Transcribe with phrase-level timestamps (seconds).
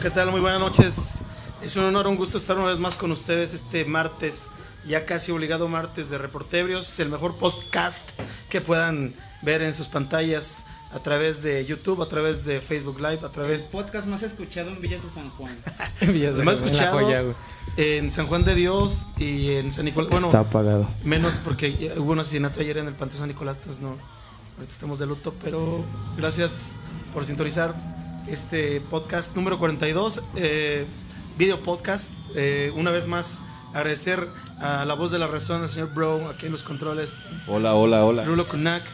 [0.00, 0.30] ¿qué tal?
[0.30, 1.18] Muy buenas noches.
[1.62, 4.46] Es un honor, un gusto estar una vez más con ustedes este martes,
[4.86, 6.88] ya casi obligado martes de Reportebrios.
[6.88, 8.08] Es el mejor podcast
[8.48, 13.20] que puedan ver en sus pantallas a través de YouTube, a través de Facebook Live,
[13.22, 13.64] a través...
[13.64, 15.56] podcast más escuchado en Villas de San Juan.
[16.00, 17.34] El más escuchado
[17.76, 20.10] en San Juan de Dios y en San Nicolás.
[20.10, 20.88] Bueno, Está apagado.
[21.04, 23.90] menos porque hubo un asesinato ayer en el Panteón San Nicolás, entonces no,
[24.56, 25.84] ahorita estamos de luto, pero
[26.16, 26.72] gracias
[27.12, 27.74] por sintonizar
[28.26, 30.86] este podcast número 42, eh,
[31.36, 32.10] video podcast.
[32.34, 33.42] Eh, una vez más,
[33.74, 34.26] agradecer
[34.60, 38.04] a la voz de la razón, al señor Bro, aquí en los controles, Hola, hola,
[38.04, 38.24] hola.
[38.24, 38.84] Rulo Kunak.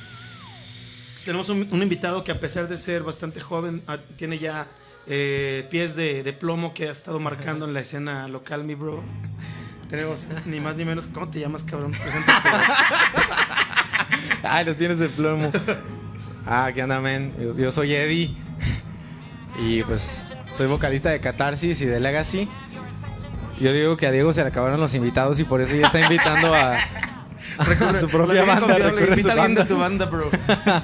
[1.25, 4.67] Tenemos un, un invitado que a pesar de ser bastante joven, ah, tiene ya
[5.07, 9.03] eh, pies de, de plomo que ha estado marcando en la escena local, mi bro.
[9.91, 11.95] Tenemos ni más ni menos, ¿cómo te llamas, cabrón?
[14.43, 15.51] Ay, los tienes de plomo.
[16.47, 17.35] Ah, ¿qué onda, men?
[17.39, 18.35] Yo, yo soy Eddie.
[19.59, 22.49] Y pues soy vocalista de Catarsis y de Legacy.
[23.61, 26.01] Yo digo que a Diego se le acabaron los invitados y por eso ya está
[26.01, 28.79] invitando a, a su propia banda.
[29.09, 30.31] Invita a alguien de tu banda, bro.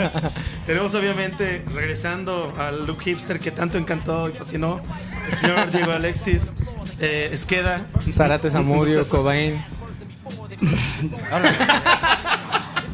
[0.66, 4.80] Tenemos obviamente, regresando al look hipster que tanto encantó y fascinó,
[5.28, 6.52] el señor Diego Alexis
[7.00, 7.86] eh, Esqueda.
[8.10, 9.08] Zárate Zamudio.
[9.08, 9.64] Cobain.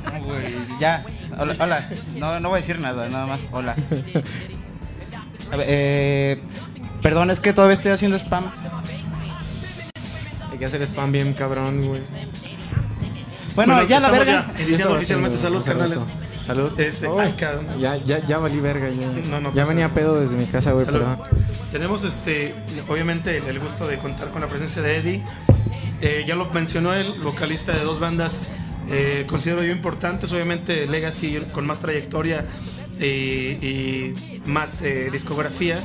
[0.04, 1.06] No, güey, ya.
[1.38, 1.90] Hola, hola.
[2.16, 3.46] No, no voy a decir nada, nada más.
[3.50, 3.76] Hola.
[5.52, 6.42] A ver, eh,
[7.02, 8.50] perdón, es que todavía estoy haciendo spam.
[10.50, 12.02] Hay que hacer spam bien cabrón, güey.
[13.54, 14.52] Bueno, ya la verga.
[14.56, 15.36] ya iniciando oficialmente.
[15.36, 16.00] Salud, carnales.
[16.46, 16.78] Salud.
[16.80, 17.66] Este, Oh, ay, cabrón.
[17.78, 18.88] ya, ya, ya valí verga.
[18.88, 21.18] Ya, No, no ya venía pedo desde mi casa, güey, perdón.
[21.72, 22.54] Tenemos este,
[22.88, 25.24] obviamente el, el gusto de contar con la presencia de Eddie.
[26.00, 28.52] Eh, ya lo mencionó él, vocalista de dos bandas,
[28.88, 32.46] eh, considero yo importantes, obviamente Legacy con más trayectoria
[33.04, 34.14] y
[34.46, 35.82] más eh, discografía.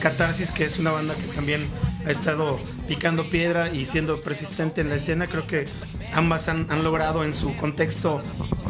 [0.00, 1.60] Catarsis, que es una banda que también
[2.04, 2.58] ha estado
[2.88, 5.28] picando piedra y siendo persistente en la escena.
[5.28, 5.64] Creo que
[6.12, 8.20] ambas han, han logrado en su contexto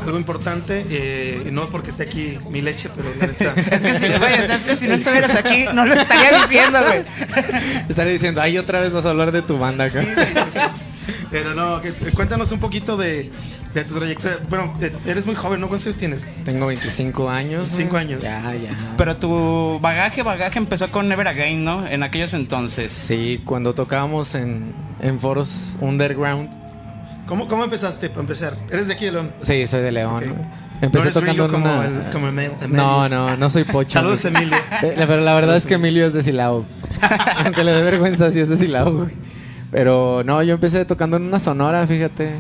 [0.03, 0.85] algo importante.
[0.91, 3.55] eh, no porque esté aquí mi leche, pero la neta.
[3.75, 6.39] Es que si, güey, o sea, es que si no estuvieras aquí, no lo estaría
[6.43, 7.05] diciendo, güey.
[7.89, 10.03] Estaré diciendo, ay, otra vez vas a hablar de tu banda acá.
[10.03, 11.15] Sí, sí, sí, sí.
[11.31, 13.31] Pero no, que- cuéntanos un poquito de,
[13.81, 14.39] de tu trayectoria.
[14.49, 15.69] Bueno, eh, eres muy joven, ¿no?
[15.69, 16.27] ¿Cuántos años tienes?
[16.45, 17.63] Tengo 25 años.
[17.69, 18.03] 25 güey.
[18.05, 18.23] años.
[18.23, 18.95] Ya, ya.
[18.97, 21.87] Pero tu bagaje, bagaje empezó con Never Again, ¿no?
[21.87, 22.93] En aquellos entonces.
[22.93, 26.51] Sí, cuando tocábamos en, en foros underground.
[27.27, 28.55] ¿Cómo, cómo empezaste para empezar?
[28.71, 29.33] ¿Eres de aquí de León?
[29.43, 30.25] Sí, soy de León.
[30.27, 31.87] No Empecé eres tocando como una...
[31.87, 33.95] el- como Emil- no, no, no soy pocho.
[33.95, 34.25] Saludos.
[34.27, 34.57] Emilio.
[34.83, 36.65] Eh, la- Pero la verdad es que Emilio es de Silao.
[37.45, 39.11] Aunque le dé vergüenza, sí es de Silao, güey.
[39.73, 42.31] Pero no, yo empecé tocando en una sonora, fíjate.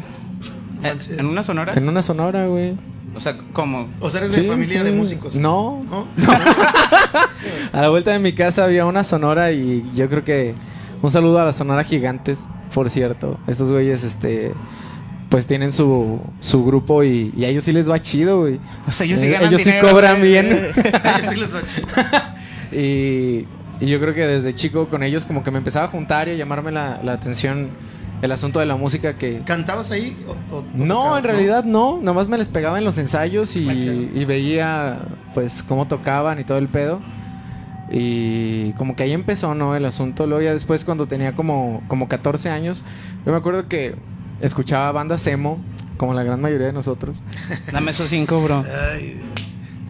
[0.88, 1.19] Manches.
[1.19, 1.72] ¿En una sonora?
[1.74, 2.74] En una sonora, güey.
[3.14, 3.88] O sea, ¿cómo?
[4.00, 4.84] O sea, eres de Sí, familia sí.
[4.84, 5.36] de músicos.
[5.36, 6.06] No, ¿No?
[7.72, 10.54] A la vuelta de mi casa había una sonora y yo creo que
[11.02, 12.44] un saludo a la sonora gigantes,
[12.75, 13.38] por cierto.
[13.46, 14.52] Estos güeyes, este,
[15.28, 18.58] pues tienen su, su grupo y, y a ellos sí les va chido, güey.
[18.88, 20.30] O sea, ellos sí Eh, ganan ellos sí cobran güey.
[20.30, 20.60] bien.
[21.28, 21.86] Sí les va chido.
[22.72, 23.46] Y,
[23.80, 26.32] y yo creo que desde chico con ellos como que me empezaba a juntar y
[26.32, 27.69] a llamarme la, la atención
[28.22, 29.41] el asunto de la música que...
[29.44, 30.16] ¿Cantabas ahí?
[30.27, 31.99] o- o- o No, tocabas, en realidad no.
[32.03, 34.99] Nomás me les pegaba en los ensayos y, veía
[35.34, 37.00] pues cómo tocaban y todo el pedo.
[37.91, 39.76] Y como que ahí empezó, ¿no?
[39.76, 40.26] El asunto.
[40.26, 42.84] Luego ya después cuando tenía como, como 14 años,
[43.25, 43.94] yo me acuerdo que
[44.41, 45.59] escuchaba bandas emo,
[45.97, 47.22] como la gran mayoría de nosotros.
[47.72, 48.65] Dame esos cinco, bro.
[48.93, 49.22] Ay,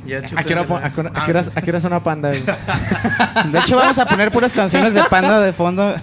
[0.07, 2.29] ya ¿A qué hora, a qué hora- a qué hora- a qué hora suena panda?
[2.29, 2.43] güey?
[3.53, 5.95] De hecho, vamos a poner puras canciones de Panda de fondo.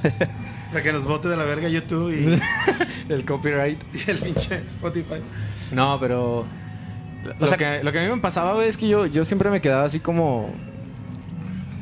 [0.74, 2.42] Para que nos bote de la verga YouTube y,
[3.14, 3.82] el copyright.
[4.08, 5.22] y el pinche Spotify.
[5.72, 6.46] No, pero...
[7.24, 9.24] Lo, O sea- que, lo que a mí me pasaba güey, es que yo, yo
[9.24, 10.54] siempre me quedaba así como...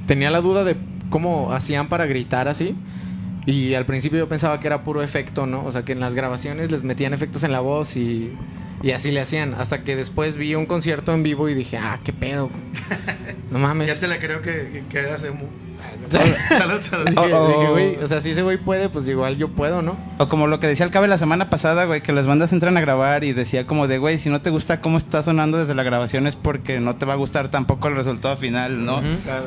[0.07, 0.75] Tenía la duda de
[1.09, 2.75] cómo hacían para gritar así.
[3.45, 5.65] Y al principio yo pensaba que era puro efecto, ¿no?
[5.65, 8.31] O sea, que en las grabaciones les metían efectos en la voz y,
[8.83, 9.53] y así le hacían.
[9.55, 12.49] Hasta que después vi un concierto en vivo y dije, ah, qué pedo.
[13.51, 13.93] No mames.
[13.93, 15.25] Ya te la creo que, que, que eras.
[16.09, 17.05] Salud, salud.
[17.05, 17.47] Dije, Oh, oh.
[17.47, 19.97] dije, güey, o sea, si ese güey puede, pues igual yo puedo, ¿no?
[20.17, 22.75] O como lo que decía el Cabe la semana pasada, güey, que las bandas entran
[22.77, 25.75] a grabar y decía como de, güey, si no te gusta cómo está sonando desde
[25.75, 29.01] la grabación es porque no te va a gustar tampoco el resultado final, ¿no?
[29.23, 29.45] Claro.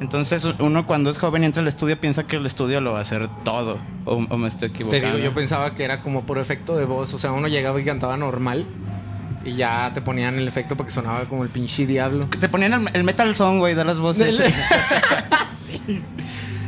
[0.00, 2.98] Entonces uno cuando es joven y entra al estudio piensa que el estudio lo va
[3.00, 3.76] a hacer todo.
[4.06, 5.06] O, o me estoy Te equivocando.
[5.16, 7.12] digo, yo pensaba que era como por efecto de voz.
[7.12, 8.64] O sea, uno llegaba y cantaba normal.
[9.44, 12.26] Y ya te ponían el efecto porque sonaba como el pinche diablo.
[12.38, 14.36] Te ponían el, el metal song, güey, de las voces.
[15.86, 15.92] ¿Tú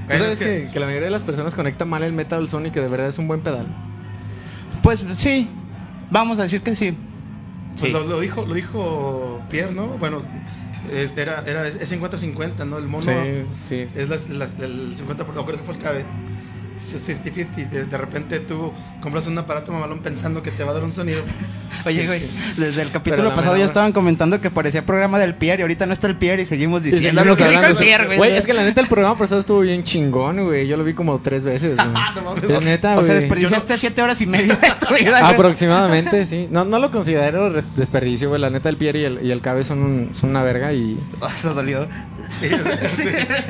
[0.06, 2.48] Bueno, sabes es que- que, que la mayoría de las personas conectan mal el metal
[2.48, 3.66] son y que de verdad es un buen pedal?
[4.82, 5.48] Pues sí,
[6.10, 6.96] vamos a decir que sí.
[7.78, 7.90] Pues Sí.
[7.92, 9.86] lo, lo dijo, lo dijo Pierre, ¿no?
[9.98, 10.22] Bueno,
[10.92, 12.76] Es, era, era, es 50-50, ¿no?
[12.78, 13.98] El mono Sí, sí.
[13.98, 16.04] es las, las- del 50%, o creo que fue el cabe.
[16.82, 17.70] Es 50-50.
[17.70, 20.92] De, de repente tú compras un aparato mamalón pensando que te va a dar un
[20.92, 21.22] sonido.
[21.86, 22.22] Oye, güey,
[22.56, 25.92] desde el capítulo pasado ya estaban comentando que parecía programa del Pierre y ahorita no
[25.92, 28.18] está el Pierre y seguimos diciendo seguimos lo que dijo hablando el de- Pierre, güey.
[28.18, 30.66] Güey, es que la neta el programa pasado estuvo bien chingón, güey.
[30.66, 31.76] Yo lo vi como tres veces.
[31.76, 31.88] güey.
[32.16, 32.44] no mames.
[32.50, 33.20] Es neta, O sea, güey.
[33.20, 35.20] desperdiciaste siete horas y media de tu vida.
[35.20, 35.32] güey.
[35.34, 36.48] Aproximadamente, sí.
[36.50, 38.40] No, no lo considero desperdicio, güey.
[38.40, 40.98] La neta, el Pierre y el, y el Cabe son, un- son una verga y...
[41.34, 41.86] Eso dolió.
[42.40, 43.08] Sí, eso- eso sí.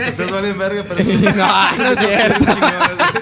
[0.08, 2.44] Ustedes valen verga, pero eso No, eso no es cierto.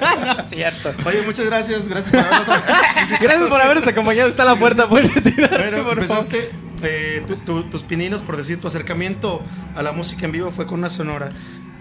[0.24, 0.90] No es cierto.
[1.06, 1.88] Oye, muchas gracias.
[1.88, 2.46] Gracias por habernos
[3.20, 4.28] Gracias por habernos acompañado.
[4.28, 6.50] Está la puerta, puedes Bueno, empezaste
[6.82, 9.42] eh, tu- tu- tus pininos, por decir, tu acercamiento
[9.74, 11.28] a la música en vivo fue con una sonora.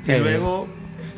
[0.05, 0.11] Sí.
[0.11, 0.67] Y luego,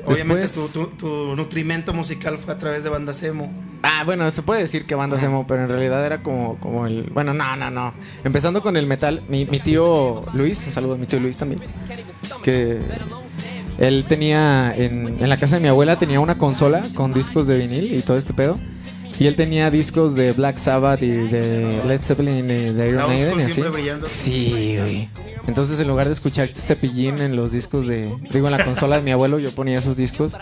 [0.06, 3.52] obviamente, Después- tu, tu- tu nutrimento musical fue a través de bandas emo.
[3.84, 7.04] Ah, bueno, se puede decir que bandas emo, pero en realidad era como, como el...
[7.12, 7.94] Bueno, no, no, no.
[8.24, 11.62] Empezando con el metal, mi, mi tío Luis, un saludo a mi tío Luis también,
[12.44, 12.80] que
[13.82, 17.58] él tenía, en, en la casa de mi abuela tenía una consola con discos de
[17.58, 18.60] vinil y todo este pedo.
[19.20, 23.40] Y él tenía discos de Black Sabbath y de Led Zeppelin y de Iron Maiden
[23.40, 23.64] y así.
[24.06, 25.10] Sí, güey.
[25.48, 28.12] Entonces, en lugar de escuchar Cepillín en los discos de.
[28.32, 30.36] Digo, en la consola de mi abuelo, yo ponía esos discos.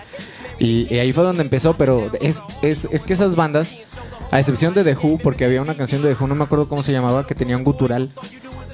[0.60, 1.76] Y, y ahí fue donde empezó.
[1.78, 3.74] Pero es, es, es que esas bandas,
[4.32, 6.68] a excepción de The Who, porque había una canción de The Who, no me acuerdo
[6.68, 8.12] cómo se llamaba, que tenía un gutural.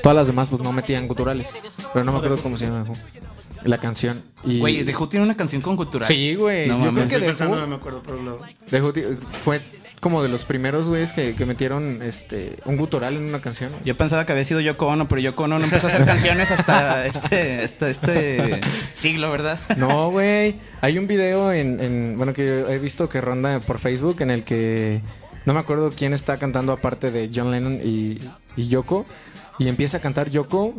[0.03, 1.49] Todas las demás, pues no metían guturales.
[1.93, 2.97] Pero no me acuerdo cómo se llama The Who.
[3.65, 4.23] La canción.
[4.43, 4.59] Y...
[4.59, 6.07] Güey, The Who tiene una canción con cultural.
[6.07, 6.67] Sí, güey.
[6.67, 8.37] No yo creo que Estoy The Who, no me acuerdo, pero lo...
[8.69, 8.93] The Who
[9.43, 9.61] fue
[9.99, 13.71] como de los primeros, güeyes, que, que metieron este un gutural en una canción.
[13.83, 16.51] Yo pensaba que había sido Yoko Ono, pero Yoko Ono no empezó a hacer canciones
[16.51, 18.61] hasta este, este, este
[18.93, 19.59] siglo, ¿verdad?
[19.77, 20.57] No, güey.
[20.81, 24.29] Hay un video en, en- Bueno, que yo he visto que ronda por Facebook en
[24.29, 25.01] el que.
[25.45, 28.19] No me acuerdo quién está cantando aparte de John Lennon y,
[28.55, 29.05] y Yoko.
[29.57, 30.73] Y empieza a cantar Yoko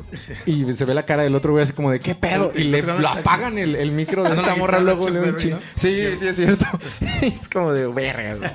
[0.45, 2.53] y se ve la cara del otro güey así como de ¿qué pedo?
[2.55, 5.55] Y le lo apagan el, el micro de esta morra luego es le un Sí,
[5.77, 6.67] sí, es cierto.
[7.23, 8.55] es como de verga.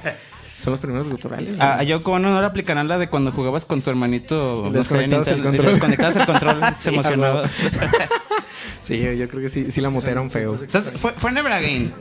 [0.58, 1.60] Son los primeros guturales.
[1.60, 1.84] A, a.
[1.84, 4.64] Yoko Ono no le aplicarán la de cuando jugabas con tu hermanito.
[4.66, 5.74] No sé, Desconectabas el control.
[5.74, 7.50] el control, se emocionaba.
[8.82, 10.54] Sí, yo creo que sí, sí la mutearon feo.
[10.54, 11.92] Entonces, fue, fue Never Again.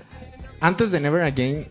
[0.61, 1.69] Antes de Never Again,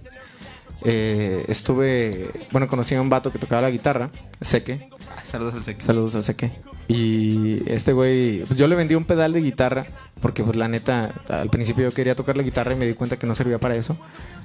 [0.83, 2.29] eh, estuve.
[2.51, 4.09] Bueno, conocí a un vato que tocaba la guitarra,
[4.41, 4.89] Seque.
[5.25, 5.81] Saludos al Sequi.
[5.83, 6.51] Saludos a Seque.
[6.87, 9.85] Y este güey, pues yo le vendí un pedal de guitarra,
[10.21, 13.17] porque pues la neta, al principio yo quería tocar la guitarra y me di cuenta
[13.17, 13.95] que no servía para eso.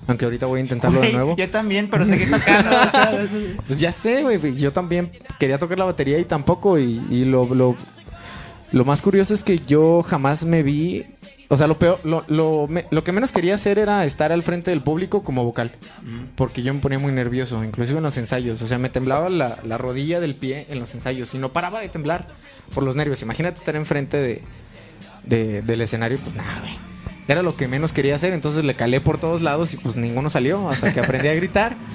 [0.06, 1.36] Aunque ahorita voy a intentarlo de nuevo.
[1.36, 2.70] Yo también, pero seguí tocando.
[2.70, 3.26] o sea,
[3.66, 4.54] Pues ya sé, güey.
[4.56, 6.78] Yo también quería tocar la batería y tampoco.
[6.78, 7.74] Y, y lo, lo,
[8.72, 11.06] lo más curioso es que yo jamás me vi.
[11.48, 14.42] O sea, lo peor, lo, lo, me- lo que menos quería hacer era estar al
[14.42, 15.72] frente del público como vocal.
[16.36, 18.60] Porque yo me ponía muy nervioso, inclusive en los ensayos.
[18.62, 21.80] O sea, me temblaba la, la rodilla del pie en los ensayos y no paraba
[21.80, 22.28] de temblar
[22.74, 23.20] por los nervios.
[23.22, 24.42] Imagínate estar enfrente de,
[25.24, 26.72] de- del escenario, pues nada, güey.
[27.28, 30.28] Era lo que menos quería hacer, entonces le calé por todos lados y pues ninguno
[30.30, 31.76] salió hasta que aprendí a gritar.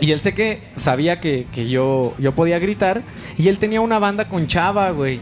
[0.00, 3.02] Y él sé que sabía que, que yo, yo podía gritar.
[3.38, 5.20] Y él tenía una banda con Chava, güey.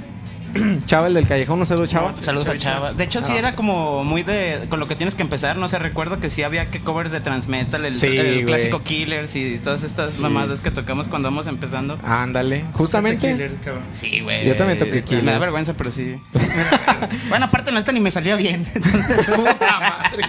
[0.87, 2.15] Chava, el del callejón, no sé lo Chava.
[2.17, 2.93] Saludos al Chava.
[2.93, 3.39] De hecho, sí Ah.
[3.39, 4.67] era como muy de.
[4.69, 5.57] Con lo que tienes que empezar.
[5.57, 8.45] No sé, recuerdo que sí había que covers de Transmetal, el, Sí, el güey.
[8.47, 10.23] clásico Killers y todas estas Sí.
[10.23, 11.99] mamadas que tocamos cuando vamos empezando.
[12.05, 12.57] Ándale.
[12.59, 13.31] Este Justamente.
[13.33, 13.85] killer, cabrón.
[13.93, 14.47] Sí, güey.
[14.47, 15.41] Yo también toqué Me da Killers.
[15.41, 16.17] vergüenza, pero sí.
[17.29, 18.65] bueno, aparte, neta ni me salía bien.
[18.65, 20.25] Puta madre.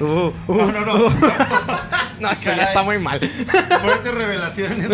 [0.00, 0.04] Uh,
[0.48, 1.08] uh, No, no, no.
[2.20, 3.18] no, es que ya está muy mal.
[3.20, 4.88] Fuertes revelaciones.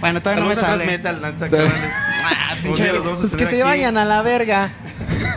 [0.00, 0.98] bueno, todavía no me Saludos a sale.
[0.98, 1.90] Transmetal, neta, cabrones.
[2.22, 3.62] Ah, a Pues que se aquí.
[3.62, 4.70] vayan a la verga.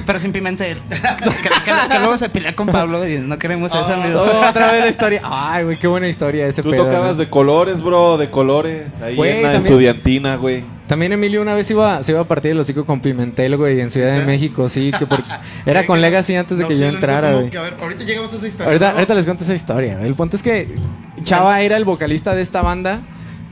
[0.06, 0.80] Pero sin Pimentel.
[0.90, 3.94] que, que- que luego se pelea con Pablo y no queremos eso, Oh.
[3.94, 4.22] amigo.
[4.22, 5.22] Otra vez la historia.
[5.24, 6.86] Ay, güey, qué buena historia ese Tú pedo.
[6.86, 7.16] tocabas ¿no?
[7.16, 8.84] de colores, bro, de colores.
[9.02, 10.64] Ahí Güey, en la también- estudiantina, güey.
[10.88, 13.90] También Emilio una vez iba, se iba a partir el hocico con Pimentel, güey, en
[13.90, 14.26] Ciudad de.
[14.26, 15.24] México, sí, que porque
[15.66, 17.50] era con Legacy antes de No, que yo entrara, güey.
[17.50, 18.68] que, a ver, ahorita llegamos a esa historia.
[18.68, 18.94] Ahorita, ¿no?
[18.96, 20.02] ahorita les cuento esa historia.
[20.02, 20.76] El punto es que
[21.24, 23.00] Chava era el vocalista de esta banda,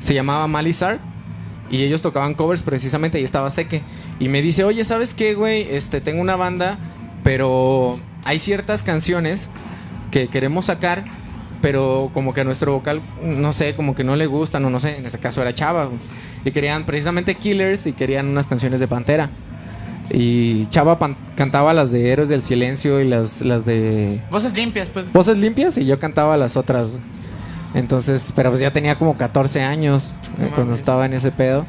[0.02, 1.00] se llamaba Malizard,
[1.72, 3.82] y ellos tocaban covers precisamente, y estaba Seque.
[4.20, 5.66] Y me dice, oye, ¿sabes qué, güey?
[5.72, 6.78] Este, tengo una banda,
[7.24, 9.50] pero hay ciertas canciones
[10.12, 11.06] que queremos sacar,
[11.62, 14.80] pero como que a nuestro vocal, no sé, como que no le gustan, o no
[14.80, 15.86] sé, en ese caso era Chava.
[15.86, 16.00] güey.
[16.44, 19.30] Y querían precisamente Killers y querían unas canciones de Pantera.
[20.14, 24.90] Y Chava pan- cantaba las de Héroes del Silencio y las, las de Voces limpias,
[24.90, 25.12] pues.
[25.14, 26.88] voces limpias y yo cantaba las otras.
[26.90, 27.02] güey.
[27.74, 31.66] Entonces, pero pues ya tenía como 14 años eh, cuando estaba en ese pedo.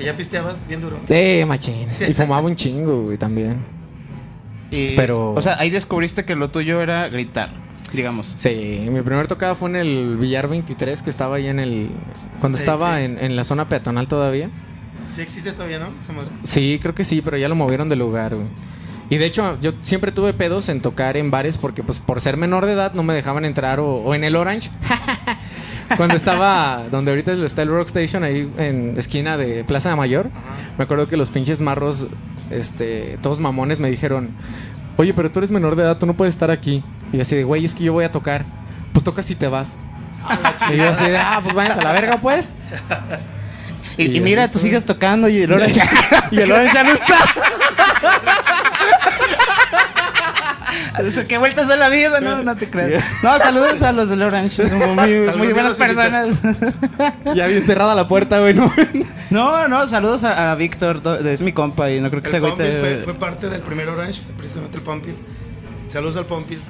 [0.00, 0.98] Y ya pisteabas bien duro.
[1.08, 1.88] Eh, machín.
[2.08, 3.58] Y fumaba un chingo, güey, también.
[4.70, 7.50] Y- Pero- O sea, ahí descubriste que lo tuyo era gritar,
[7.92, 8.32] digamos.
[8.36, 11.90] Sí, mi primer tocada fue en el Villar 23, que estaba ahí en el...
[12.40, 13.04] Cuando Sí, estaba sí.
[13.04, 14.50] En, en la zona peatonal todavía.
[15.12, 15.86] Sí existe todavía, ¿no?
[16.42, 18.48] Sí, creo que sí, pero ya lo movieron de lugar, güey.
[19.10, 22.36] Y de hecho, yo siempre tuve pedos en tocar en bares porque, pues, por ser
[22.36, 24.70] menor de edad no me dejaban entrar o, o en el Orange.
[25.96, 30.30] Cuando estaba donde ahorita está el Rockstation, ahí en esquina de Plaza de Mayor,
[30.78, 32.06] me acuerdo que los pinches marros,
[32.50, 34.30] este, todos mamones me dijeron,
[34.96, 36.82] oye, pero tú eres menor de edad, tú no puedes estar aquí.
[37.12, 38.44] Y yo así de, güey, es que yo voy a tocar.
[38.92, 39.76] Pues tocas y te vas.
[40.72, 42.54] Y yo así de, ah, pues váyanse a la verga, pues.
[43.96, 45.80] Y, Y y mira, tú sigues tocando y el Orange.
[46.30, 47.14] Y el Orange ya no está.
[50.98, 52.20] O sea, ¿Qué vueltas a la vida?
[52.20, 53.02] No, no te creas.
[53.22, 54.68] No, saludos a los del Orange.
[54.68, 56.40] Como muy, muy buenas personas.
[57.34, 58.72] Ya bien cerrada la puerta, güey, no.
[59.30, 61.00] No, no, saludos a, a Víctor.
[61.00, 62.70] to- Es mi compa y no creo que El güey te...
[62.72, 65.22] fue, fue parte del primer Orange, precisamente el Pompis.
[65.88, 66.60] Saludos al Pompis.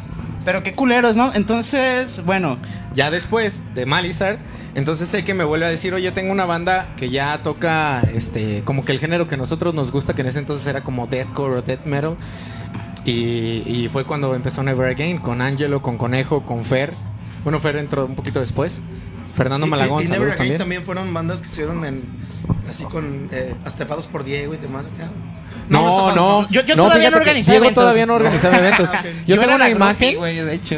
[0.45, 1.33] Pero qué culeros, ¿no?
[1.35, 2.59] Entonces, bueno,
[2.95, 4.39] Ya después de Malizard,
[4.75, 8.63] entonces sé que me vuelve a decir, oye, tengo una banda que ya toca este
[8.65, 11.07] como que el género que a nosotros nos gusta, que en ese entonces era como
[11.07, 12.17] deathcore o death metal.
[13.05, 16.93] Y, y fue cuando empezó Never Again, con Angelo, con Conejo, con Fer.
[17.43, 18.81] Bueno, Fer entró un poquito después.
[19.35, 20.59] Fernando Y- Malagón, y, y Never Again también.
[20.59, 20.83] también.
[20.85, 22.03] fueron bandas que estuvieron en.
[22.69, 23.29] Así con.
[23.33, 25.09] Eh, astefados por Diego y demás acá.
[25.69, 27.83] No, no, por- Yo- yo no, todavía no organizaba Diego eventos.
[27.83, 28.89] todavía no organizaba eventos.
[28.89, 28.97] Ok.
[29.27, 30.17] Yo, tengo una imagen,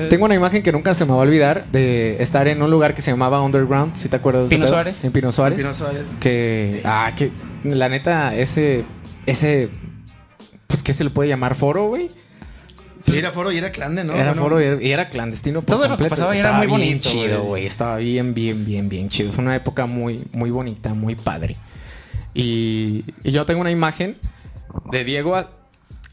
[0.08, 2.94] tengo una imagen que nunca se me va a olvidar de estar en un lugar
[2.94, 4.48] que se llamaba Underground, si te acuerdas.
[4.48, 4.66] Pino?
[4.66, 5.02] Suárez.
[5.04, 5.58] En Pino Suárez.
[5.58, 6.14] Pino Suárez.
[6.20, 7.32] Que, ah, que
[7.64, 8.84] la neta, ese,
[9.26, 9.70] ese,
[10.66, 12.08] pues, ¿qué se le puede llamar foro, güey?
[13.02, 14.14] Sí, era foro y era clande, ¿no?
[14.14, 15.60] era Bueno, foro y era, y era clandestino.
[15.62, 16.10] por Todo lo que completo.
[16.10, 17.46] pasaba ahí era Estaba muy bien bonito, chido, güey.
[17.48, 17.66] güey.
[17.66, 19.32] Estaba bien, bien, bien, bien chido.
[19.32, 21.56] Fue una época muy, muy bonita, muy padre.
[22.34, 24.16] Y, y yo tengo una imagen
[24.90, 25.50] de Diego a-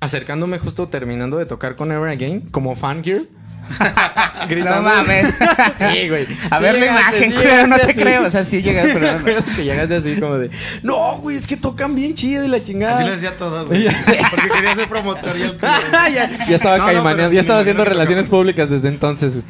[0.02, 3.28] acercándome justo terminando de tocar con Ever Again, como fangirl.
[4.64, 5.34] No mames.
[5.80, 6.28] Sí, güey.
[6.50, 7.94] A Sí ver la imagen, sí no te así.
[7.94, 8.26] creo.
[8.26, 9.10] O sea, sí llegas, pero...
[9.10, 10.50] acuerdo que llegaste así como de,
[10.84, 12.96] no, güey, es que tocan bien chido y la chingada.
[12.96, 13.88] Así lo decía a todos, güey.
[14.30, 15.72] Porque quería ser promotor y el culo.
[16.14, 19.36] ya, ya estaba No, no, caimaneando, ya haciendo relaciones públicas desde entonces.
[19.36, 19.46] güey.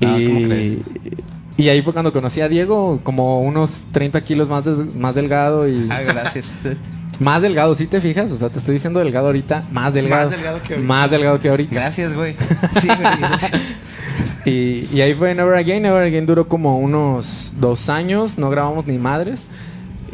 [0.00, 0.72] No, ¿cómo crees?
[1.56, 5.14] y, y ahí fue cuando conocí a Diego, como unos 30 kilos más, des- más
[5.14, 5.88] delgado y...
[5.90, 6.52] Ah, gracias.
[7.18, 8.30] Más delgado, ¿sí te fijas?
[8.32, 10.28] O sea, te estoy diciendo delgado ahorita, más delgado.
[10.28, 10.88] Más delgado que ahorita.
[10.88, 11.74] Más delgado que ahorita.
[11.74, 12.34] Gracias, güey.
[12.80, 13.62] Sí, güey.
[14.44, 15.82] Y, y ahí fue Never Again.
[15.82, 19.46] Never Again duró como unos dos años, no grabamos ni madres.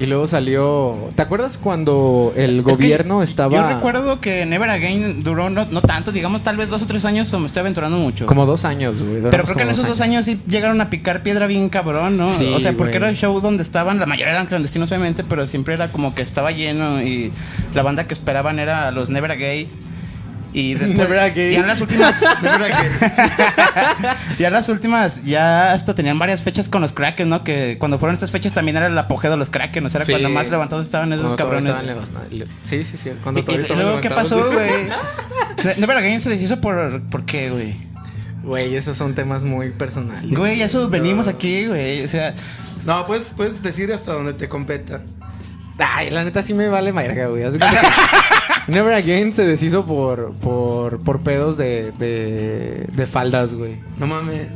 [0.03, 1.11] Y luego salió...
[1.15, 3.55] ¿Te acuerdas cuando el Es que gobierno estaba...
[3.55, 7.05] Yo recuerdo que Never Again duró no, no tanto, digamos tal vez dos o tres
[7.05, 8.27] años o me estoy aventurando mucho.
[8.27, 9.23] Como dos años, güey.
[9.23, 12.27] Pero creo que en esos dos años sí llegaron a picar piedra bien cabrón, ¿no?
[12.27, 12.97] Sí, o sea, porque güey.
[12.97, 16.23] era el show donde estaban, la mayoría eran clandestinos obviamente, pero siempre era como que
[16.23, 17.31] estaba lleno y
[17.73, 19.69] la banda que esperaban era los Never Again.
[20.55, 21.53] Y después, Again.
[21.53, 23.19] ya en las últimas, que.
[24.39, 27.43] ya en las últimas, ya hasta tenían varias fechas con los Kraken, ¿no?
[27.45, 30.05] Que cuando fueron estas fechas también era el apogeo de los Kraken, o sea, era
[30.07, 30.13] Sí.
[30.13, 31.71] cuando más levantados estaban esos cabrones.
[31.75, 32.11] estaban levas-
[32.65, 33.09] Sí, sí, sí.
[33.11, 34.71] Y, Cuando y estaban luego, ¿qué pasó, güey?
[35.65, 37.77] Ne- Never Again se deshizo por, ¿por qué, güey?
[38.43, 40.29] Güey, esos son temas muy personales.
[40.31, 42.05] Güey, eso venimos aquí, güey.
[42.05, 42.35] O sea,
[42.85, 45.03] No, puedes, puedes decir hasta donde te competa.
[45.95, 47.43] Ay, la neta sí me vale verga, güey.
[47.51, 47.59] Que
[48.69, 53.77] Never Again se deshizo por, por, por pedos de, de, de faldas, güey.
[53.99, 54.47] No mames.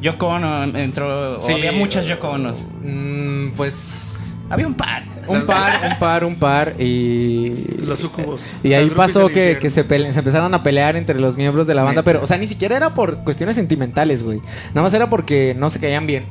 [0.00, 1.36] Yoko Ono entró.
[1.36, 1.52] o Sí.
[1.52, 2.66] había muchas Yoko Onos.
[2.82, 4.18] Mm, pues
[4.48, 5.02] Había un par.
[5.28, 7.66] un par, un par, un par y...
[7.86, 8.46] Los sucubos.
[8.62, 11.82] Y ahí pasó que, se, pele- se empezaron a pelear entre los miembros de la
[11.82, 12.04] banda, Neta.
[12.04, 14.40] pero, o sea, ni siquiera era por cuestiones sentimentales, güey.
[14.74, 16.24] Nada más era porque no se caían bien.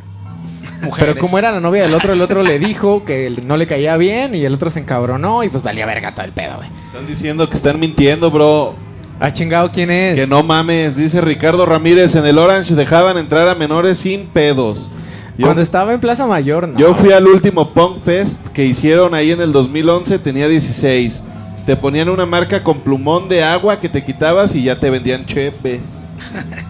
[0.81, 1.13] Mujeres.
[1.13, 3.98] Pero como era la novia del otro, el otro le dijo que no le caía
[3.98, 6.69] bien y el otro se encabronó y pues valía verga todo el pedo, güey.
[6.88, 8.75] Están diciendo que están mintiendo, bro.
[9.19, 10.15] Ah, chingado, ¿quién es?
[10.15, 14.89] Que no mames, dice Ricardo Ramírez, en el Orange dejaban entrar a menores sin pedos.
[15.38, 16.79] Yo, Cuando estaba en Plaza Mayor, no.
[16.79, 21.21] yo fui al último Punk Fest que hicieron ahí en el 2011, tenía 16.
[21.65, 25.25] Te ponían una marca con plumón de agua que te quitabas y ya te vendían
[25.25, 26.05] cheves.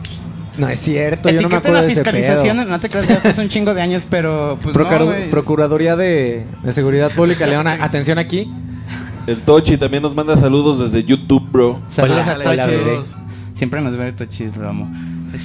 [0.60, 2.70] No es cierto, yo no me acuerdo la de ese fiscalización, pedo.
[2.70, 5.30] no te creas, ya fue hace un chingo de años, pero pues no, güey.
[5.30, 8.52] Procuraduría de, de Seguridad Pública, Leona, atención aquí.
[9.28, 11.80] El Tochi también nos manda saludos desde YouTube, bro.
[11.90, 12.56] Saludos Hola, a todos.
[12.58, 13.16] saludos.
[13.54, 14.92] Siempre nos ve Tochis, lo amo.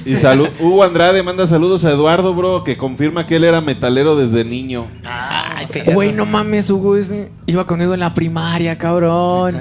[0.05, 0.47] Y salud.
[0.59, 4.85] Hugo Andrade manda saludos a Eduardo, bro, que confirma que él era metalero desde niño.
[5.05, 7.13] Ay, qué- Güey, no mames, Hugo es-
[7.45, 9.55] iba conmigo en la primaria, cabrón.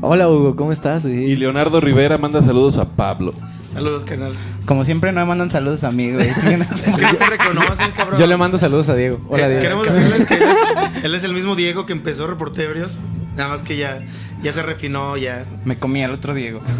[0.00, 1.02] Hola, Hugo, ¿cómo estás?
[1.02, 1.30] güey?
[1.30, 3.34] Y Leonardo Rivera manda saludos a Pablo.
[3.70, 4.32] Saludos, carnal.
[4.66, 6.28] Como siempre, no me mandan saludos a mí, güey.
[6.86, 8.20] Es que no te reconocen, cabrón.
[8.20, 9.18] Yo le mando saludos a Diego.
[9.28, 9.62] Hola, Eh, Diego.
[9.62, 13.00] Queremos decirles que él es, él es el mismo Diego que empezó Reportebrios.
[13.36, 14.02] Nada más que ya,
[14.42, 15.44] ya se refinó, ya.
[15.66, 16.62] me comí al otro Diego.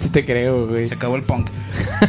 [0.00, 0.86] Sí te creo, güey.
[0.86, 1.48] Se acabó el punk.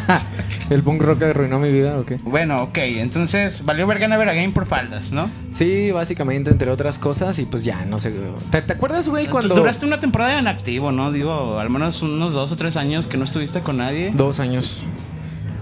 [0.70, 2.20] ¿El punk rock arruinó mi vida o qué?
[2.24, 5.30] Bueno, ok, entonces valió verga Never Again por faldas, ¿no?
[5.52, 8.14] Sí, básicamente, entre otras cosas, y pues ya, no sé.
[8.52, 9.56] ¿Te, te acuerdas, güey, cuando.
[9.56, 11.12] Duraste una temporada en activo, ¿no?
[11.12, 14.12] Digo, al menos unos dos o tres años que no estuviste con nadie.
[14.14, 14.82] Dos años.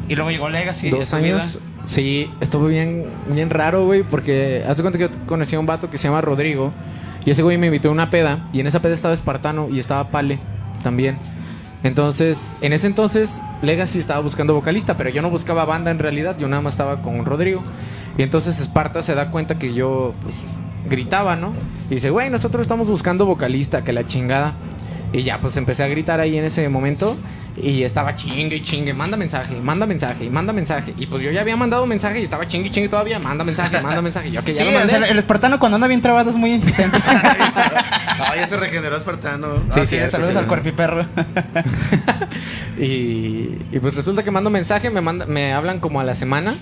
[0.10, 0.90] Y luego llegó Legacy.
[0.90, 1.44] Dos a vida.
[1.86, 5.66] Sí, estuvo bien, bien raro, güey, porque haz de cuenta que yo conocí a un
[5.66, 6.74] vato que se llama Rodrigo.
[7.26, 8.46] Y ese güey me invitó a una peda.
[8.54, 10.40] Y en esa peda estaba Espartano y estaba Pale
[10.84, 11.18] también.
[11.84, 16.36] Entonces, en ese entonces, Legacy estaba buscando vocalista, pero yo no buscaba banda en realidad,
[16.40, 17.62] yo nada más estaba con Rodrigo.
[18.18, 20.42] Y entonces Esparta se da cuenta que yo, pues,
[20.90, 21.54] gritaba, ¿no?
[21.90, 24.54] Y dice, güey, nosotros estamos buscando vocalista, que la chingada.
[25.14, 27.16] Y ya, pues empecé a gritar ahí en ese momento.
[27.62, 30.94] Y estaba chingue y chingue, manda mensaje, manda mensaje, manda mensaje.
[30.98, 33.80] Y pues yo ya había mandado mensaje y estaba chingue y chingue todavía, manda mensaje,
[33.82, 34.30] manda mensaje.
[34.30, 34.90] Yo que ya Sí, lo o mandé.
[34.90, 36.98] sea, el espartano cuando anda bien trabado es muy insistente.
[38.18, 39.56] Ah, ya se regeneró Espartano.
[39.74, 40.38] Sí, Ah, sí, saludos sí.
[40.38, 41.06] al cuerpiperro.
[42.78, 46.54] Y, y pues resulta que mando mensaje, me, manda, me hablan como a la semana.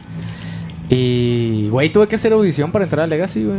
[0.90, 3.58] Y, güey, tuve que hacer audición para entrar a Legacy, güey.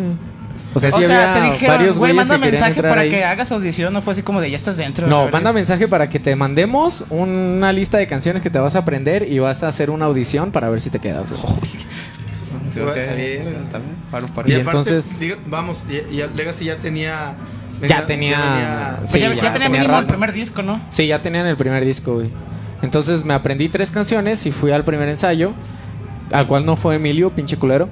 [0.75, 3.09] O sea, o sí sea, te había dijeron, varios güey, manda mensaje para ahí.
[3.11, 5.07] que hagas audición, no fue así como de ya estás dentro.
[5.07, 8.81] No, manda mensaje para que te mandemos una lista de canciones que te vas a
[8.81, 11.25] aprender y vas a hacer una audición para ver si te quedas.
[11.31, 11.41] güey.
[12.73, 12.97] Sí, Pues, ok.
[12.97, 13.55] está bien, güey.
[13.57, 14.49] Está bien, paro, paro.
[14.49, 17.35] Y, Y aparte, entonces- digo, vamos, y, y Legacy ya tenía.
[17.89, 20.81] Ya tenía- Pues Sí, ya, ya ya tenía tenía mínimo el primer disco, ¿no?
[20.91, 22.31] Sí, ya tenían el primer disco, güey.
[22.83, 25.53] Entonces me aprendí tres canciones y fui al primer ensayo,
[26.33, 27.89] al cual no fue Emilio, pinche culero.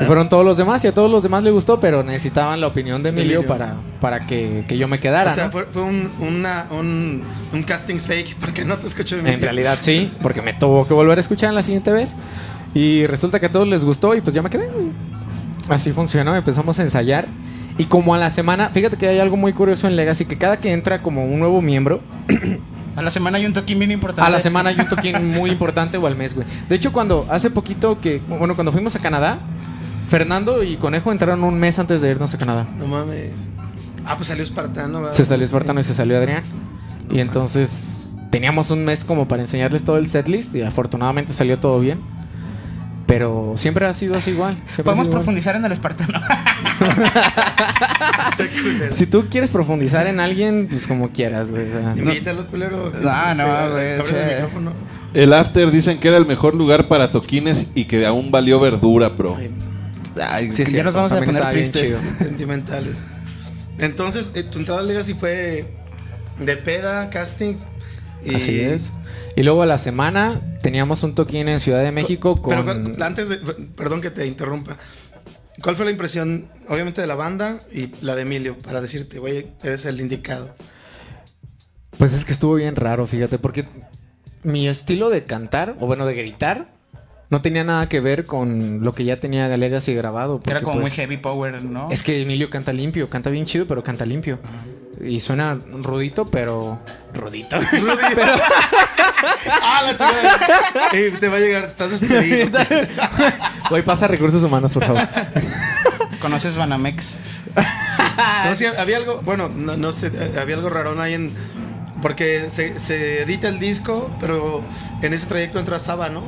[0.00, 2.66] Y fueron todos los demás y a todos los demás les gustó, pero necesitaban la
[2.66, 3.48] opinión de Emilio, Emilio.
[3.48, 5.30] para, para que, que yo me quedara.
[5.30, 5.50] O sea, ¿no?
[5.52, 7.22] fue, fue un, una, un,
[7.52, 11.18] un casting fake porque no te escucho En realidad sí, porque me tuvo que volver
[11.18, 12.16] a escuchar en la siguiente vez.
[12.74, 14.68] Y resulta que a todos les gustó y pues ya me quedé.
[15.68, 17.26] Así funcionó, empezamos a ensayar.
[17.76, 20.58] Y como a la semana, fíjate que hay algo muy curioso en Legacy, que cada
[20.58, 22.00] que entra como un nuevo miembro,
[22.98, 24.28] A la semana hay un toquín bien importante.
[24.28, 26.44] a la semana hay un toquín muy importante o al mes, güey.
[26.68, 29.38] De hecho, cuando hace poquito que, bueno, cuando fuimos a Canadá,
[30.08, 32.66] Fernando y Conejo entraron un mes antes de irnos a Canadá.
[32.78, 33.32] No mames.
[34.04, 35.00] Ah, pues salió Espartano.
[35.02, 35.14] ¿verdad?
[35.14, 36.42] Se salió Espartano y se salió Adrián.
[37.10, 41.78] Y entonces teníamos un mes como para enseñarles todo el setlist y afortunadamente salió todo
[41.80, 41.98] bien.
[43.06, 44.56] Pero siempre ha sido así igual.
[44.76, 45.10] Podemos igual.
[45.20, 46.20] profundizar en el espartano.
[48.92, 51.68] Si tú quieres profundizar en alguien, pues como quieras, güey.
[51.68, 52.92] o sea, no- Invítalo, culero.
[53.02, 54.72] No, no, güey, el micrófono.
[55.14, 59.08] El after dicen que era el mejor lugar para toquines y que aún valió verdura,
[59.08, 59.36] bro.
[59.36, 59.50] Ay,
[60.20, 61.96] Ay, Sí, ya nos vamos a poner tristes.
[62.18, 63.04] sentimentales.
[63.78, 65.66] Entonces, eh, tu entrada a Legacy fue
[66.38, 67.56] de peda, casting.
[68.24, 68.34] Y...
[68.34, 68.90] Así es.
[69.36, 72.50] Y luego a la semana teníamos un toquín en Ciudad de México con...
[72.50, 73.36] Pero ¿cuál- antes de.
[73.76, 74.76] Perdón que te interrumpa.
[75.62, 78.56] ¿Cuál fue la impresión, obviamente, de la banda y la de Emilio?
[78.58, 80.54] Para decirte, güey, eres el indicado.
[81.98, 83.64] Pues es que estuvo bien raro, fíjate, porque
[84.44, 86.68] mi estilo de cantar, o bueno, de gritar,
[87.30, 90.40] no tenía nada que ver con lo que ya tenía Legacy grabado.
[90.40, 91.90] Que Era como muy pues, heavy power, ¿no?
[91.90, 94.38] Es que Emilio canta limpio, canta bien chido, pero canta limpio.
[95.04, 96.78] Y suena rudito, pero.
[97.14, 97.58] Rudito.
[98.14, 98.32] pero.
[99.62, 100.90] ¡Ah, la chica!
[100.92, 102.58] Ey, te va a llegar, estás despedido.
[103.70, 105.02] Güey, pasa recursos humanos, por favor.
[106.20, 107.16] ¿Conoces Banamex?
[108.46, 110.10] No, sí, había algo, bueno, no, no sé,
[110.40, 111.32] había algo raro ahí en.
[112.00, 114.62] Porque se, se edita el disco, pero
[115.02, 116.22] en ese trayecto entra Saba, ¿no?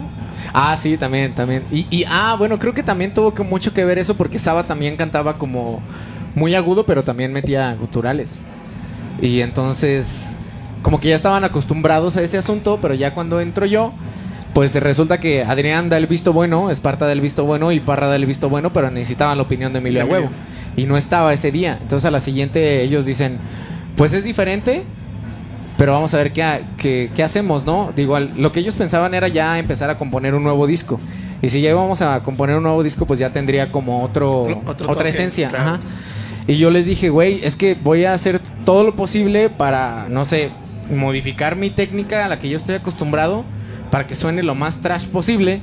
[0.52, 1.62] Ah, sí, también, también.
[1.70, 4.64] Y, y, ah, bueno, creo que también tuvo que mucho que ver eso porque Saba
[4.64, 5.80] también cantaba como
[6.34, 8.38] muy agudo, pero también metía guturales.
[9.20, 10.32] Y entonces,
[10.82, 13.92] como que ya estaban acostumbrados a ese asunto, pero ya cuando entro yo,
[14.54, 18.08] pues resulta que Adrián da el visto bueno, Esparta da el visto bueno y Parra
[18.08, 20.30] da el visto bueno, pero necesitaban la opinión de Emilio huevo.
[20.76, 21.78] Y no estaba ese día.
[21.80, 23.38] Entonces a la siguiente ellos dicen,
[23.96, 24.84] pues es diferente,
[25.80, 27.90] pero vamos a ver qué, qué, qué hacemos, ¿no?
[27.96, 31.00] Digo, lo que ellos pensaban era ya empezar a componer un nuevo disco.
[31.40, 34.60] Y si ya íbamos a componer un nuevo disco, pues ya tendría como otro, Otro
[34.68, 35.48] otra toque, esencia.
[35.48, 35.64] claro.
[35.64, 35.80] Ajá.
[36.46, 40.26] Y yo les dije, güey, es que voy a hacer todo lo posible para, no
[40.26, 40.50] sé,
[40.94, 43.46] modificar mi técnica a la que yo estoy acostumbrado
[43.90, 45.62] para que suene lo más trash posible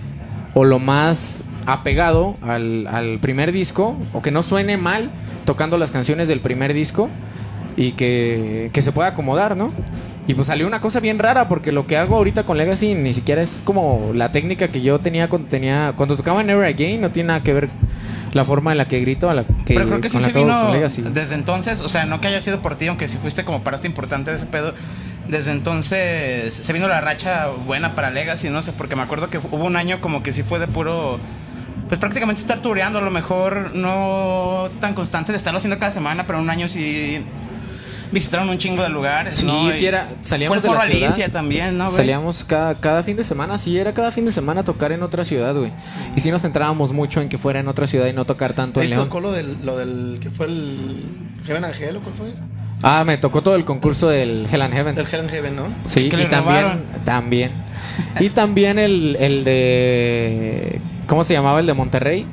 [0.55, 5.11] o lo más apegado al, al primer disco o que no suene mal
[5.45, 7.07] tocando las canciones del primer disco
[7.77, 9.69] y que, que se pueda acomodar, ¿no?
[10.27, 13.13] Y pues salió una cosa bien rara porque lo que hago ahorita con Legacy ni
[13.13, 17.11] siquiera es como la técnica que yo tenía cuando tenía cuando tocaba Never Again, no
[17.11, 17.69] tiene nada que ver
[18.33, 20.73] la forma en la que grito a la que Pero creo que sí se vino
[20.73, 23.87] desde entonces, o sea, no que haya sido por ti, aunque sí fuiste como parte
[23.87, 24.73] importante de ese pedo.
[25.29, 29.37] Desde entonces se vino la racha buena para Legacy, no sé, porque me acuerdo que
[29.37, 31.19] hubo un año como que sí fue de puro.
[31.87, 36.27] Pues prácticamente estar tureando, a lo mejor no tan constante de estarlo haciendo cada semana,
[36.27, 37.23] pero un año sí.
[38.11, 39.35] Visitaron un chingo de lugares.
[39.35, 39.71] Sí, ¿no?
[39.71, 41.07] sí era- salíamos Fue de la Foro ciudad.
[41.09, 41.95] Alicia también, ¿no, güey?
[41.95, 45.25] Salíamos cada, cada fin de semana, sí, era cada fin de semana tocar en otra
[45.25, 45.71] ciudad, güey.
[46.15, 48.81] Y sí nos centrábamos mucho en que fuera en otra ciudad y no tocar tanto
[48.81, 49.03] en León.
[49.03, 51.03] tocó lo del, lo del que fue el
[51.45, 52.27] Heaven Angel o cuál fue?
[52.83, 54.95] Ah, me tocó todo el concurso del Hell and Heaven.
[54.95, 55.63] Del Hell and Heaven, ¿no?
[55.85, 56.81] Sí, Que y le también, robaron.
[57.05, 57.51] también.
[58.19, 60.79] Y también el, el de...
[61.07, 62.27] ¿Cómo se llamaba el de Monterrey?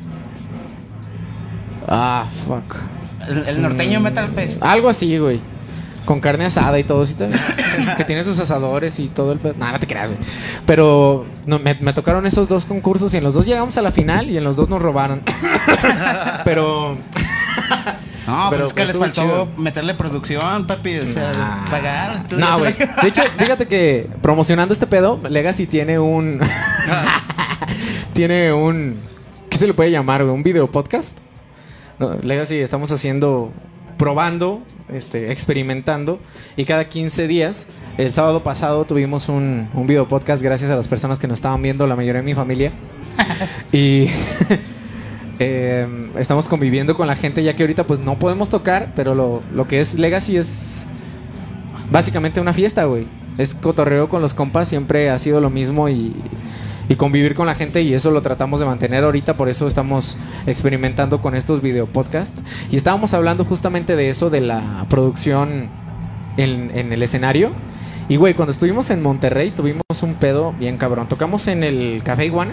[1.89, 2.77] Ah, fuck.
[3.29, 4.63] El, el norteño Mm, Metal Fest.
[4.63, 5.41] Algo así, güey.
[6.05, 7.15] Con carne asada y todo, ¿sí
[7.97, 9.41] que tiene sus asadores y todo el...
[9.59, 10.21] Nah, no te creas, güey.
[10.67, 13.91] Pero no, me, me tocaron esos dos concursos y en los dos llegamos a la
[13.91, 15.23] final y en los dos nos robaron.
[16.45, 16.97] Pero...
[18.27, 19.49] No, Pero, pues es que pues, les faltó chido.
[19.59, 20.97] meterle producción, papi.
[20.99, 21.65] O sea, Nah.
[21.71, 22.23] pagar.
[22.33, 22.75] No, güey.
[22.75, 26.41] De hecho, fíjate que promocionando este pedo, Legacy tiene un...
[28.15, 28.99] tiene un...
[29.51, 30.35] ¿Qué se le puede llamar, güey?
[30.35, 31.19] ¿Un video podcast?
[31.99, 33.53] No, Legacy estamos haciendo...
[33.97, 36.21] Probando, este, experimentando.
[36.57, 40.89] Y cada 15 días, el sábado pasado tuvimos un, un video podcast gracias a las
[40.89, 42.73] personas que nos estaban viendo, la mayoría de mi familia.
[43.73, 44.09] y...
[45.39, 45.87] eh,
[46.19, 49.67] estamos conviviendo con la gente ya que ahorita pues no podemos tocar, pero lo, lo
[49.67, 50.87] que es Legacy es
[51.91, 53.07] básicamente una fiesta, güey.
[53.39, 56.15] Es cotorreo con los compas, siempre ha sido lo mismo y,
[56.89, 60.17] y convivir con la gente y eso lo tratamos de mantener ahorita, por eso estamos
[60.47, 62.37] experimentando con estos video podcast.
[62.71, 65.69] Y estábamos hablando justamente de eso, de la producción
[66.37, 67.53] en, en el escenario.
[68.07, 71.09] Y güey, cuando estuvimos en Monterrey tuvimos un pedo bien cabrón.
[71.09, 72.53] Tocamos en el Café Iguana.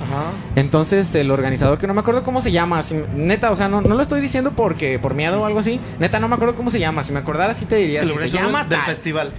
[0.00, 0.30] Ajá.
[0.54, 3.80] Entonces el organizador, que no me acuerdo cómo se llama, si- neta, o sea, no,
[3.80, 6.70] no lo estoy diciendo porque por miedo o algo así, neta, no me acuerdo cómo
[6.70, 8.86] se llama, si me acordara sí te diría, El si se llama del tal.
[8.86, 9.32] festival.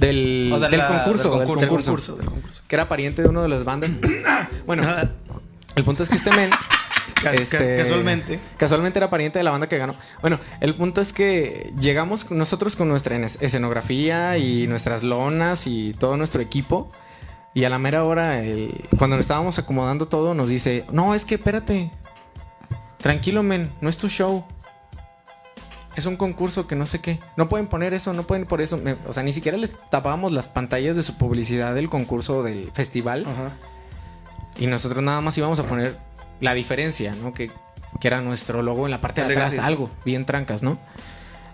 [0.00, 2.62] Del, O de del la- concurso, del concurso, concurso, del concurso.
[2.66, 3.96] que era pariente de uno de las bandas.
[4.66, 4.82] bueno,
[5.76, 6.50] el punto es que este men
[7.32, 8.40] este, cas- Casualmente.
[8.56, 9.94] Casualmente era pariente de la banda que ganó.
[10.22, 15.92] Bueno, el punto es que llegamos nosotros con nuestra en- escenografía y nuestras lonas y
[15.98, 16.90] todo nuestro equipo.
[17.52, 21.24] Y a la mera hora, el- cuando nos estábamos acomodando todo, nos dice: No, es
[21.24, 21.90] que espérate.
[22.98, 24.44] Tranquilo, men, no es tu show.
[25.96, 27.18] Es un concurso que no sé qué.
[27.36, 28.76] No pueden poner eso, no pueden por eso.
[28.76, 32.70] Me- o sea, ni siquiera les tapábamos las pantallas de su publicidad del concurso del
[32.72, 33.24] festival.
[33.26, 33.52] Ajá.
[34.58, 35.96] Y nosotros nada más íbamos a poner
[36.40, 37.34] la diferencia, ¿no?
[37.34, 37.50] Que,
[38.00, 40.78] que era nuestro logo en la parte de atrás, algo, bien trancas, ¿no?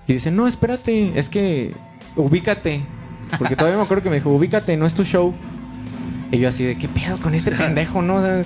[0.07, 1.75] Y dice, no, espérate, es que
[2.15, 2.83] ubícate.
[3.39, 5.35] Porque todavía me acuerdo que me dijo, ubícate, no es tu show.
[6.31, 8.17] Y yo así de, ¿qué pedo con este pendejo, no?
[8.17, 8.43] O sea,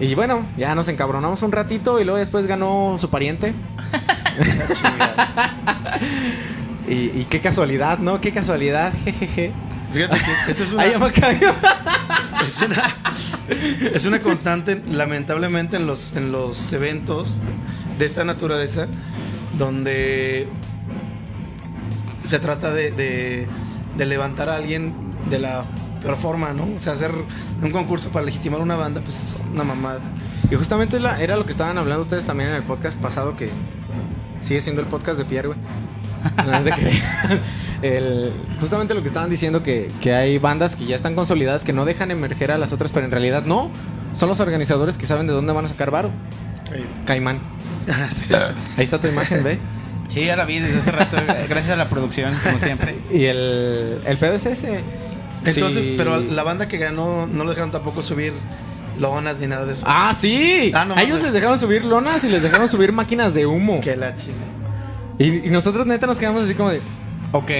[0.00, 3.52] y bueno, ya nos encabronamos un ratito y luego después ganó su pariente.
[6.88, 8.20] y, y qué casualidad, ¿no?
[8.20, 9.52] Qué casualidad, jejeje.
[9.92, 10.84] Fíjate que esa es una,
[12.46, 12.62] es
[13.94, 17.38] es constante, lamentablemente, en los, en los eventos
[17.98, 18.86] de esta naturaleza,
[19.58, 20.48] donde
[22.24, 23.46] se trata de, de-
[23.96, 24.94] de levantar a alguien
[25.28, 25.64] de la
[26.00, 26.64] peor forma, ¿no?
[26.74, 27.10] O sea, hacer
[27.62, 30.00] un concurso para legitimar una banda, pues es una mamada.
[30.50, 33.50] Y justamente la- era lo que estaban hablando ustedes también en el podcast pasado, que
[34.42, 35.58] sigue siendo el podcast de Pierre, güey.
[36.46, 36.72] No te.
[37.82, 41.72] El- justamente lo que estaban diciendo, que, que hay bandas que ya están consolidadas, que
[41.72, 43.70] no dejan emerger a las otras, pero en realidad no.
[44.14, 46.10] Son los organizadores que saben de dónde van a sacar varo.
[47.06, 47.40] Caimán.
[48.10, 48.26] Sí.
[48.76, 49.58] Ahí está tu imagen, ve.
[50.08, 51.16] Sí, ya la vi desde hace rato.
[51.48, 52.94] Gracias a la producción, como siempre.
[53.10, 54.80] Y el, el pedo es ese.
[55.44, 55.94] Entonces, Sí.
[55.96, 58.32] pero la banda que ganó no lo dejaron tampoco subir
[58.98, 59.84] lonas ni nada de eso.
[59.88, 60.70] Ah, sí.
[60.74, 61.24] Ah, no a ellos mames.
[61.24, 63.80] les dejaron subir lonas y les dejaron subir máquinas de humo.
[63.80, 64.36] Que la chinga.
[65.18, 66.80] Y, y nosotros neta nos quedamos así como de,
[67.32, 67.50] ok,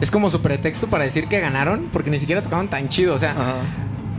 [0.00, 3.14] es como su pretexto para decir que ganaron, porque ni siquiera tocaban tan chido.
[3.14, 3.54] O sea, Ajá.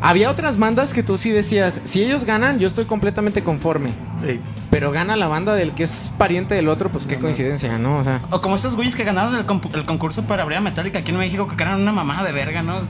[0.02, 3.92] había otras bandas que tú sí decías, si ellos ganan, yo estoy completamente conforme.
[4.26, 4.40] Ey.
[4.72, 7.98] Pero gana la banda del que es pariente del otro, pues qué coincidencia, ¿no?
[8.00, 11.12] O sea, O como estos güeyes que ganaron el concurso para abrir a Metallica aquí
[11.12, 12.82] en México, que ganaron una mamada de verga, ¿no?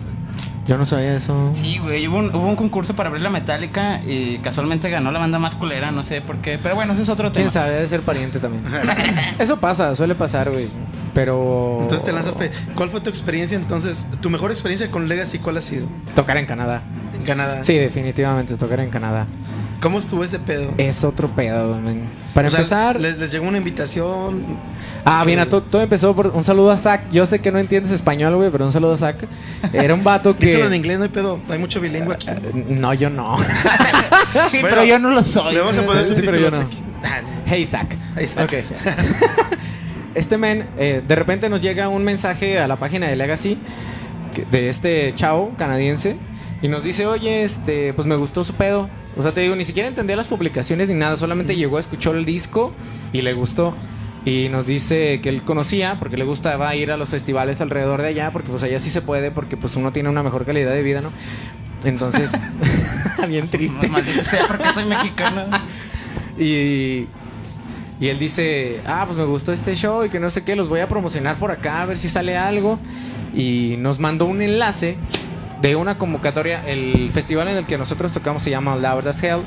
[0.68, 1.52] Yo no sabía eso.
[1.54, 5.20] Sí, güey, hubo un, hubo un concurso para abrir la Metallica y casualmente ganó la
[5.20, 6.58] banda más culera, no sé por qué.
[6.62, 7.44] Pero bueno, ese es otro tema.
[7.44, 8.64] Quién sabe, debe ser pariente también.
[9.40, 10.68] eso pasa, suele pasar, güey.
[11.14, 11.78] Pero.
[11.82, 12.52] Entonces te lanzaste.
[12.76, 14.08] ¿Cuál fue tu experiencia entonces?
[14.22, 15.88] ¿Tu mejor experiencia con Legacy cuál ha sido?
[16.16, 16.82] Tocar en Canadá.
[17.14, 17.64] En Canadá.
[17.64, 19.28] Sí, definitivamente, tocar en Canadá.
[19.82, 20.74] ¿Cómo estuvo ese pedo?
[20.78, 22.10] Es otro pedo, men.
[22.34, 23.00] Para O sea, empezar.
[23.00, 24.44] les, les llegó una invitación.
[25.04, 27.02] Ah, que- bien, a to- todo empezó por un saludo a Zach.
[27.12, 29.18] Yo sé que no entiendes español, güey, pero un saludo a Zach.
[29.74, 30.46] Era un vato que.
[30.48, 31.40] Díselo en inglés, no hay pedo.
[31.50, 32.28] Hay mucho bilingüe aquí.
[32.70, 33.38] No, yo no.
[34.48, 35.54] Sí, Bueno, pero yo no lo soy.
[35.54, 36.58] Le vamos a poner Sí, pero yo no.
[36.58, 36.78] aquí.
[37.04, 37.88] Ah, Hey, Zach.
[38.16, 38.44] Hey, Zach.
[38.46, 38.54] Ok.
[40.16, 43.58] este men, eh, de repente nos llega un mensaje a la página de Legacy
[44.52, 46.18] de este chavo canadiense
[46.62, 48.90] y nos dice, oye, este, pues me gustó su pedo.
[49.18, 52.26] O sea, te digo, ni siquiera entendía las publicaciones ni nada, solamente llegó, escuchó el
[52.26, 52.74] disco
[53.14, 53.76] y le gustó.
[54.26, 58.08] Y nos dice que él conocía, porque le gustaba ir a los festivales alrededor de
[58.08, 60.82] allá, porque pues allá sí se puede, porque pues uno tiene una mejor calidad de
[60.82, 61.12] vida, ¿no?
[61.84, 62.32] Entonces,
[63.28, 63.88] bien triste.
[63.88, 65.44] Maldito sea porque soy mexicano.
[66.38, 67.08] Y,
[68.00, 70.70] y él dice, ah, pues me gustó este show y que no sé qué, los
[70.70, 72.80] voy a promocionar por acá, a ver si sale algo.
[73.34, 74.98] Y nos mandó un enlace
[75.62, 76.68] de una convocatoria.
[76.68, 79.42] El festival en el que nosotros tocamos se llama Loud as Hell.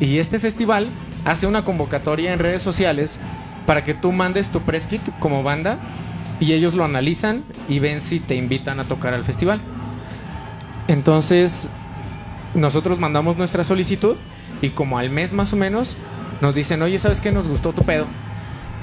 [0.00, 0.88] Y este festival
[1.24, 3.20] hace una convocatoria en redes sociales
[3.66, 5.78] para que tú mandes tu press kit como banda
[6.40, 9.60] y ellos lo analizan y ven si te invitan a tocar al festival.
[10.88, 11.68] Entonces,
[12.54, 14.16] nosotros mandamos nuestra solicitud
[14.62, 15.96] y como al mes más o menos
[16.40, 17.30] nos dicen, oye, ¿sabes qué?
[17.30, 18.06] Nos gustó tu pedo.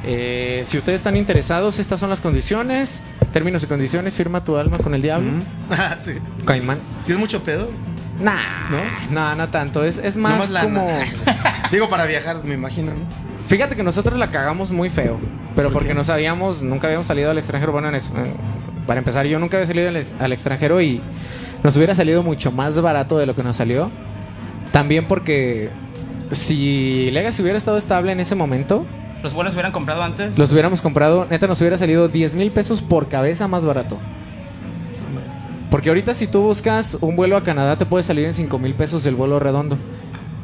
[0.05, 3.01] Eh, si ustedes están interesados, estas son las condiciones,
[3.33, 5.29] términos y condiciones, firma tu alma con el diablo.
[5.71, 6.13] Ah, sí.
[6.45, 6.79] Caimán.
[7.03, 7.69] ¿Sí es mucho pedo?
[8.19, 8.79] Nah, ¿No?
[9.11, 9.83] no, no tanto.
[9.83, 10.87] Es, es más Nomás como.
[11.71, 13.27] Digo, para viajar, me imagino, ¿no?
[13.47, 15.19] Fíjate que nosotros la cagamos muy feo.
[15.55, 15.93] Pero ¿Por porque qué?
[15.93, 17.71] no sabíamos, nunca habíamos salido al extranjero.
[17.71, 21.01] Bueno, en ex- en- para empezar, yo nunca había salido al, ex- al extranjero y
[21.63, 23.89] nos hubiera salido mucho más barato de lo que nos salió.
[24.71, 25.69] También porque
[26.31, 28.85] si Legacy hubiera estado estable en ese momento,
[29.23, 30.37] Los vuelos hubieran comprado antes.
[30.37, 33.97] los hubiéramos comprado, neta, nos hubiera salido 10 mil pesos por cabeza más barato.
[35.71, 38.73] Porque ahorita si tú buscas un vuelo a Canadá te puede salir en 5 mil
[38.73, 39.77] pesos el vuelo redondo.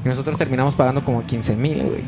[0.04, 2.02] Y nosotros terminamos pagando como 15 mil, güey.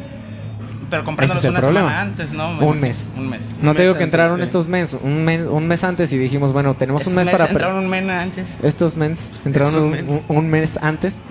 [0.89, 1.87] Pero comprándolos una problema.
[1.89, 2.57] semana antes, ¿no?
[2.59, 3.13] Un mes.
[3.17, 3.41] Un mes.
[3.61, 4.43] No Un te digo que antes, entraron sí.
[4.43, 7.49] estos mes un, mes, un mes antes y dijimos, bueno, tenemos Estos un mes para...
[7.49, 8.57] Entraron un mes antes.
[8.63, 10.21] Estos mens entraron Estos un, mens.
[10.27, 11.21] un- un mes antes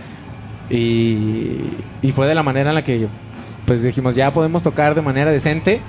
[0.71, 1.59] y,
[2.03, 3.07] y fue de la manera en la que
[3.67, 5.81] pues dijimos ya podemos tocar de manera decente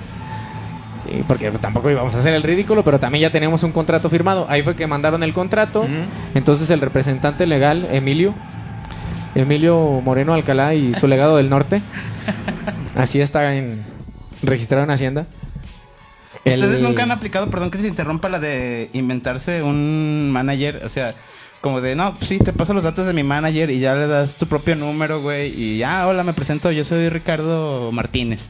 [1.12, 4.08] y porque pues, tampoco íbamos a hacer el ridículo pero también ya teníamos un contrato
[4.10, 4.46] firmado.
[4.48, 5.86] Ahí fue que mandaron el contrato.
[6.34, 8.34] Entonces el representante legal Emilio
[9.34, 11.82] Emilio Moreno Alcalá y su legado del norte
[12.96, 13.84] así está en
[14.42, 15.26] registrado en Hacienda.
[16.44, 20.88] Ustedes El- nunca han aplicado, perdón que te interrumpa, la de inventarse un manager, o
[20.88, 21.12] sea,
[21.66, 24.36] como de, no, sí, te paso los datos de mi manager y ya le das
[24.36, 28.48] tu propio número, güey, y ya, hola, me presento, yo soy Ricardo Martínez.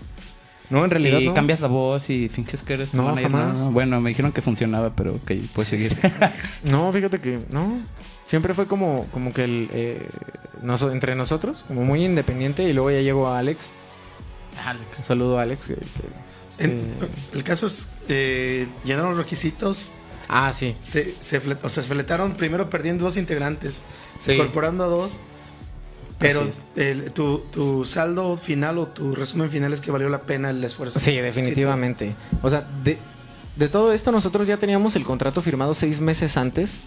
[0.68, 1.34] no en realidad y no.
[1.34, 3.30] cambias la voz y finges que eres tu No, manager.
[3.30, 3.58] jamás.
[3.58, 5.96] No, bueno, me dijeron que funcionaba, pero ok, puedes seguir.
[6.70, 7.78] No, fíjate que no.
[8.24, 10.08] Siempre fue como, como que el, eh,
[10.92, 12.64] entre nosotros, como muy independiente.
[12.68, 13.70] Y luego ya llegó a Alex.
[14.66, 14.98] Alex.
[14.98, 15.66] Un saludo a Alex.
[15.68, 19.86] que- que- En- eh, el caso es, eh, llenaron los requisitos,
[20.28, 20.74] ah, sí.
[20.80, 23.80] se, se, o sea, se fletaron primero perdiendo dos integrantes,
[24.18, 24.32] Sí.
[24.32, 25.18] incorporando a dos,
[26.18, 30.50] pero el- tu, tu saldo final o tu resumen final es que valió la pena
[30.50, 30.98] el esfuerzo.
[31.00, 32.14] Sí, definitivamente.
[32.42, 32.98] O sea, de,
[33.56, 36.80] de todo esto nosotros ya teníamos el contrato firmado seis meses antes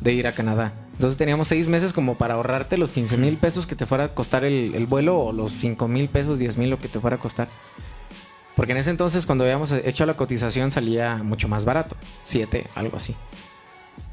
[0.00, 0.72] de ir a Canadá.
[0.94, 4.08] Entonces teníamos seis meses como para ahorrarte los 15 mil pesos que te fuera a
[4.14, 7.16] costar el, el vuelo o los 5 mil pesos, 10 mil lo que te fuera
[7.16, 7.48] a costar.
[8.56, 12.96] Porque en ese entonces cuando habíamos hecho la cotización salía mucho más barato, 7, algo
[12.96, 13.16] así.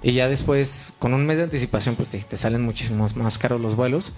[0.03, 3.61] Y ya después, con un mes de anticipación, pues te, te salen muchísimos más caros
[3.61, 4.13] los vuelos.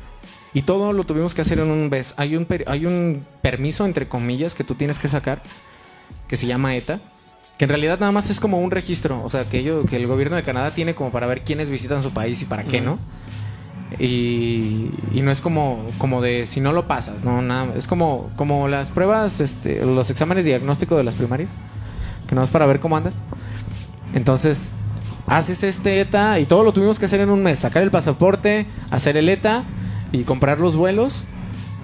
[0.54, 2.14] Y todo lo tuvimos que hacer en un mes.
[2.18, 5.42] Hay un, hay un permiso, entre comillas, que tú tienes que sacar,
[6.28, 7.02] que se llama ETA,
[7.58, 9.22] que en realidad nada más es como un registro.
[9.24, 12.02] O sea, que, ello, que el gobierno de Canadá tiene como para ver quiénes visitan
[12.02, 12.82] su país y para qué.
[12.82, 13.00] ¿no?
[14.00, 17.74] Y, y no es como, como de si no lo pasas, no, nada.
[17.76, 21.50] Es como, como las pruebas, este, los exámenes diagnósticos de las primarias,
[22.28, 23.14] que no es para ver cómo andas.
[24.14, 24.76] Entonces,
[25.28, 28.66] haces este ETA y todo lo tuvimos que hacer en un mes: sacar el pasaporte,
[28.90, 29.64] hacer el ETA
[30.12, 31.26] y comprar los vuelos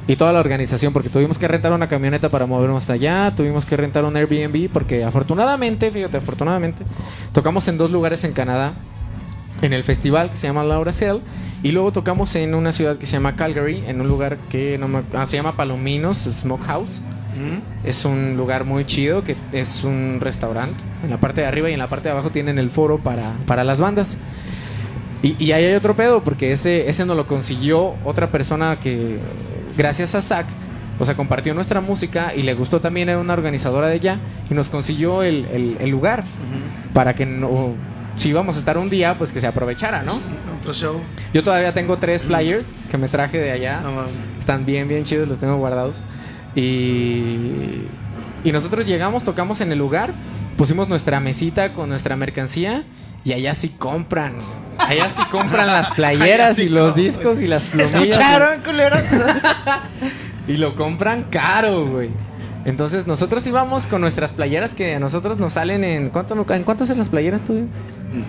[0.08, 3.68] y toda la organización, porque tuvimos que rentar una camioneta para movernos hasta allá, tuvimos
[3.68, 6.84] que rentar un Airbnb, porque afortunadamente, fíjate, afortunadamente,
[7.32, 8.74] tocamos en dos lugares en Canadá,
[9.62, 11.18] en el festival que se llama Laura Cell,
[11.64, 14.88] y luego tocamos en una ciudad que se llama Calgary, en un lugar que no
[14.88, 17.02] me- ah, se llama Palominos Smokehouse.
[17.34, 17.62] Ujú.
[17.84, 20.84] Es un lugar muy chido que es un restaurante.
[21.04, 23.34] En la parte de arriba y en la parte de abajo tienen el foro para,
[23.46, 24.18] para las bandas.
[25.22, 29.18] Y, y ahí hay otro pedo, porque ese, ese nos lo consiguió otra persona que,
[29.78, 30.46] gracias a Zach,
[30.98, 34.18] o sea, compartió nuestra música y le gustó también, era una organizadora de allá,
[34.50, 36.24] y nos consiguió el, el- el lugar
[36.94, 37.74] para que no,
[38.20, 40.12] si íbamos a estar un día, pues que se aprovechara, ¿no?
[40.74, 41.00] Show.
[41.34, 43.82] Yo todavía tengo tres flyers que me traje de allá.
[44.38, 45.96] Están bien, bien chidos, los tengo guardados.
[46.54, 47.86] Y,
[48.44, 50.12] y nosotros llegamos, tocamos en el lugar,
[50.58, 52.84] pusimos nuestra mesita con nuestra mercancía
[53.24, 54.34] y allá sí compran.
[54.78, 57.06] Allá sí compran las playeras sí y los compran.
[57.06, 57.96] discos y las plumillas.
[58.02, 59.02] ¿Escucharon, culeros?
[60.48, 62.10] Y lo compran caro, güey.
[62.66, 66.10] Entonces nosotros íbamos con nuestras playeras que a nosotros nos salen en...
[66.10, 67.66] ¿Cuánto, no- ¿En cuánto hacen las playeras tú?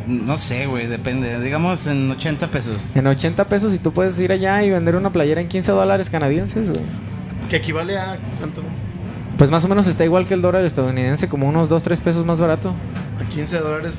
[0.06, 1.40] no sé, güey, depende.
[1.40, 2.84] Digamos en 80 pesos.
[2.94, 6.10] En 80 pesos y tú puedes ir allá y vender una playera en 15 dólares
[6.10, 6.84] canadienses, güey.
[7.48, 8.62] Que equivale a cuánto?
[9.36, 12.24] Pues más o menos está igual que el dólar estadounidense, como unos 2, 3 pesos
[12.26, 12.72] más barato.
[13.20, 13.98] A 15 dólares,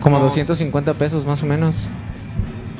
[0.00, 0.24] Como No.
[0.24, 1.86] 250 pesos más o menos.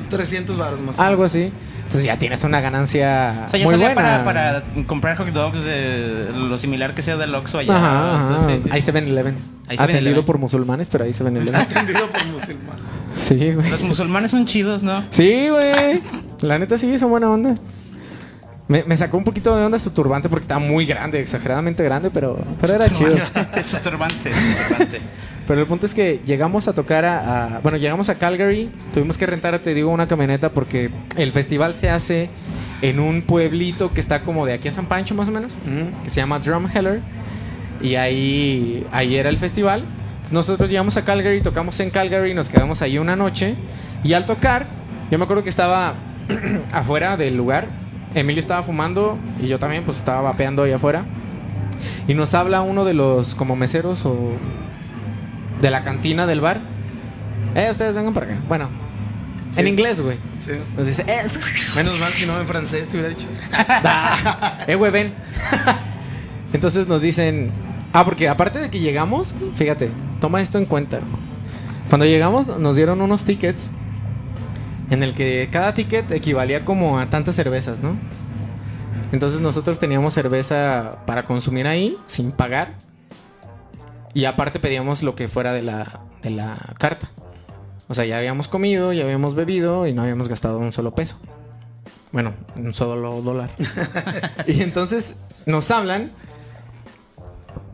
[0.09, 0.97] 300 baros más.
[0.97, 1.51] o Algo así.
[1.89, 4.23] Entonces ya tienes una ganancia O sea, ya muy salía buena.
[4.23, 7.75] para, para comprar hot dogs de lo similar que sea del Oxxo allá.
[7.75, 8.47] Ajá, ajá.
[8.47, 8.69] Sí, sí.
[8.71, 9.35] Ahí 7-Eleven.
[9.67, 10.25] Ahí Atendido 7-Eleven.
[10.25, 11.55] por musulmanes, pero ahí 7-Eleven.
[11.59, 12.77] Atendido por musulmán.
[13.19, 13.69] sí, güey.
[13.71, 15.03] Los musulmanes son chidos, ¿no?
[15.09, 15.99] Sí, güey.
[16.41, 17.55] La neta sí, son buena onda.
[18.67, 22.11] Me, me sacó un poquito de onda su turbante porque estaba muy grande, exageradamente grande,
[22.11, 23.09] pero, pero era chido.
[23.65, 25.01] su turbante, su turbante.
[25.49, 28.69] Pero el punto es que llegamos a tocar a, a- Bueno, llegamos a Calgary.
[28.93, 32.29] Tuvimos que rentar, te digo, una camioneta porque el festival se hace
[32.83, 35.51] en un pueblito que está como de aquí a San Pancho, más o menos.
[36.03, 37.01] Que se llama Drumheller.
[37.81, 39.85] Y ahí, ahí era el festival.
[40.31, 43.55] Nosotros llegamos a Calgary, tocamos en Calgary, nos quedamos ahí una noche.
[44.03, 44.67] Y al tocar,
[45.09, 45.95] yo me acuerdo que estaba
[46.71, 47.65] afuera del lugar.
[48.13, 51.05] Emilio estaba fumando y yo también, pues estaba vapeando ahí afuera.
[52.07, 54.33] Y nos habla uno de los como meseros o
[55.61, 56.59] de la cantina del bar.
[57.55, 58.37] Eh, ustedes vengan para acá.
[58.47, 58.69] Bueno,
[59.51, 59.61] Sí.
[59.61, 60.17] en inglés, güey.
[60.37, 60.51] Sí.
[60.77, 61.23] Nos dice, eh,
[61.75, 63.27] Menos mal que no en francés te hubiera dicho.
[64.67, 65.13] eh, güey, ven.
[66.53, 67.51] Entonces nos dicen,
[67.93, 69.89] ah, porque aparte de que llegamos, fíjate,
[70.21, 70.99] toma esto en cuenta.
[71.89, 73.71] Cuando llegamos nos dieron unos tickets
[74.91, 77.95] en el que cada ticket equivalía como a tantas cervezas, ¿no?
[79.11, 82.73] Entonces nosotros teníamos cerveza para consumir ahí sin pagar.
[84.13, 87.09] Y aparte pedíamos lo que fuera de la, de la carta.
[87.87, 91.17] O sea, ya habíamos comido, ya habíamos bebido y no habíamos gastado un solo peso.
[92.11, 93.51] Bueno, un solo dólar.
[94.47, 96.11] y entonces nos hablan.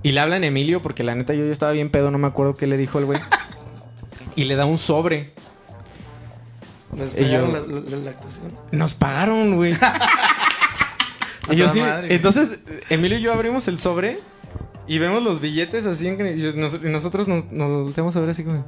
[0.04, 2.28] Y le hablan a Emilio, porque la neta yo ya estaba bien pedo, no me
[2.28, 3.20] acuerdo qué le dijo el güey.
[4.36, 5.34] y le da un sobre.
[6.96, 8.52] Les yo- pegaron la, la- la lactación.
[8.72, 9.74] Nos pagaron, güey.
[11.52, 14.20] Y yo sí, entonces, Emilio y yo abrimos el sobre
[14.88, 18.30] y vemos los billetes así en- y, nos- y nosotros nos, nos volteamos a ver
[18.30, 18.66] así como,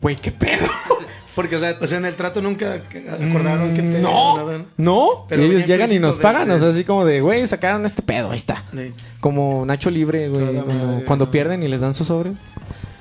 [0.00, 0.66] güey, qué pedo.
[1.34, 4.58] Porque, o sea, O sea, en el trato nunca acordaron que te Mm, no, nada.
[4.76, 5.24] no.
[5.30, 8.02] Pero y ellos llegan y nos pagan, o sea, así como de, güey, sacaron este
[8.02, 8.64] pedo, ahí está.
[8.74, 8.92] Sí.
[9.18, 11.30] Como Nacho Libre, güey, cuando, madre, cuando no.
[11.30, 12.32] pierden y les dan su sobre.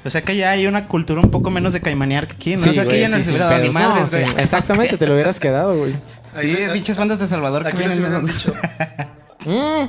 [0.06, 2.62] O sea que ya hay una cultura un poco menos de caimanear que aquí, ¿no?
[2.62, 3.32] o sea, aquí güey, ya no sí,
[3.64, 4.26] ni madres, No, güey.
[4.30, 5.94] sí, Exactamente, te lo hubieras quedado, güey.
[6.34, 8.26] Ahí- Sí, ahí- pinches bandas de Salvador que vienen.
[8.26, 8.54] dicho.
[9.46, 9.88] Mm.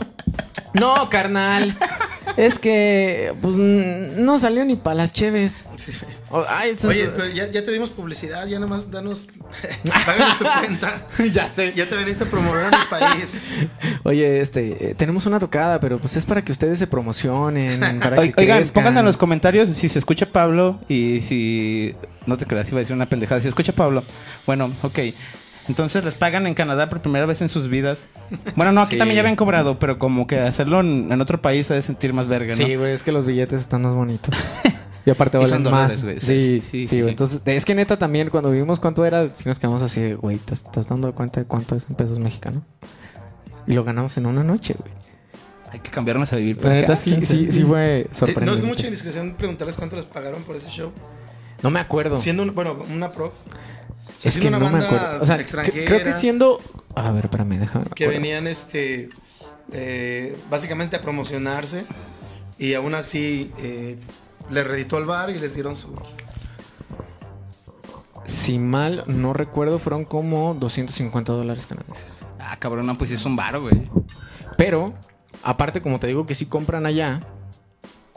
[0.81, 1.75] No, carnal.
[2.37, 5.69] Es que, pues, no salió ni para las cheves.
[5.77, 5.93] Sí.
[6.31, 9.29] Oh, ay, Oye, pero ya, ya te dimos publicidad, ya nomás danos.
[10.07, 11.07] Páganos tu cuenta.
[11.31, 11.75] ya sé.
[11.77, 13.37] Ya te veniste a promover en el país.
[14.05, 18.17] Oye, este, eh, tenemos una tocada, pero pues es para que ustedes se promocionen, para
[18.17, 18.85] que Oigan, crezcan.
[18.85, 21.95] pongan en los comentarios si se escucha Pablo y si...
[22.25, 23.41] No te creas, iba a decir una pendejada.
[23.41, 24.05] Si escucha Pablo,
[24.47, 24.99] bueno, ok.
[25.69, 27.99] Entonces les pagan en Canadá por primera vez en sus vidas.
[28.57, 28.99] Bueno, no, aquí Sí.
[28.99, 32.13] también ya habían cobrado, pero como que hacerlo en, en otro país se debe sentir
[32.13, 32.67] más verga, ¿no?
[32.67, 34.35] Sí, güey, es que los billetes están más bonitos.
[35.05, 36.03] Y aparte Y valen son dólares, más.
[36.05, 36.21] güey.
[36.21, 36.99] Sí, Sí, sí, sí.
[37.01, 40.37] Entonces, es que neta también cuando vimos cuánto era, si nos quedamos así, de, güey,
[40.39, 42.63] ¿te estás dando cuenta de cuánto es en pesos mexicanos?
[43.67, 44.93] Y lo ganamos en una noche, güey.
[45.73, 46.65] Hay que cambiarnos a vivir.
[46.65, 48.61] La neta sí, sí, sí fue Eh, no sorprendente.
[48.61, 50.93] es mucha indiscreción preguntarles cuánto les pagaron por ese show.
[51.65, 52.15] No me acuerdo.
[52.17, 53.47] Siendo, un- bueno, una prox.
[54.23, 55.23] Es que una no me banda acuerdo.
[55.23, 55.77] O sea, extranjera.
[55.77, 56.61] cre- creo que siendo...
[56.95, 57.85] A ver, espérame, déjame.
[57.87, 59.09] me que venían este
[59.73, 61.87] eh, básicamente a promocionarse
[62.59, 63.99] y aún así eh,
[64.51, 65.95] le reditó al bar y les dieron su
[68.25, 72.05] Si mal no recuerdo, fueron como 250 dólares canadienses.
[72.39, 73.91] Ah, cabrón, no, pues es un varo, güey.
[74.57, 74.95] Pero,
[75.43, 77.21] aparte, como te digo que sí compran allá,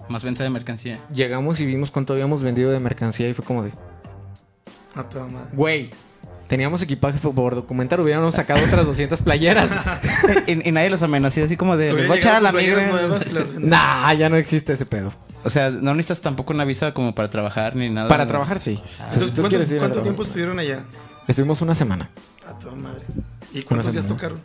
[0.09, 0.99] Más venta de mercancía.
[1.13, 3.71] llegamos y vimos cuánto habíamos vendido de mercancía y fue como de,
[4.95, 5.49] a toda madre.
[5.53, 5.89] güey,
[6.47, 9.69] teníamos equipaje por- documentar, hubiéramos sacado otras 200 playeras.
[10.47, 11.93] y, y nadie los amenazó así como de...
[11.93, 12.89] Les voy a echar a la migra.
[13.59, 15.11] nah, ya no existe ese pedo.
[15.43, 18.07] O sea, no necesitas tampoco una visa como para trabajar ni nada.
[18.07, 18.81] Para trabajar, sí.
[18.99, 20.03] Entonces, Si tú ¿cuántos- quieres ir a ¿Cuánto trabajar.
[20.03, 20.85] tiempo estuvieron allá?
[21.27, 22.09] Estuvimos una semana.
[22.47, 23.03] A toda madre.
[23.53, 24.39] ¿Y cuántos días tocaron?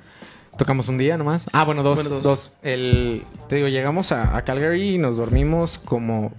[0.58, 1.46] Tocamos un día nomás.
[1.52, 1.94] Ah, bueno, dos.
[1.94, 2.22] Bueno, dos.
[2.22, 2.52] dos.
[2.62, 6.32] El, te digo, llegamos a, a Calgary y nos dormimos como...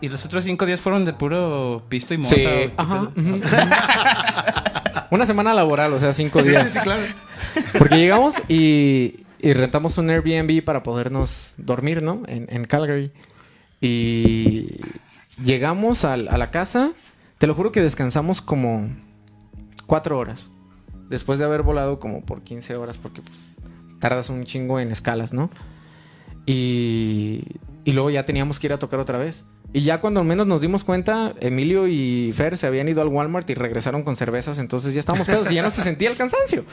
[0.00, 2.34] Y los otros cinco días fueron de puro pisto y mota.
[2.34, 3.10] Sí, ¿o qué ajá.
[5.10, 6.68] una semana laboral, o sea, cinco días.
[6.68, 7.02] sí, sí, claro.
[7.78, 12.22] Porque llegamos y, y rentamos un Airbnb para podernos dormir, ¿no?
[12.26, 13.12] En, en Calgary.
[13.80, 14.80] Y
[15.42, 16.92] llegamos a la casa.
[17.38, 18.90] Te lo juro que descansamos como
[19.86, 20.50] cuatro horas.
[21.08, 23.38] Después de haber volado como por 15 horas, porque pues,
[24.00, 25.50] tardas un chingo en escalas, ¿no?
[26.46, 27.42] Y
[27.86, 29.44] y luego ya teníamos que ir a tocar otra vez.
[29.76, 33.08] Y ya cuando al menos nos dimos cuenta, Emilio y Fer se habían ido al
[33.08, 36.16] Walmart y regresaron con cervezas, entonces ya estábamos pedos y ya no se sentía el
[36.16, 36.64] cansancio.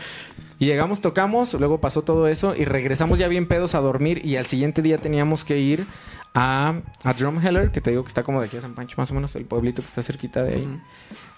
[0.57, 4.37] Y llegamos, tocamos, luego pasó todo eso y regresamos ya bien pedos a dormir y
[4.37, 5.85] al siguiente día teníamos que ir
[6.33, 9.11] a, a Drumheller, que te digo que está como de aquí a San Pancho, más
[9.11, 10.79] o menos, el pueblito que está cerquita de ahí,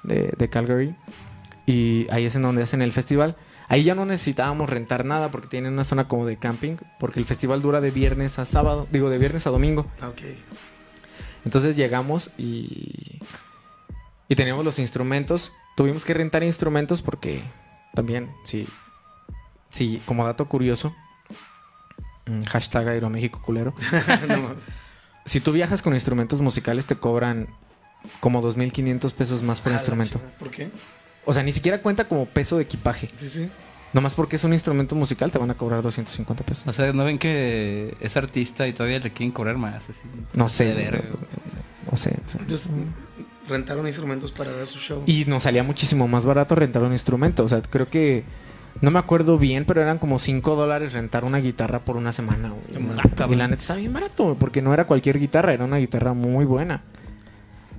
[0.04, 0.96] de, de Calgary.
[1.66, 3.38] Y ahí es en donde hacen el festival.
[3.70, 7.26] Ahí ya no necesitábamos rentar nada porque tienen una zona como de camping, porque el
[7.26, 9.88] festival dura de viernes a sábado, digo de viernes a domingo.
[10.00, 10.22] Ah, Ok.
[11.46, 13.20] Entonces llegamos y
[14.28, 15.54] y teníamos los instrumentos.
[15.78, 17.42] Tuvimos que rentar instrumentos porque
[17.94, 18.68] también, sí,
[19.72, 20.96] sí, como dato curioso,
[22.26, 23.74] mm, hashtag Aeroméxico culero.
[24.28, 24.56] No.
[25.26, 27.48] Si tú viajas con instrumentos musicales te cobran
[28.20, 30.22] como 2.500 pesos más por Ah, instrumento.
[30.38, 30.70] ¿Por qué?
[31.26, 33.10] O sea, ni siquiera cuenta como peso de equipaje.
[33.16, 33.50] Sí, sí.
[33.96, 36.68] Nomás porque es un instrumento musical te van a cobrar 250 pesos.
[36.68, 39.90] O sea, ¿no ven que es artista y todavía le quieren cobrar más?
[39.90, 40.02] Así?
[40.34, 40.74] No sé.
[40.74, 41.02] Güey.
[41.90, 42.18] No sé.
[42.38, 42.72] Entonces,
[43.48, 45.02] rentaron instrumentos para dar su show.
[45.06, 47.46] Y nos salía muchísimo más barato rentar un instrumento.
[47.46, 48.26] O sea, creo que.
[48.82, 52.50] No me acuerdo bien, pero eran como 5 dólares rentar una guitarra por una semana.
[52.50, 52.86] güey.
[52.98, 56.12] Ah, y la neta está bien barato, porque no era cualquier guitarra, era una guitarra
[56.12, 56.82] muy buena.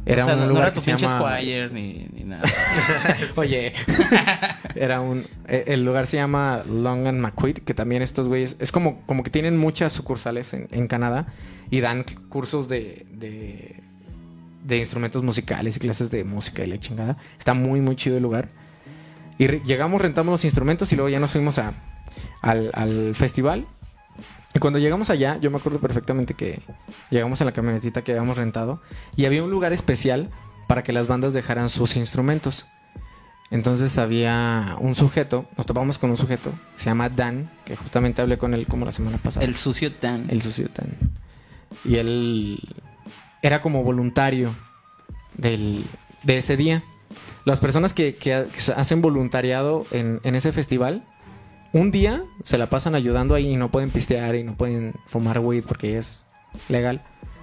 [0.07, 1.37] Era o sea, un no- no lugar era tu que se pinche llama...
[1.37, 2.43] Squire ni, ni nada.
[3.37, 3.73] Oye,
[4.77, 5.27] era un...
[5.49, 8.57] eh, El lugar se llama Long and McQuaid, que también estos güeyes...
[8.61, 11.27] Es como, como que tienen muchas sucursales en, en Canadá
[11.71, 13.83] y dan cursos de, de,
[14.65, 17.17] de instrumentos musicales y clases de música y la chingada.
[17.39, 18.49] Está muy, muy chido el lugar.
[19.39, 21.73] Y re- llegamos, rentamos los instrumentos y luego ya nos fuimos a,
[22.43, 23.67] al, al festival.
[24.57, 26.63] Y cuando llegamos allá, yo me acuerdo perfectamente que
[27.11, 28.81] llegamos en la camionetita que habíamos rentado
[29.15, 30.31] y había un lugar especial
[30.67, 32.65] para que las bandas dejaran sus instrumentos.
[33.51, 38.39] Entonces había un sujeto, nos topamos con un sujeto, se llama Dan, que justamente hablé
[38.39, 39.45] con él como la semana pasada.
[39.45, 40.25] El sucio tan.
[40.31, 40.97] El sucio Dan.
[41.85, 42.59] Y él
[43.43, 44.55] era como voluntario
[45.37, 45.85] del,
[46.23, 46.83] de ese día.
[47.45, 51.05] Las personas que, que hacen voluntariado en, en ese festival,
[51.77, 55.39] un día se la pasan ayudando ahí y no pueden pistear y no pueden fumar
[55.41, 56.25] weed porque es
[56.69, 57.03] legal,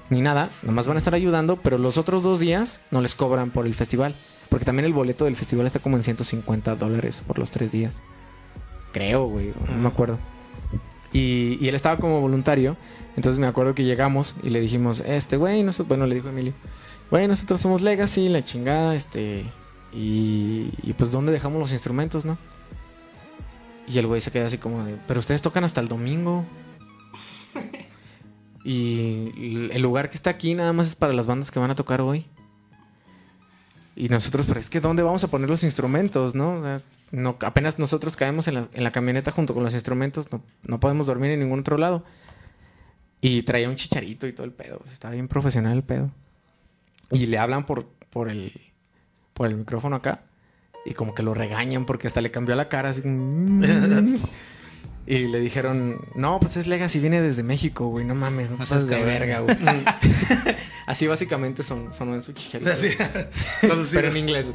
[0.09, 0.49] ni nada.
[0.63, 3.75] Nomás van a estar ayudando, pero los otros dos días no les cobran por el
[3.75, 4.15] festival.
[4.49, 8.01] Porque también el boleto del festival está como en 150 dólares por los tres días.
[8.91, 10.17] Creo, güey, no me acuerdo.
[11.11, 12.75] Y, y él estaba como voluntario.
[13.15, 16.53] Entonces me acuerdo que llegamos y le dijimos, este, güey, nosotros, bueno, le dijo Emilio,
[17.11, 19.45] güey, nosotros somos Legacy, la chingada, este,
[19.91, 22.37] y, y pues ¿dónde dejamos los instrumentos, no?
[23.87, 26.45] Y el güey se queda así como de, pero ustedes tocan hasta el domingo.
[28.63, 31.75] y el lugar que está aquí nada más es para las bandas que van a
[31.75, 32.25] tocar hoy.
[33.95, 36.59] Y nosotros, pero es que ¿dónde vamos a poner los instrumentos, no?
[36.59, 36.81] O sea,
[37.11, 40.79] no apenas nosotros caemos en la, en la camioneta junto con los instrumentos, no, no
[40.79, 42.03] podemos dormir en ningún otro lado.
[43.21, 44.81] Y traía un chicharito y todo el pedo.
[44.83, 46.11] sea, estaba bien profesional el pedo.
[47.11, 48.51] Y le hablan por, por, el,
[49.33, 50.23] por el micrófono acá.
[50.85, 52.89] Y como que lo regañan porque hasta le cambió la cara.
[52.89, 53.65] Así, como,
[55.05, 58.05] y le dijeron, no, pues es Legacy, viene desde México, güey.
[58.05, 59.55] No mames, no de verga, güey.
[60.85, 62.69] Así básicamente son, son en su chicharito.
[62.69, 62.89] Así.
[63.93, 64.47] Pero en inglés.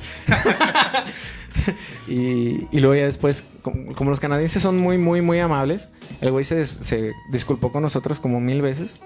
[2.09, 5.89] y, y luego ya después, como, como los canadienses son muy, muy, muy amables,
[6.21, 9.01] el güey se, se disculpó con nosotros como mil veces.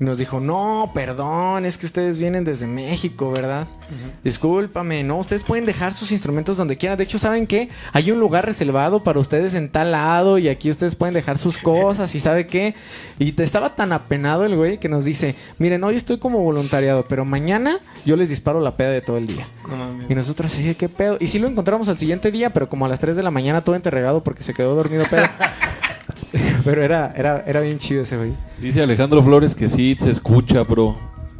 [0.00, 3.68] Y nos dijo, no, perdón, es que ustedes vienen desde México, ¿verdad?
[4.24, 6.98] Discúlpame, no, ustedes pueden dejar sus instrumentos donde quieran.
[6.98, 7.68] De hecho, ¿saben qué?
[7.92, 11.58] Hay un lugar reservado para ustedes en tal lado y aquí ustedes pueden dejar sus
[11.58, 12.74] cosas y ¿sabe qué?
[13.20, 17.06] Y te estaba tan apenado el güey que nos dice, miren, hoy estoy como voluntariado,
[17.08, 19.46] pero mañana yo les disparo la peda de todo el día.
[20.08, 21.18] Y nosotros así, ¿qué pedo?
[21.20, 23.62] Y sí lo encontramos al siguiente día, pero como a las 3 de la mañana
[23.62, 25.26] todo enterregado porque se quedó dormido pedo.
[26.64, 28.32] pero era, era, era bien chido ese güey.
[28.60, 30.96] Dice Alejandro Flores que sí se escucha, bro,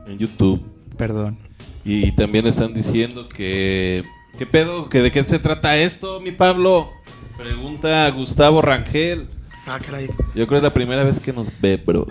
[0.06, 0.64] en YouTube.
[0.96, 1.38] Perdón.
[1.84, 4.04] Y también están diciendo que...
[4.38, 4.88] ¿Qué pedo?
[4.88, 6.90] ¿Que ¿De qué se trata esto, mi Pablo?
[7.36, 9.28] Pregunta Gustavo Rangel.
[9.66, 10.06] Ah, caray.
[10.34, 12.06] Yo creo que es la primera vez que nos ve, bro.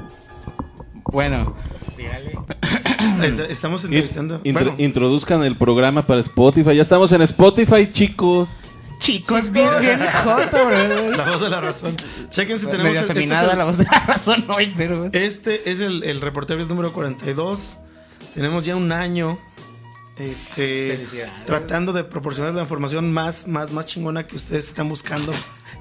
[1.12, 1.54] Bueno,
[3.22, 4.40] Est- Estamos entrevistando.
[4.44, 6.76] Bueno, Introduzcan el programa para Spotify.
[6.76, 8.50] Ya estamos en Spotify, chicos.
[9.04, 11.12] Chicos, bien, bien joto, bro.
[11.12, 11.98] la voz de la razón.
[12.30, 15.10] Chequense, tenemos Medio el- este, es el- la voz de la razón hoy, pero...
[15.12, 17.80] Este es el, el reportero número 42.
[18.34, 19.38] Tenemos ya un año
[20.18, 21.06] este,
[21.46, 25.34] tratando de proporcionar la información más, más, más chingona que ustedes están buscando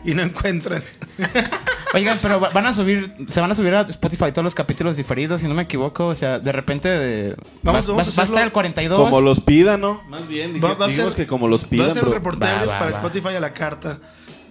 [0.04, 0.82] y no encuentran.
[1.94, 4.96] Oigan, pero va- van a subir, se van a subir a Spotify todos los capítulos
[4.96, 6.06] diferidos, si no me equivoco.
[6.06, 8.98] O sea, de repente eh, Vamos- va, vamos a va- va a estar el 42.
[8.98, 10.02] Como los pidan, ¿no?
[10.08, 12.72] Más bien, dije- Va- va a dijimos ser- que como los Va a ser reporteros
[12.72, 12.90] para va.
[12.90, 13.98] Spotify a la carta.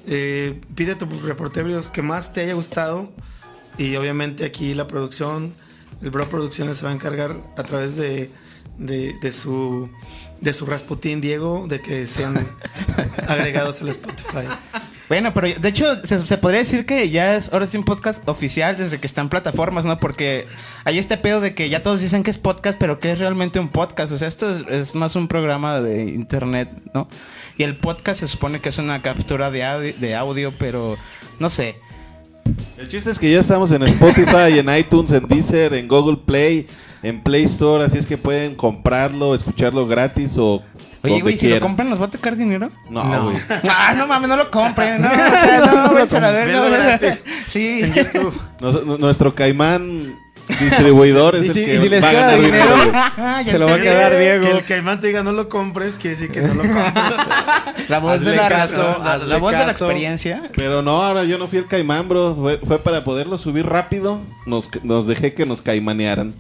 [0.07, 3.11] Eh, pide tu reporteros que más te haya gustado.
[3.77, 5.53] Y obviamente aquí la producción
[6.01, 8.29] el Bro Producciones se va a encargar a través de,
[8.77, 9.89] de, de su
[10.41, 12.35] de su Rasputín Diego de que sean
[13.27, 14.47] agregados al Spotify.
[15.11, 18.25] Bueno, pero de hecho se, se podría decir que ya es ahora sí un podcast
[18.29, 19.99] oficial desde que están plataformas, ¿no?
[19.99, 20.47] Porque
[20.85, 23.59] hay este pedo de que ya todos dicen que es podcast, pero que es realmente
[23.59, 24.13] un podcast.
[24.13, 27.09] O sea, esto es, es más un programa de internet, ¿no?
[27.57, 30.95] Y el podcast se supone que es una captura de audio, de audio pero
[31.39, 31.75] no sé.
[32.77, 36.67] El chiste es que ya estamos en Spotify, en iTunes, en Deezer, en Google Play,
[37.03, 40.63] en Play Store, así es que pueden comprarlo, escucharlo gratis o
[41.03, 42.69] Oye, güey, si lo compran, ¿nos va a tocar dinero?
[42.89, 43.23] No, No.
[43.25, 43.37] güey.
[43.69, 47.23] Ah, no mames, no lo compren, no, o sea, no, váyanse a gratis.
[47.47, 47.81] Sí.
[48.59, 50.15] Nos- nuestro caimán
[50.59, 52.89] distribuidor es Y el si- que y si les va a queda ganar dinero, güey.
[52.93, 54.45] Ah, Se lo va a quedar Diego.
[54.45, 57.89] Que el caimán te diga no lo compres, quiere decir que no lo compres.
[57.89, 60.43] La voz de Hazle la caso, razón, la, la voz de la experiencia.
[60.55, 62.35] Pero no, ahora yo no fui el caimán, bro.
[62.35, 64.19] Fue, fue para poderlo subir rápido.
[64.45, 66.35] Nos, nos dejé que nos caimanearan.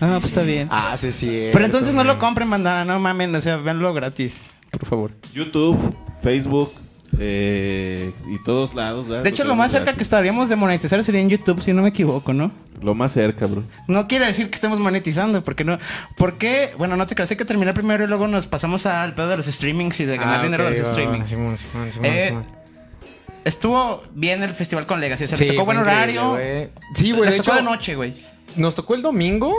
[0.00, 0.68] Ah, pues está bien.
[0.70, 1.48] Ah, sí, sí.
[1.52, 4.34] Pero entonces no lo compren, bandana, no mamen, o sea, véanlo gratis,
[4.70, 5.10] por favor.
[5.34, 5.78] YouTube,
[6.22, 6.72] Facebook
[7.18, 9.06] eh, y todos lados.
[9.08, 9.24] ¿verdad?
[9.24, 11.88] De hecho, lo más cerca que estaríamos de monetizar sería en YouTube, si no me
[11.90, 12.50] equivoco, ¿no?
[12.82, 13.62] Lo más cerca, bro.
[13.88, 15.78] No quiere decir que estemos monetizando, porque no.
[16.16, 16.72] ¿Por qué?
[16.78, 19.36] Bueno, no te creas, hay que terminar primero y luego nos pasamos al pedo de
[19.36, 21.28] los streamings y de ganar Ah, dinero de los va, va, streamings.
[21.28, 22.44] Simón, Simón, Simón, Eh, Simón.
[23.44, 26.36] Estuvo bien el festival con Legacy, o sea, Sí, les tocó buen horario.
[26.94, 27.24] Sí, güey.
[27.24, 28.14] Les De tocó hecho, de noche, güey.
[28.56, 29.54] Nos tocó el domingo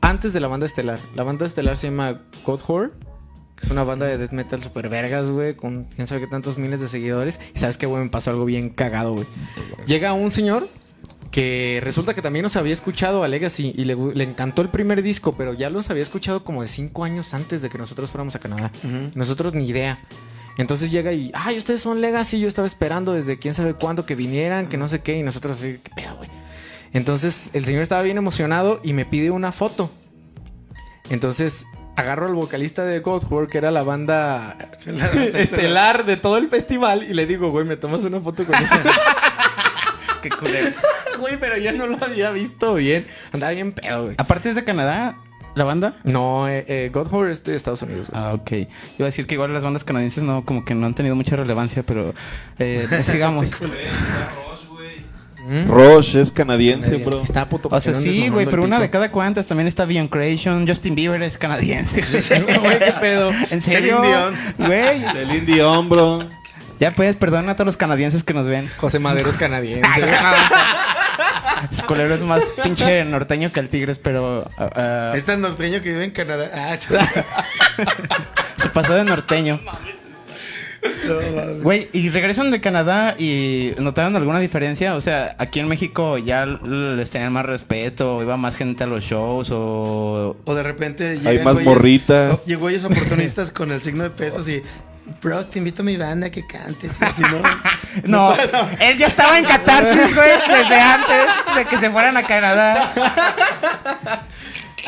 [0.00, 0.98] antes de la banda estelar.
[1.14, 2.92] La banda estelar se llama God Horror,
[3.56, 6.58] que es una banda de death metal super vergas, güey, con quién sabe qué tantos
[6.58, 7.40] miles de seguidores.
[7.54, 9.26] Y sabes que, güey, me pasó algo bien cagado, güey.
[9.86, 10.68] Llega un señor
[11.30, 15.34] que resulta que también nos había escuchado a Legacy y le, encantó el primer disco,
[15.36, 18.38] pero ya los había escuchado como de cinco años antes de que nosotros fuéramos a
[18.38, 18.72] Canadá.
[19.14, 20.00] Nosotros ni idea.
[20.56, 24.16] Entonces llega y, ay, ustedes son Legacy, yo estaba esperando desde quién sabe cuándo que
[24.16, 26.28] vinieran, que no sé qué, y nosotros así, qué pedo, güey.
[26.92, 29.90] Entonces el señor estaba bien emocionado y me pide una foto.
[31.10, 31.66] Entonces
[31.96, 34.56] agarro al vocalista de Godward, que era la banda
[35.34, 38.74] estelar de todo el festival, y le digo, güey, me tomas una foto con ese
[40.22, 40.76] Qué culero.
[41.18, 43.04] Güey, pero ya no lo había visto bien.
[43.32, 44.14] Andaba bien pedo, güey.
[44.18, 45.16] Aparte es de Canadá,
[45.56, 45.96] la banda.
[46.04, 48.22] No, eh, eh, God Horror es de Estados Unidos, güey.
[48.22, 48.52] Ah, ok.
[48.52, 48.68] Iba
[49.00, 51.82] a decir que igual las bandas canadienses no, como que no han tenido mucha relevancia,
[51.82, 52.14] pero
[52.60, 53.50] eh, sigamos.
[55.48, 55.66] ¿Mm?
[55.66, 57.22] Rush es canadiense, bro.
[57.22, 60.68] Está puto O sea, sí, güey, pero una de cada cuantas también está Beyond Creation.
[60.68, 62.02] Justin Bieber es canadiense.
[62.60, 63.30] Güey, qué pedo.
[63.50, 64.00] ¿En serio?
[64.02, 64.34] Celine Dion.
[64.58, 65.02] Güey.
[65.16, 66.18] El Dion, bro.
[66.78, 68.70] Ya puedes, perdona a todos los canadienses que nos ven.
[68.76, 69.88] José Madero es canadiense.
[71.72, 75.80] Ese culero es más pinche norteño que el Tigres, pero ah, ah, Es tan norteño
[75.82, 76.50] que vive en Canadá.
[76.54, 76.76] Ah,
[78.56, 79.60] se pasó de norteño.
[81.06, 81.62] No, mames.
[81.62, 86.46] Güey, y regresan de Canadá y notaron alguna diferencia, o sea, aquí en México ya
[86.46, 91.40] les tenían más respeto, iba más gente a los shows o O de repente Hay
[91.40, 92.46] más güeyes- morritas.
[92.46, 94.62] Llegó ellos oportunistas con el signo de pesos y.
[95.22, 96.92] Bro, te invito a mi banda que cantes.
[97.00, 97.22] Y así,
[98.06, 98.30] ¿no?
[98.32, 98.34] No,
[98.80, 102.92] él ya estaba en catarsis, güey, desde antes de que se fueran a Canadá.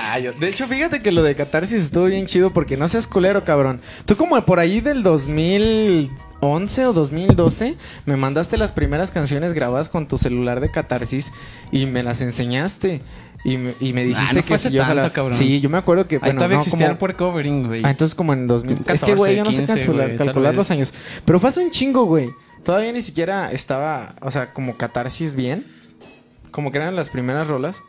[0.03, 3.07] Ah, yo- de hecho, fíjate que lo de Catarsis estuvo bien chido porque no seas
[3.07, 3.81] culero, cabrón.
[4.07, 10.09] Tú como por ahí del 2011 o 2012 me mandaste las primeras canciones grabadas con
[10.09, 11.33] tu celular de Catarsis
[11.71, 13.03] y me las enseñaste.
[13.43, 15.36] Y me, y me dijiste Ah, no que si yo tanto, cabrón.
[15.36, 17.82] Sí, yo me acuerdo que Ahí bueno, todavía no, existía como- el puer covering, güey.
[17.84, 18.72] Ah, entonces como en 2000.
[18.72, 20.93] es que, 14, güey, yo no sé 15, calcular, güey, tal calcular los años.
[21.24, 22.30] Pero fue hace un chingo, güey.
[22.64, 25.64] Todavía ni siquiera estaba, o sea, como catarsis bien.
[26.51, 27.80] Como que eran las primeras rolas.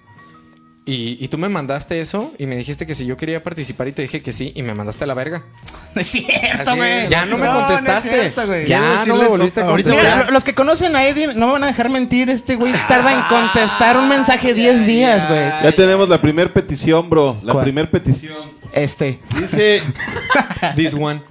[0.83, 3.91] Y, y tú me mandaste eso y me dijiste que si yo quería participar y
[3.91, 5.43] te dije que sí y me mandaste a la verga.
[5.93, 7.07] No es cierto, güey.
[7.09, 8.09] Ya no me No, no es contestaste.
[8.09, 8.65] cierto, güey.
[8.65, 10.15] ya Quiero no me decirles, volviste a ahorita- contestar.
[10.17, 12.29] Mira, lo- los que conocen a Eddie no me van a dejar mentir.
[12.29, 15.41] Este güey tarda en contestar un mensaje 10 días, güey.
[15.41, 17.37] Ya tenemos la primer petición, bro.
[17.43, 17.65] La ¿Cuál?
[17.65, 18.51] primer petición.
[18.71, 19.19] Este.
[19.37, 19.81] Dice,
[20.77, 21.21] This one.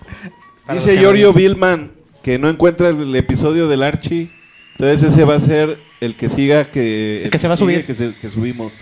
[0.75, 1.35] Dice canadienses.
[1.35, 1.93] Billman
[2.23, 4.31] que no encuentra el episodio del Archie.
[4.73, 7.25] Entonces ese va a ser el que siga que...
[7.25, 7.87] El que se va a subir.
[7.87, 8.75] Que, se- que subimos.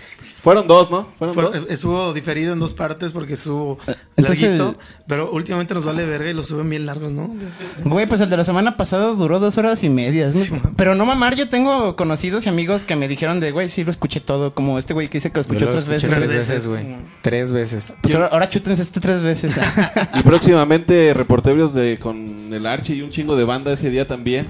[0.43, 1.07] Fueron dos, ¿no?
[1.17, 1.57] Fueron Fue- dos.
[1.69, 3.77] estuvo diferido en dos partes porque estuvo
[4.15, 4.75] Entonces- larguito.
[5.07, 7.35] Pero últimamente nos vale verga y lo suben bien largos, ¿no?
[7.83, 10.29] Güey, pues el de la semana pasada duró dos horas y media.
[10.29, 10.37] ¿no?
[10.39, 10.51] Sí.
[10.77, 13.91] Pero no mamar, yo tengo conocidos y amigos que me dijeron de, güey, sí lo
[13.91, 14.53] escuché todo.
[14.53, 16.09] Como este güey que dice que lo escuchó lo tres veces.
[16.09, 16.85] tres veces, güey.
[17.21, 17.93] Tres veces.
[18.01, 19.59] Pues ahora, ahora chútense este tres veces.
[20.15, 24.47] Y próximamente reporteros de con el Archie y un chingo de banda ese día también.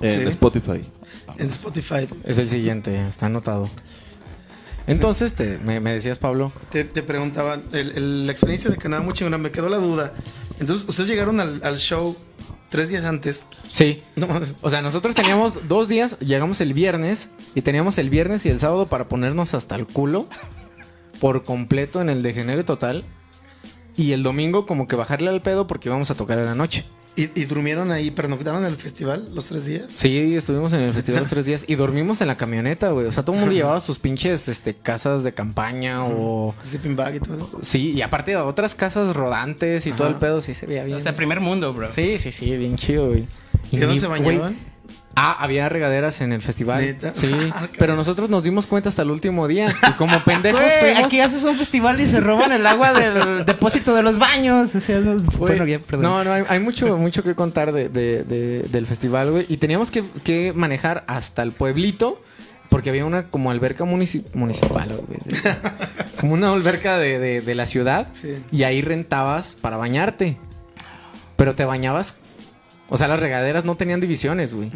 [0.00, 0.28] En Sí.
[0.28, 0.80] Spotify.
[1.38, 2.06] En Spotify.
[2.24, 3.68] Es el siguiente, está anotado.
[4.86, 6.52] Entonces, te, me, me decías, Pablo.
[6.70, 10.12] Te, te preguntaba, el- el- la experiencia de Canadá muy chingona, me quedó la duda.
[10.60, 12.16] Entonces, ustedes llegaron al, al show
[12.68, 13.46] tres días antes.
[13.72, 14.02] Sí.
[14.16, 14.28] No.
[14.62, 18.58] O sea, nosotros teníamos dos días, llegamos el viernes y teníamos el viernes y el
[18.60, 20.28] sábado para ponernos hasta el culo
[21.20, 23.04] por completo en el degenere total.
[23.96, 26.84] Y el domingo como que bajarle al pedo porque íbamos a tocar en la noche.
[27.16, 29.84] ¿Y, y durmieron ahí, pernoctaron en el festival los tres días?
[29.94, 33.06] Sí, estuvimos en el festival los tres días y dormimos en la camioneta, güey.
[33.06, 36.54] O sea, todo el mundo llevaba sus pinches este, casas de campaña o...
[36.64, 37.50] Sleeping bag y todo.
[37.62, 40.98] Sí, y aparte otras casas rodantes y todo el pedo, sí se veía bien.
[40.98, 41.92] O sea, primer mundo, bro.
[41.92, 43.26] Sí, sí, sí, bien chido, güey.
[43.70, 44.73] ¿Y dónde se güey, bañaban?
[45.16, 46.80] Ah, había regaderas en el festival.
[46.82, 47.14] ¿Neta?
[47.14, 49.72] Sí, Ah, pero nosotros nos dimos cuenta hasta el último día.
[49.88, 51.04] Y como pendejos Güey, fuimos...
[51.04, 54.74] aquí haces un festival y se roban el agua del depósito de los baños.
[54.74, 56.02] O sea, no, bueno, ya, perdón.
[56.02, 59.46] No, no, hay, hay mucho, mucho que contar de, de- de- del festival, güey.
[59.48, 62.20] Y teníamos que, que manejar hasta el pueblito.
[62.70, 65.20] Porque había una como alberca munici- municipal, güey.
[65.26, 65.56] de-
[66.20, 68.08] como una alberca de, de- de la ciudad.
[68.14, 68.42] Sí.
[68.50, 70.38] Y ahí rentabas para bañarte.
[71.36, 72.16] Pero te bañabas.
[72.88, 74.70] O sea, las regaderas no tenían divisiones, güey.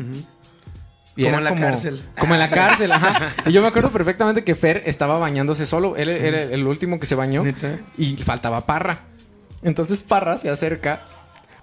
[1.17, 2.01] Y Como en la cárcel.
[2.19, 3.35] Como en la cárcel, ajá.
[3.47, 5.97] Y yo me acuerdo perfectamente que Fer estaba bañándose solo.
[5.97, 7.43] Él era el último que se bañó.
[7.43, 7.79] ¿Neta?
[7.97, 9.01] Y faltaba Parra.
[9.63, 11.05] Entonces Parra se acerca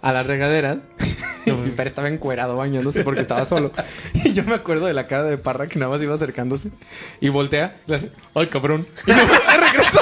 [0.01, 0.79] a las regaderas.
[1.45, 3.71] y Fer estaba encuerado bañándose porque estaba solo.
[4.13, 6.71] Y yo me acuerdo de la cara de Parra que nada más iba acercándose.
[7.21, 7.77] Y voltea.
[7.87, 8.85] Y le hace, ¡ay, cabrón!
[9.07, 9.23] Y me
[9.57, 9.99] regresó.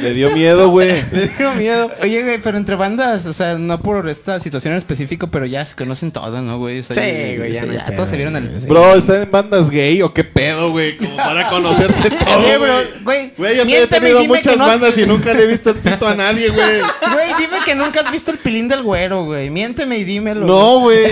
[0.00, 1.02] Le dio miedo, güey.
[1.12, 1.90] Le dio miedo.
[2.02, 5.66] Oye, güey, pero entre bandas, o sea, no por esta situación en específico, pero ya
[5.66, 6.80] se conocen todos, ¿no, güey?
[6.80, 8.48] O sea, Sí, güey, ya o sea, no ya pedo, todos se vieron el...
[8.48, 8.66] güey.
[8.66, 10.96] Bro, ¿están en bandas gay o qué pedo, güey?
[10.96, 13.32] Como para conocerse todo, Oye, bro, güey.
[13.36, 15.76] güey, yo te he tenido dime muchas no- bandas y nunca le he visto el
[15.76, 16.78] pito a nadie, güey.
[17.12, 19.50] Güey, dime que nunca has visto el pilín del güero, güey.
[19.50, 20.46] Miénteme y dímelo.
[20.46, 21.06] No, güey.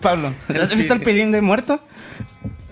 [0.00, 1.80] Pablo, ¿has visto el pilín de muerto?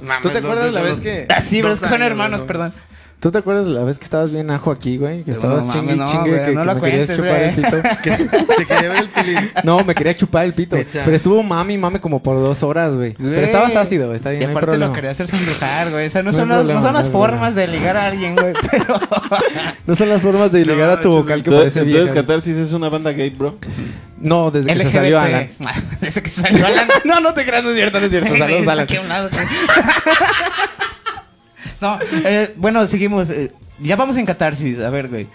[0.03, 2.11] Mames, ¿Tú te acuerdas los- la vez que- Ah, sí, pero es que son años,
[2.11, 2.73] hermanos, perdón.
[3.21, 5.19] ¿Tú te acuerdas de la vez que estabas bien ajo aquí, güey?
[5.23, 7.07] Que No estabas mames, chingue y no, chingue güey, que, no que lo me querías
[7.07, 7.65] cuentes, chupar el güey.
[7.65, 7.83] pito.
[8.03, 9.51] Que te quería ver el pilín.
[9.63, 10.77] No, me quería chupar el pito.
[10.91, 13.13] Pero estuvo mami, mame como por dos horas, güey.
[13.13, 13.45] Pero Güey.
[13.45, 14.87] estabas ácido, está bien, Y no hay aparte problema.
[14.89, 16.07] lo quería hacer sonrojar, güey.
[16.07, 18.07] O sea, no, No son, las, problema, no son no las formas de ligar a
[18.07, 18.55] alguien, güey.
[18.71, 18.99] Pero.
[19.87, 22.15] No son las formas de No, llegar a tu vocal que Entonces, parece entonces vieja.
[22.27, 23.59] Catarsis es una banda gay, bro.
[24.19, 25.51] No, desde que se salió Alan.
[26.01, 26.89] Desde que se salió Alan.
[27.05, 28.29] No, no te creas, no es cierto, no es cierto.
[28.31, 28.87] Güey, Saludos, Alan.
[31.81, 33.31] No, eh, bueno, seguimos.
[33.31, 34.79] eh, ya vamos en catarsis.
[34.81, 35.27] A ver, güey.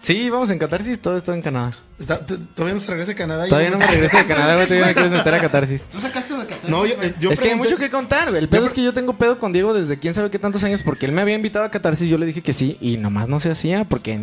[0.00, 1.70] Sí, vamos en Catarsis, todo está en Canadá.
[1.96, 3.46] Está- t- todavía no se regresa a Canadá.
[3.46, 5.84] y- Todavía no me regreso de Canadá, güey, todavía me quieres meter a Catarsis.
[5.84, 6.68] ¿Tú sacaste de catarsis?
[6.68, 8.42] No, yo, eh, yo es que hay pregunté- mucho que contar, güey.
[8.42, 10.64] El pedo Yo es que yo tengo pedo con Diego desde quién sabe qué tantos
[10.64, 13.28] años, porque él me había invitado a Catarsis, yo le dije que sí, y nomás
[13.28, 14.18] no se hacía, porque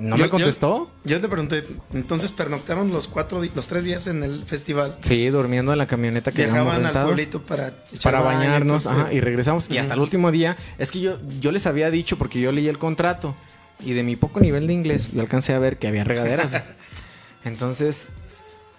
[0.00, 0.90] no Yo- me contestó.
[1.04, 4.96] Yo, te pregunté, entonces pernoctaron los cuatro, los tres días en el festival.
[5.02, 9.70] Sí, durmiendo en la camioneta que Viajaban al pueblito para para bañarnos ajá, y regresamos.
[9.70, 12.66] Y hasta el último día, es que yo, yo les había dicho, porque yo leí
[12.66, 13.34] el contrato,
[13.78, 16.50] y de mi poco nivel de inglés, yo alcancé a ver que había regaderas.
[17.44, 18.10] Entonces,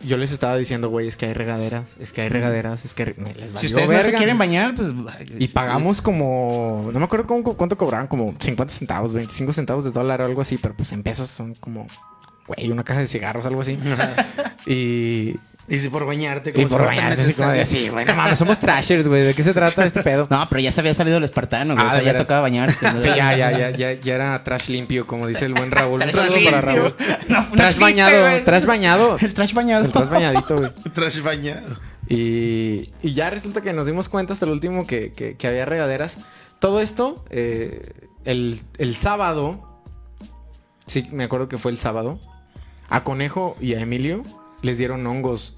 [0.06, 3.14] yo les estaba diciendo, güey, es que hay regaderas, es que hay regaderas, es que
[3.18, 4.93] me les Si ustedes no se quieren bañar, pues.
[5.39, 9.91] Y pagamos como, no me acuerdo cómo- cuánto cobraban, como 50 centavos, 25 centavos de
[9.91, 11.88] dólar o algo así, pero pues en pesos son como,
[12.47, 13.78] güey, una caja de cigarros, algo así.
[14.66, 15.36] y,
[15.74, 17.86] Y si por bañarte, y como si por fuera tan bañarse, así como de, necesario.
[17.86, 20.28] sí, güey, no mames, somos trashers, güey, ¿de qué se trata este pedo?
[20.30, 21.86] No, pero ya se había salido el espartano, güey.
[21.86, 22.28] Ah, o sea, ¿de ya veras?
[22.28, 22.86] tocaba bañarse.
[22.93, 23.01] ¿no?
[23.01, 26.01] Sí, ya, ya, ya, ya, ya era trash limpio, como dice el buen Raúl.
[26.01, 26.84] Un Trash saludo para limpio.
[26.84, 26.95] Raúl.
[27.30, 28.43] No, no Trash existe, bañado, güey.
[28.43, 29.17] trash bañado.
[29.22, 29.86] El trash bañado.
[29.86, 30.72] El trash bañadito, güey.
[30.93, 31.78] Trash bañado.
[32.09, 35.63] Y, y ya resulta que nos dimos cuenta hasta el último que, que- que había
[35.65, 36.17] regaderas.
[36.59, 37.82] Todo esto, eh,
[38.26, 39.82] el, el sábado,
[40.86, 42.19] sí, me acuerdo que fue el sábado,
[42.89, 44.22] a Conejo y a Emilio
[44.62, 45.55] les dieron hongos.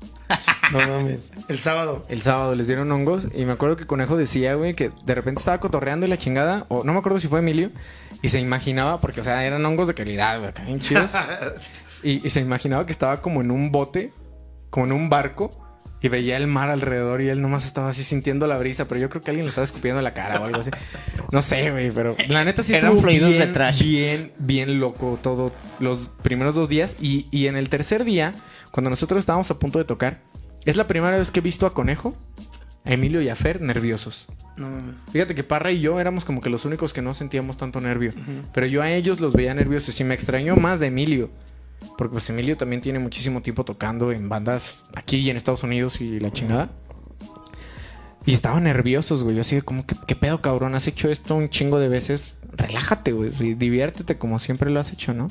[0.72, 1.32] No mames.
[1.50, 2.04] El sábado.
[2.08, 5.40] El sábado les dieron hongos y me acuerdo que Conejo decía, güey, que de repente
[5.40, 7.72] estaba cotorreando y la chingada, o no me acuerdo si fue Emilio,
[8.22, 11.14] y se imaginaba, porque, o sea, eran hongos de calidad, güey, bien chidos.
[12.04, 14.14] y, y se imaginaba que estaba como en un bote,
[14.70, 15.63] como en un barco,
[16.04, 19.10] y veía el mar alrededor y él nomás estaba así sintiendo la brisa, pero yo
[19.10, 20.70] creo que alguien le estaba escupiendo en la cara o algo así.
[21.32, 23.82] No sé, güey, pero la neta sí Eran de bien, trash.
[23.82, 26.98] bien, bien loco todo los primeros dos días.
[27.00, 28.34] Y, y en el tercer día,
[28.72, 30.20] cuando nosotros estábamos a punto de tocar,
[30.66, 32.18] es la primera vez que he visto a Conejo,
[32.84, 34.28] a Emilio y a Fer nerviosos.
[34.58, 34.96] No mames.
[35.14, 38.12] Fíjate que Parra y yo éramos como que los únicos que no sentíamos tanto nervio.
[38.54, 41.30] Pero yo a ellos los veía nerviosos y me extrañó más de Emilio.
[41.98, 46.02] Porque pues Emilio también tiene muchísimo tiempo tocando en bandas aquí y en Estados Unidos
[46.02, 46.70] y la chingada.
[48.26, 49.36] Y estaban nerviosos, güey.
[49.36, 50.76] Yo así como, ¿qué, pedo, cabrón?
[50.76, 52.38] Has hecho esto un chingo de veces.
[52.54, 53.30] Relájate, güey.
[53.56, 55.28] Diviértete como siempre lo has hecho, ¿no?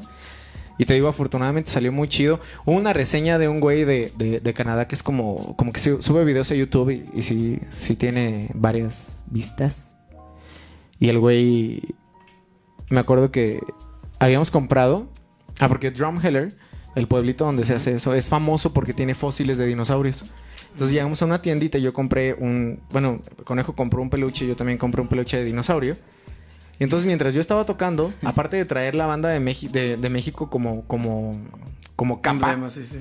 [0.78, 2.40] Y te digo, afortunadamente salió muy chido.
[2.64, 6.02] Hubo una reseña de un güey de, de- Canadá que es como, como que su-
[6.02, 10.00] sube videos a YouTube y, y sí, sí tiene varias vistas.
[10.98, 11.82] Y el güey,
[12.90, 13.60] me acuerdo que
[14.18, 15.08] habíamos comprado,
[15.64, 16.52] ah, porque Drumheller
[16.94, 20.26] el pueblito donde se hace eso, es famoso porque tiene fósiles de dinosaurios.
[20.72, 22.80] Entonces llegamos a una tiendita y yo compré un...
[22.90, 25.96] Bueno, Conejo compró un peluche y yo también compré un peluche de dinosaurio.
[26.78, 30.10] Y entonces mientras yo estaba tocando, aparte de traer la banda de, Meji- de, de
[30.10, 31.32] México como, como,
[31.96, 32.98] como capa, Emblema, sí, sí.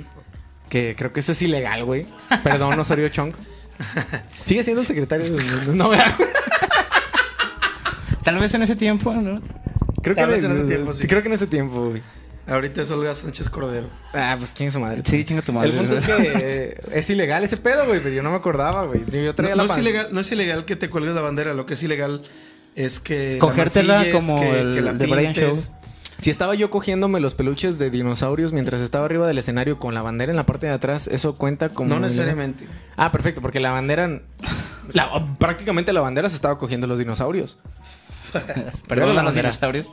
[0.69, 2.05] que creo que eso es ilegal, güey.
[2.43, 3.33] Perdón, Osorio Chong.
[4.43, 5.73] Sigue siendo el secretario de...
[5.73, 6.15] No, ¿verdad?
[8.23, 9.41] Tal vez en ese tiempo, ¿no?
[10.03, 11.07] Creo que Tal vez en en ese tiempo, sí.
[11.07, 12.01] Creo que en ese tiempo, güey.
[12.47, 13.87] Ahorita es Olga Sánchez Cordero.
[14.13, 15.03] Ah, pues es su madre.
[15.05, 15.69] Sí, chinga tu madre.
[15.69, 18.85] El punto es que eh, es ilegal ese pedo, güey, pero yo no me acordaba,
[18.85, 19.01] güey.
[19.09, 21.21] Yo No, traía no la es pan- ilegal, no es ilegal que te cuelgues la
[21.21, 22.23] bandera, lo que es ilegal
[22.75, 23.33] es que...
[23.33, 25.71] la Cogértela mancilles, como el de Brian pintes.
[26.17, 30.01] Si estaba yo cogiéndome los peluches de dinosaurios mientras estaba arriba del escenario con la
[30.03, 31.89] bandera en la parte de atrás, eso cuenta como.
[31.89, 32.09] No ilegal?
[32.11, 32.67] necesariamente.
[32.95, 34.21] Ah, perfecto, porque la bandera.
[34.93, 37.57] la- prácticamente la bandera se estaba cogiendo los dinosaurios.
[38.87, 39.49] Perdón la a los bandera.
[39.49, 39.87] dinosaurios.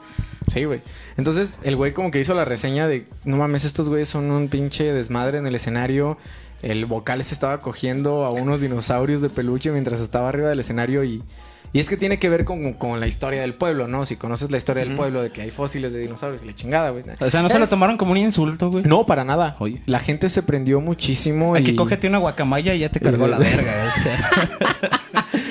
[0.49, 0.81] Sí, güey.
[1.17, 4.49] Entonces, el güey como que hizo la reseña de, no mames, estos güeyes son un
[4.49, 6.19] pinche desmadre en el escenario.
[6.63, 11.05] El vocal se estaba cogiendo a unos dinosaurios de peluche mientras estaba arriba del escenario
[11.05, 11.23] y...
[11.71, 14.07] Y es que tiene que ver con, con la historia del pueblo, ¿no?
[14.07, 16.89] Si conoces la historia del pueblo, de que hay fósiles de dinosaurios y la chingada,
[16.89, 17.05] güey.
[17.21, 18.85] O sea, no se lo tomaron como un insulto, güey.
[18.85, 19.55] No, para nada.
[19.59, 19.83] Oye.
[19.85, 21.61] La gente se prendió muchísimo y...
[21.61, 23.93] Aquí cógete una guacamaya y ya te cargó la verga.
[23.95, 24.31] o sea.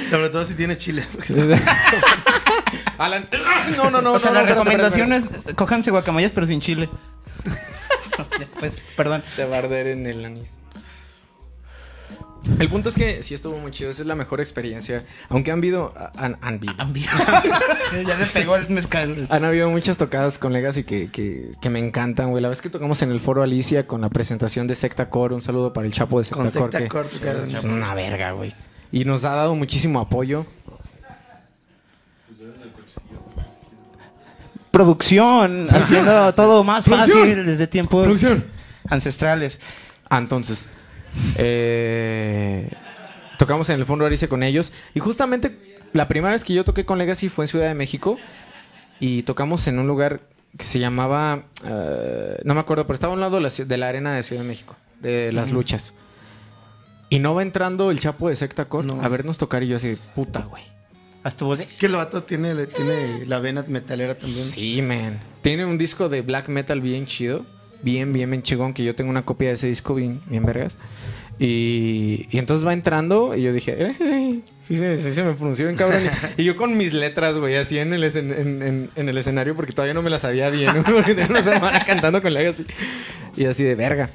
[0.09, 1.03] Sobre todo si tiene chile.
[2.97, 3.27] Alan...
[3.77, 4.13] No, no, no.
[4.13, 5.25] o sea, no, la no, recomendación es
[5.55, 6.89] cójanse guacamayas pero sin chile.
[8.59, 9.23] pues, perdón.
[9.35, 10.57] Te va a arder en el anís.
[12.59, 13.89] El punto es que sí estuvo muy chido.
[13.89, 15.03] Esa es la mejor experiencia.
[15.29, 15.93] Aunque han habido...
[16.15, 17.11] Han, han habido.
[18.07, 19.27] ya le pegó el mezcal.
[19.29, 22.41] Han habido muchas tocadas con Legacy que, que, que me encantan, güey.
[22.41, 25.41] La vez que tocamos en el foro Alicia con la presentación de Secta Core, un
[25.41, 26.51] saludo para el Chapo de Secta Con
[26.87, 27.09] Core.
[27.09, 28.55] secta que una verga, güey.
[28.91, 30.45] Y nos ha dado muchísimo apoyo.
[34.83, 38.07] Producción, haciendo todo más fácil desde tiempos
[38.89, 39.59] ancestrales.
[40.09, 40.69] Ah, entonces,
[41.35, 42.69] eh,
[43.37, 44.73] tocamos en el Fondo Arice con ellos.
[44.93, 48.17] Y justamente la primera vez que yo toqué con Legacy fue en Ciudad de México.
[48.99, 50.21] Y tocamos en un lugar
[50.57, 51.43] que se llamaba.
[51.65, 54.13] eh, no me acuerdo, pero estaba a un lado de la, ci- de la arena
[54.13, 55.93] de Ciudad de México, de las luchas.
[57.09, 59.01] Y no va entrando el chapo de Secta Core No.
[59.03, 59.63] a vernos tocar.
[59.63, 60.63] Y yo así, puta, güey.
[61.27, 61.65] Hasta vos de...
[61.67, 64.45] Que el vato tiene, le- tiene la vena metalera también.
[64.45, 65.19] Sí, man.
[65.41, 67.45] Tiene un disco de black metal bien chido.
[67.81, 68.73] Bien, bien, bien chingón.
[68.73, 70.77] Que yo tengo una copia de ese disco bien, bien vergas.
[71.37, 75.65] Y, y entonces va entrando y yo dije, "Eh, sí, se, sí se me frunció
[75.65, 76.01] bien cabrón.
[76.37, 79.53] Y, yo con mis letras, güey, así en el, escen- en, en- en el escenario
[79.53, 80.71] porque todavía no me las sabía bien.
[80.75, 80.83] ¿no?
[80.93, 82.65] Porque tengo una semana cantando con Legacy.
[83.35, 84.09] Y así de verga.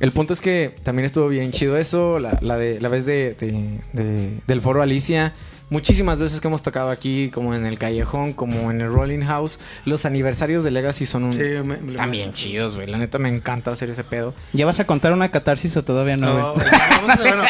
[0.00, 2.18] El punto es que también estuvo bien chido eso.
[2.18, 5.32] La, la de, la vez de, de- de- del foro Alicia.
[5.68, 9.58] Muchísimas veces que hemos tocado aquí, como en el Callejón, como en el Rolling House.
[9.84, 11.32] Los aniversarios de Legacy son un...
[11.32, 12.86] Sí, me- me- también chidos, güey.
[12.86, 14.32] La neta me encanta hacer ese pedo.
[14.52, 16.66] ¿Ya vas a contar una catarsis o todavía no, No, güey?
[16.70, 17.42] ya, vamos a- bueno,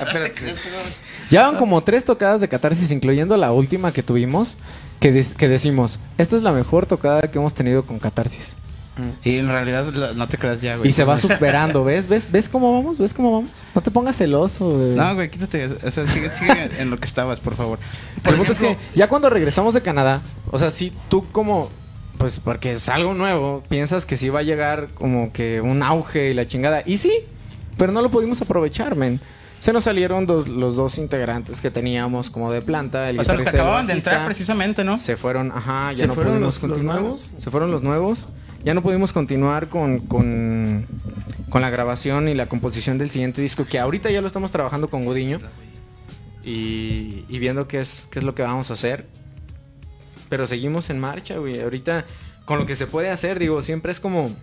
[0.00, 0.54] espérate.
[1.30, 4.56] Ya van como tres tocadas de catarsis, incluyendo la última que tuvimos,
[5.00, 5.10] que
[5.48, 8.56] decimos, esta es la mejor tocada que hemos tenido con catarsis.
[9.24, 9.84] Y en realidad
[10.14, 10.90] no te creas ya, güey.
[10.90, 12.08] Y se va superando, ¿ves?
[12.08, 12.30] ¿Ves?
[12.30, 12.98] ¿Ves cómo vamos?
[12.98, 13.64] ¿Ves cómo vamos?
[13.74, 14.90] No te pongas celoso, güey.
[14.94, 15.66] No, güey, quítate.
[15.66, 17.78] O sea, sigue, sigue en lo que estabas, por favor.
[18.24, 20.20] El punto es que ya cuando regresamos de Canadá,
[20.50, 21.70] o sea, si tú como,
[22.18, 26.30] pues porque es algo nuevo, piensas que sí va a llegar como que un auge
[26.30, 26.82] y la chingada.
[26.84, 27.12] Y sí,
[27.78, 29.20] pero no lo pudimos aprovechar, men.
[29.58, 33.08] Se nos salieron dos- los dos integrantes que teníamos como de planta.
[33.08, 34.98] El O sea, los que el acababan de entrar precisamente, ¿no?
[34.98, 37.00] Se fueron, ajá, ya ¿Se no fueron pudimos los- los continuar.
[37.00, 37.32] nuevos?
[37.38, 38.26] Se fueron los nuevos.
[38.64, 40.86] Ya no pudimos continuar con, con,
[41.50, 44.88] con la grabación y la composición del siguiente disco, que ahorita ya lo estamos trabajando
[44.88, 45.40] con Godiño.
[46.44, 49.06] Y, y viendo qué es, qué es lo que vamos a hacer.
[50.28, 51.60] Pero seguimos en marcha, güey.
[51.60, 52.04] Ahorita,
[52.44, 54.34] con lo que se puede hacer, digo, siempre es como...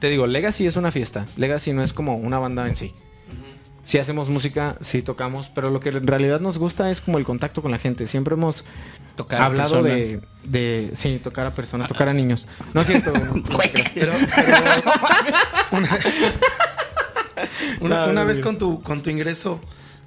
[0.00, 1.26] Te digo, Legacy es una fiesta.
[1.36, 2.94] Legacy no es como una banda en sí.
[3.84, 7.24] Sí hacemos música, sí tocamos, pero lo que en realidad nos gusta es como el
[7.24, 8.06] contacto con la gente.
[8.06, 8.64] Siempre hemos
[9.16, 10.90] Tocar hablado de, de...
[10.94, 12.46] Sí, tocar a personas, tocar a niños.
[12.72, 13.12] No es cierto.
[13.12, 13.42] no, no.
[13.94, 14.52] Pero, pero
[15.72, 16.22] una vez,
[17.80, 19.60] una, una vez con tu, con tu ingreso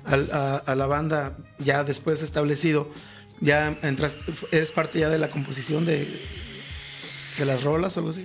[0.06, 2.90] a la banda, ya después establecido,
[3.42, 4.18] ya entras,
[4.52, 6.22] eres parte ya de la composición de,
[7.38, 8.22] de las rolas o algo así.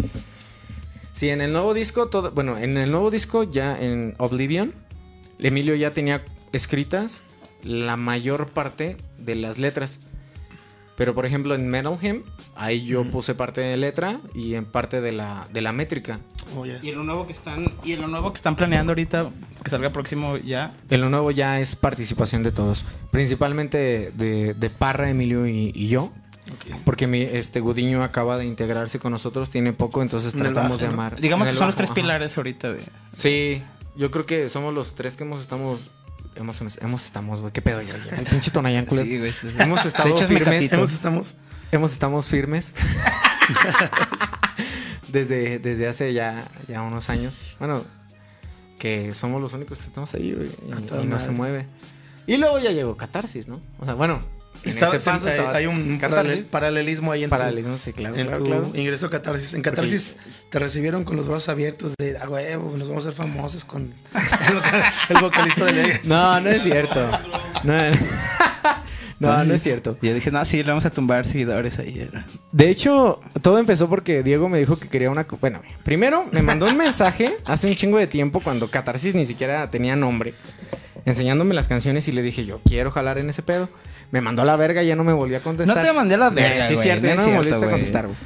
[1.12, 4.74] Sí, en el nuevo disco, todo, bueno, en el nuevo disco ya en Oblivion,
[5.48, 6.22] Emilio ya tenía
[6.52, 7.22] escritas
[7.62, 10.00] la mayor parte de las letras.
[10.96, 12.24] Pero por ejemplo en Metal Hymn,
[12.56, 16.20] ahí yo puse parte de letra y en parte de la, de la métrica.
[16.54, 16.66] Oh.
[16.66, 19.30] Y en lo nuevo que están, y en lo nuevo que están planeando ahorita,
[19.64, 20.74] que salga próximo ya.
[20.90, 22.84] En lo nuevo ya es participación de todos.
[23.10, 26.12] Principalmente de, de Parra, Emilio y, y yo.
[26.84, 30.86] Porque mi este Gudiño acaba de integrarse con nosotros, tiene poco, entonces tratamos bajo, de
[30.86, 31.20] amar.
[31.20, 31.94] Digamos que son los tres ajá.
[31.94, 32.80] pilares ahorita de...
[33.14, 33.62] Sí,
[33.96, 35.90] yo creo que somos los tres que hemos estamos
[36.34, 39.06] hemos hemos estamos, güey, qué pedo ya, ya, el pinche Tonayán culero.
[39.06, 39.56] Sí, güey, sí, sí.
[39.58, 40.72] Hemos estado firmes.
[40.72, 41.36] Hemos, estamos.
[41.72, 42.74] hemos estamos firmes.
[45.08, 47.56] desde, desde hace ya, ya unos años.
[47.58, 47.84] Bueno,
[48.78, 50.50] que somos los únicos que estamos ahí, güey,
[51.02, 51.66] y, no se mueve.
[52.26, 53.60] Y luego ya llegó Catarsis, ¿no?
[53.78, 55.98] O sea, bueno, en Está- ese paso hay- estaba hay un
[56.50, 58.70] paralelismo ahí en tu- Paralelismo, sí, claro, en claro, tu claro.
[58.74, 59.54] ingreso a Catarsis.
[59.54, 60.16] En Catarsis
[60.50, 63.94] te recibieron con los brazos abiertos de, a huevo, nos vamos a hacer famosos con
[64.48, 66.04] el, vocal- el vocalista de Legas.
[66.08, 67.08] No, no es cierto.
[67.64, 67.74] No,
[69.18, 69.96] no, no es cierto.
[70.02, 72.08] Y yo dije, no, sí, le vamos a tumbar seguidores ahí.
[72.52, 75.26] De hecho, todo empezó porque Diego me dijo que quería una...
[75.40, 79.70] Bueno, primero me mandó un mensaje hace un chingo de tiempo cuando Catarsis ni siquiera
[79.70, 80.34] tenía nombre,
[81.04, 83.68] enseñándome las canciones y le dije, yo quiero jalar en ese pedo.
[84.10, 85.76] Me mandó a la verga y ya no me volvió a contestar.
[85.76, 87.24] No te mandé a la Eh, verga, Sí, es güey, cierto, no ya no me
[87.24, 88.16] cierto, volviste a contestar, güey.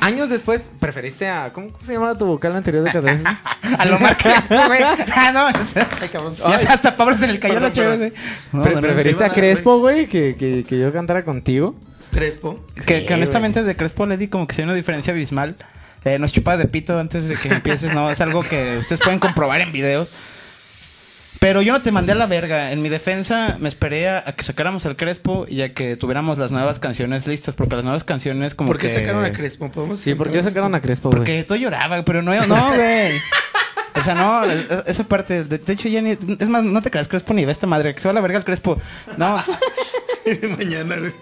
[0.00, 1.52] Años después, preferiste a...
[1.52, 3.26] ¿Cómo, cómo se llamaba tu vocal anterior de Catarsis?
[3.78, 4.80] A lo Crespo, güey.
[5.16, 6.36] Ah, no, espérate, cabrón.
[6.36, 6.64] Ya Ay.
[6.68, 8.12] hasta Pablo se le cayó Perdón, la chévere, güey.
[8.52, 8.86] No, Pre- no, no.
[8.86, 11.74] ¿Preferiste a Crespo, güey, que, que, que yo cantara contigo?
[12.12, 12.64] Crespo.
[12.86, 15.56] Que, Sí, que honestamente de Crespo le di como que sí hay una diferencia abismal.
[16.04, 19.18] Eh, nos chupa de pito antes de que empieces, no, es algo que ustedes pueden
[19.18, 20.08] comprobar en videos.
[21.38, 22.72] Pero yo no te mandé a la verga.
[22.72, 26.38] En mi defensa me esperé a, a que sacáramos al Crespo y a que tuviéramos
[26.38, 27.54] las nuevas canciones listas.
[27.54, 28.94] Porque las nuevas canciones como ¿Por qué que...
[28.94, 29.70] sacaron a Crespo?
[29.70, 31.18] ¿Podemos Sí, ¿por qué sacaron a Crespo, güey?
[31.18, 33.12] Porque todo lloraba, pero no, no, güey.
[33.94, 36.90] O sea, no, el- esa parte, de, de hecho ya ni, es más, no te
[36.90, 38.78] creas Crespo ni ve esta madre, que se va a la verga el Crespo.
[39.16, 39.42] No,
[40.58, 41.12] Mañana, güey.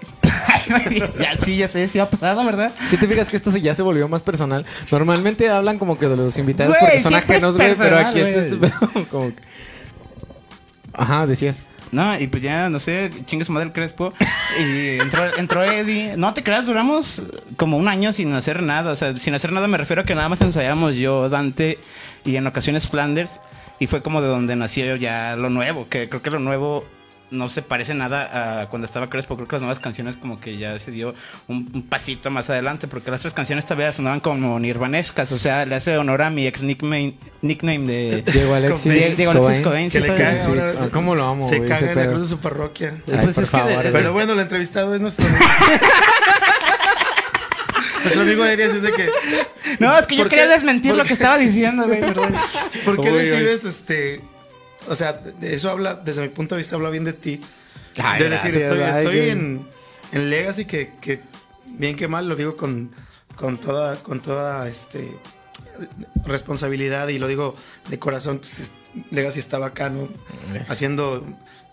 [1.20, 2.72] ya sí, ya sé, sí ha pasado, ¿verdad?
[2.88, 4.64] Si te fijas que esto se- ya se volvió más personal.
[4.90, 8.06] Normalmente hablan como que de los invitados Güey, porque son es ajenos, güey, pero personal,
[8.06, 9.42] aquí este, este pedo como que...
[10.94, 11.62] Ajá, decías.
[11.92, 14.12] No, y pues ya, no sé, chingue su madre el Crespo.
[14.58, 16.16] Y entró, entró Eddie.
[16.16, 17.22] No te creas, duramos
[17.56, 18.92] como un año sin hacer nada.
[18.92, 21.78] O sea, sin hacer nada me refiero a que nada más ensayamos yo, Dante
[22.24, 23.40] y en ocasiones Flanders.
[23.78, 25.88] Y fue como de donde nació ya lo nuevo.
[25.88, 26.84] Que creo que lo nuevo
[27.30, 29.34] no se parece nada a cuando estaba Crespo.
[29.36, 31.14] Creo que las nuevas canciones como que ya se dio
[31.48, 32.86] un, un pasito más adelante.
[32.86, 35.32] Porque las otras canciones todavía sonaban como nirvanescas.
[35.32, 38.22] O sea, le hace honor a mi ex nickname, nickname de...
[38.32, 40.46] Diego Alexis, Diego- Diego Alexis Cobain, Que le pues, caga sí.
[40.48, 40.74] ahora.
[40.80, 42.94] Ah, ¿cómo lo amo, Se güey, caga en la cruz de su parroquia.
[43.08, 45.26] Ay, Pues es favor, de- Pero bueno, el entrevistado es nuestro
[48.02, 49.08] nuestro amigo así es de que
[49.78, 50.52] No, es que yo ¿Por quería qué?
[50.52, 52.34] desmentir ¿Por lo que estaba diciendo, güey, perdón.
[52.84, 54.20] ¿por qué decides este
[54.88, 57.40] o sea, eso habla desde mi punto de vista habla bien de ti.
[58.02, 59.66] Ay, de decir, gracias, estoy, en,
[60.12, 61.20] en Legacy que, que
[61.66, 62.90] bien que mal lo digo con,
[63.36, 65.16] con toda con toda este
[66.26, 67.54] responsabilidad y lo digo
[67.88, 68.70] de corazón, pues, es-
[69.10, 70.08] Legacy está bacano
[70.68, 71.24] haciendo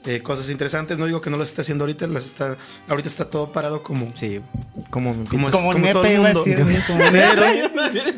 [0.06, 0.98] eh, cosas interesantes.
[0.98, 2.58] No digo que no las esté haciendo ahorita, las está
[2.88, 4.42] ahorita está todo parado como Sí,
[4.90, 6.44] como como, Como como nepe todo el mundo.
[6.44, 6.66] decir,
[7.12, 7.44] pero,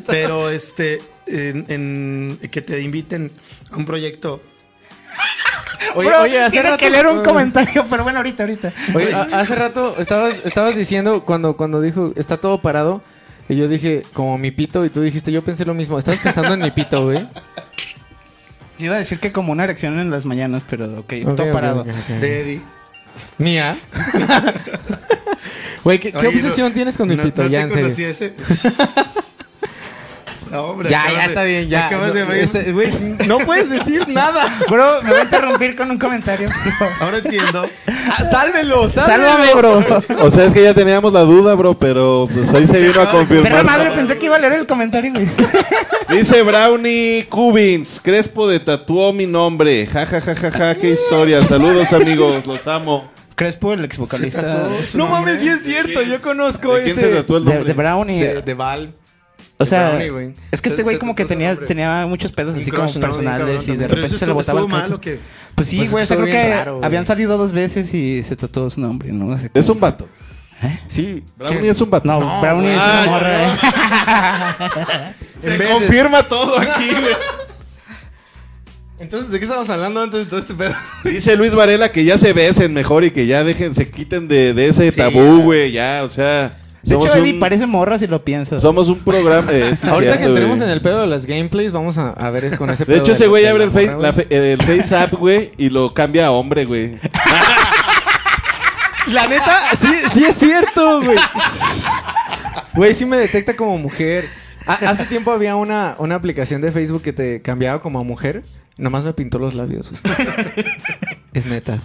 [0.07, 3.29] pero, este, en, en- que te inviten
[3.71, 4.41] a un proyecto.
[5.95, 6.77] Oye, Bro, oye, hace tiene rato...
[6.83, 8.73] que leer un comentario, pero bueno, ahorita, ahorita.
[8.93, 13.01] Oye, hace rato estabas, estabas diciendo cuando, cuando dijo está todo parado
[13.49, 15.97] y yo dije como mi pito y tú dijiste yo pensé lo mismo.
[15.99, 17.27] Estabas pensando en mi pito, güey.
[18.79, 21.47] Yo iba a decir que como una erección en las mañanas, pero ok, Ok, todo
[21.47, 21.81] ok, parado.
[21.81, 22.07] ok, ok.
[22.19, 22.61] De Eddie.
[23.37, 23.75] Mía.
[25.83, 27.43] Güey, ¿qué, obsesión no- tienes con mi no- pito?
[27.43, 27.83] no ya, te en serio.
[27.83, 28.33] conocí ese.
[30.53, 31.87] No, hombre, Ya, ya de- está bien, ya.
[31.87, 32.73] Acabas No, este,
[33.27, 34.45] no puedes decir nada.
[34.69, 36.49] Bro, me voy a interrumpir con un comentario.
[37.01, 37.67] Ahora entiendo.
[37.87, 39.27] Ah, sálvelo, sálvelo.
[39.29, 39.83] Sálvame, bro.
[40.25, 43.05] O sea, es que ya teníamos la duda, bro, pero pues hoy se vino a
[43.05, 43.65] de Pero confirmar.
[43.65, 45.27] madre, pensé que iba a leer el comentario, güey.
[46.09, 49.87] Dice Brownie Cubins, Crespo de tatuó mi nombre.
[49.87, 51.41] Ja, ja, ja, ja, ja, qué historia.
[51.41, 53.11] Saludos, amigos, los amo.
[53.35, 57.09] Crespo, el ex vocalista No mames, sí es cierto, yo conozco ¿De quién ese.
[57.09, 57.67] se tatuó el de, nombre?
[57.67, 58.19] de Brownie.
[58.23, 58.93] de, de Val.
[59.63, 61.67] O sea, Brownie, es que este güey como que tenía, nombre.
[61.67, 65.01] tenía muchos pedos así como personales cabrón y de repente se estuvo, botaba mal o
[65.01, 65.19] qué?
[65.55, 68.23] Pues sí, Pues güey, o sea, estuvo creo que raro, habían salido dos veces y
[68.23, 69.37] se tatuó su nombre, ¿no?
[69.53, 70.07] Es un vato.
[70.87, 71.23] Sí.
[71.37, 72.07] Brownie es un vato.
[72.07, 75.13] No, No, Brownie es una morra, ¿eh?
[75.41, 75.67] Se veces.
[75.73, 77.13] confirma todo aquí, güey.
[78.99, 80.73] Entonces, ¿de qué estamos hablando antes de todo este pedo?
[81.03, 84.53] Dice Luis Varela que ya se besen mejor y que ya dejen, se quiten de,
[84.53, 85.43] de ese Sí, tabú, ya.
[85.43, 85.71] güey.
[85.73, 86.57] Ya, o sea.
[86.83, 88.61] De hecho, Eddie un- parece morra si lo piensas.
[88.61, 89.49] Somos un programa.
[89.51, 90.69] eh, sí, Ahorita cierto, que entremos güey.
[90.69, 93.03] en el pedo de las gameplays, vamos a, a ver con ese De pedo.
[93.03, 95.93] hecho, ese güey de abre el face, morra, fe- el face app, güey, y lo
[95.93, 96.97] cambia a hombre, güey.
[99.07, 101.17] La neta, sí, sí es cierto, güey.
[102.73, 104.29] Güey, sí me detecta como mujer.
[104.65, 108.43] Ha- hace tiempo había una, una aplicación de Facebook que te cambiaba como a mujer.
[108.77, 109.91] Nomás me pintó los labios.
[111.33, 111.79] es neta.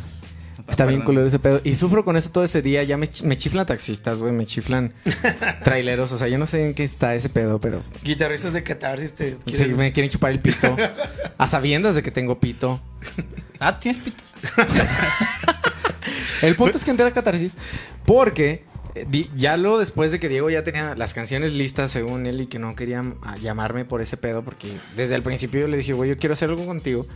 [0.68, 1.60] Está bien culero ese pedo.
[1.64, 2.82] Y sufro con eso todo ese día.
[2.84, 4.32] Ya me, ch- me chiflan taxistas, güey.
[4.32, 4.92] Me chiflan
[5.64, 6.12] traileros.
[6.12, 7.82] O sea, yo no sé en qué está ese pedo, pero...
[8.04, 10.76] Guitarristas de catarsis te Sí, quieren- me quieren chupar el pito.
[11.38, 12.80] A sabiendas de que tengo pito.
[13.60, 14.22] Ah, tienes pito.
[16.42, 17.56] El punto es que entré a Catarsis
[18.06, 18.62] porque
[18.94, 22.46] eh, ya luego después de que Diego ya tenía las canciones listas según él y
[22.46, 25.92] que no querían ah, llamarme por ese pedo porque desde el principio yo le dije,
[25.92, 27.06] güey, yo quiero hacer algo contigo.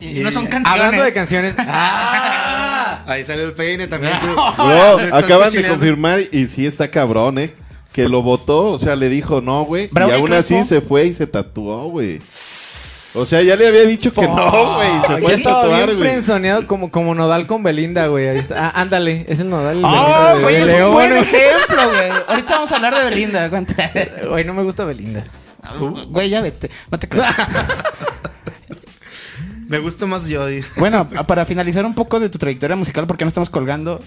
[0.00, 0.72] Y no son canciones.
[0.72, 1.54] Hablando de canciones...
[1.58, 3.02] ¡Ah!
[3.06, 4.14] Ahí sale el peine también.
[4.20, 4.26] tú.
[4.62, 7.54] Bro, acaban de confirmar y sí está cabrón, ¿eh?
[7.92, 9.90] Que lo votó, o sea, le dijo no, güey.
[9.94, 10.68] Y aún así Crespo.
[10.68, 12.20] se fue y se tatuó, güey.
[13.14, 14.88] O sea, ya le había dicho que no, güey.
[15.06, 16.66] Se ya fue a estaba tatuar, bien güey.
[16.66, 18.28] como, como Nodal con Belinda, güey.
[18.28, 18.68] Ahí está.
[18.68, 19.80] Ah, ándale, es el Nodal.
[19.80, 20.56] y ¡Oh, güey!
[20.56, 22.10] Es un buen ejemplo, güey.
[22.28, 23.50] Ahorita vamos a hablar de Belinda.
[24.28, 25.26] Güey, no me gusta Belinda.
[26.08, 26.70] Güey, ya vete.
[26.90, 27.34] No te creas.
[29.72, 30.60] Me gusta más Jody.
[30.76, 34.00] Bueno, para finalizar un poco de tu trayectoria musical, porque no estamos colgando.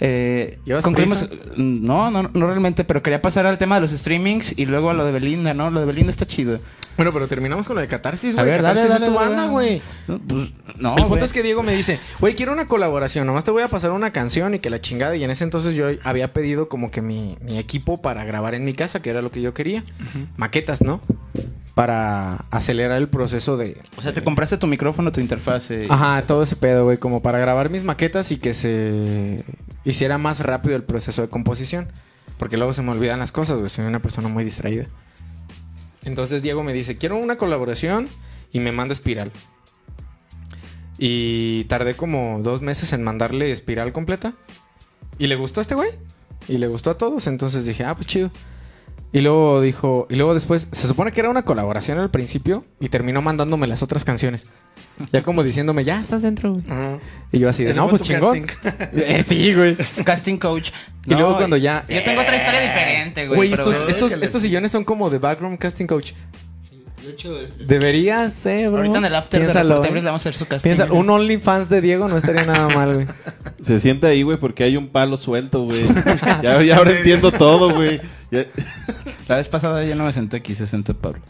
[0.00, 1.22] Eh, ¿Llevas concluimos.
[1.22, 1.44] prisa?
[1.56, 4.94] No, no, no realmente, pero quería pasar al tema de los streamings y luego a
[4.94, 5.70] lo de Belinda, ¿no?
[5.70, 6.58] Lo de Belinda está chido.
[6.96, 8.50] Bueno, pero terminamos con lo de Catarsis, A güey.
[8.52, 9.04] ver, dale, Catarsis dale.
[9.06, 9.80] es tu dale, banda, güey.
[10.08, 13.44] No, pues, no, el punto es que Diego me dice, güey, quiero una colaboración, nomás
[13.44, 15.14] te voy a pasar una canción y que la chingada.
[15.14, 18.64] Y en ese entonces yo había pedido como que mi, mi equipo para grabar en
[18.64, 19.84] mi casa, que era lo que yo quería.
[20.36, 21.00] Maquetas, ¿no?
[21.74, 23.80] Para acelerar el proceso de...
[23.96, 25.70] O sea, te compraste tu micrófono, tu interfaz.
[25.70, 29.42] eh, Ajá, todo ese pedo, güey, como para grabar mis maquetas y que se
[29.84, 31.88] hiciera más rápido el proceso de composición.
[32.36, 34.86] Porque luego se me olvidan las cosas, güey, soy una persona muy distraída.
[36.04, 38.08] Entonces Diego me dice, quiero una colaboración
[38.52, 39.32] y me manda espiral.
[40.98, 44.34] Y tardé como dos meses en mandarle espiral completa.
[45.18, 45.90] Y le gustó a este güey.
[46.48, 47.26] Y le gustó a todos.
[47.26, 48.30] Entonces dije, ah, pues chido.
[49.12, 52.64] Y luego dijo, y luego después, se supone que era una colaboración al principio.
[52.80, 54.46] Y terminó mandándome las otras canciones.
[55.12, 56.64] Ya como diciéndome, ya estás dentro, güey.
[56.68, 56.98] Ajá.
[57.30, 58.46] Y yo así de, no, pues chingón.
[58.94, 59.76] Eh, sí, güey.
[60.04, 60.70] Casting coach.
[61.06, 63.52] Y luego cuando ya- Yo tengo otra historia diferente, güey.
[63.52, 66.12] Estos, estos sillones son como de background casting coach.
[67.66, 68.78] Debería ser, bro.
[68.78, 70.00] Ahorita en el after de Piénsalo, reporteros ¿eh?
[70.00, 70.68] le vamos a hacer su casting.
[70.74, 73.06] Piensa, un OnlyFans de Diego no estaría nada mal, güey.
[73.62, 75.84] Se sienta ahí, güey, porque hay un palo suelto, güey.
[76.42, 78.00] ya, ya ahora entiendo todo, güey.
[78.30, 78.46] Ya-
[79.28, 81.20] La vez pasada yo no me senté aquí, se sentó Pablo.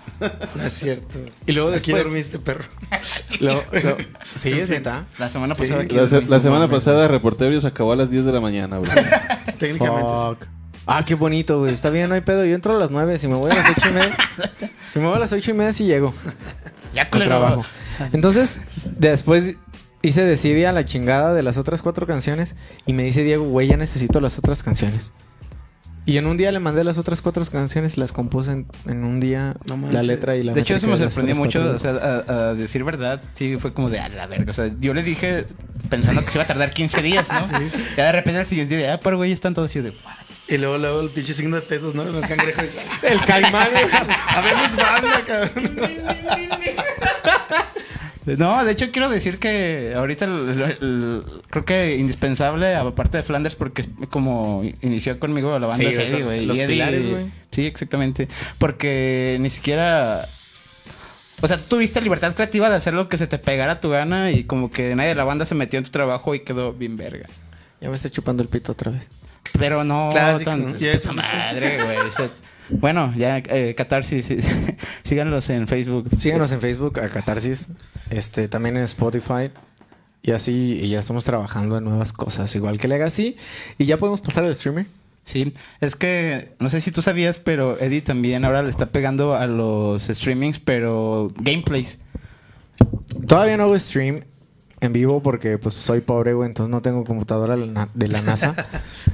[0.56, 1.18] No es cierto.
[1.46, 2.64] Y luego Aquí después- dormiste, perro.
[3.40, 3.96] Lo- lo-
[4.38, 5.04] sí, es neta.
[5.18, 6.30] La semana Sí, pasada aquí La, se- dormí.
[6.30, 8.90] la semana pasada Reporterios acabó a las 10 de la mañana, güey.
[9.58, 10.10] Técnicamente
[10.40, 10.48] sí.
[10.86, 11.72] Ah, qué bonito, güey.
[11.74, 12.44] Está bien, no hay pedo.
[12.44, 13.16] Yo entro a las 9.
[13.18, 14.16] Si me voy a las ocho y media.
[14.92, 16.12] Si me voy a las ocho y media, sí llego.
[16.94, 17.30] Ya culero.
[17.30, 17.64] trabajo.
[18.12, 19.54] Entonces, después
[20.02, 22.54] hice decidir a la chingada de las otras cuatro canciones.
[22.84, 25.12] Y me dice Diego, güey, ya necesito las otras canciones.
[26.04, 29.04] Y en un día le mandé las otras cuatro canciones y las compuse en, en
[29.04, 31.60] un día No la letra y la De hecho, eso me sorprendió mucho.
[31.60, 31.76] cuatro.
[31.76, 34.50] O sea, a, a decir verdad, sí, fue como de a la verga.
[34.50, 35.46] O sea, yo le dije
[35.88, 37.58] pensando que se iba a tardar 15 días, ¿no?
[37.96, 39.94] Ya de repente al siguiente día, ah, pero güey, están todos así de.
[40.48, 42.02] Y luego, luego el pinche signo de pesos, ¿no?
[42.02, 42.62] El cangrejo.
[43.02, 43.68] El caimán.
[44.28, 45.78] Habemos banda, cabrón.
[48.24, 53.24] No, de hecho quiero decir que ahorita el- el- el- creo que indispensable, aparte de
[53.24, 56.46] Flanders, porque es como inició conmigo la banda Sí, serie, güey.
[56.46, 57.30] los y Eddie- pilares, güey.
[57.50, 58.28] Sí, exactamente.
[58.58, 60.28] Porque ni siquiera...
[61.40, 63.90] O sea, tú tuviste libertad creativa de hacer lo que se te pegara a tu
[63.90, 66.72] gana y como que nadie de la banda se metió en tu trabajo y quedó
[66.72, 67.26] bien verga.
[67.80, 69.10] Ya me está chupando el pito otra vez.
[69.58, 70.72] Pero no Clásico, tan...
[70.72, 71.14] ¿no?
[71.14, 72.30] Madre, güey.
[72.70, 74.38] Bueno, ya eh, Catarsis, sí,
[75.02, 76.08] síganlos en Facebook.
[76.16, 77.70] Síganos en Facebook a Catarsis.
[78.10, 79.50] Este, también en Spotify.
[80.22, 83.36] Y así, y ya estamos trabajando en nuevas cosas, igual que Legacy.
[83.78, 84.86] Y ya podemos pasar al streamer.
[85.24, 89.34] Sí, es que no sé si tú sabías, pero Eddie también ahora le está pegando
[89.34, 91.98] a los streamings, pero gameplays.
[93.28, 94.24] Todavía no hago stream
[94.82, 98.08] en vivo porque pues soy pobre, güey, entonces no tengo computadora de la na- de
[98.08, 98.54] la NASA.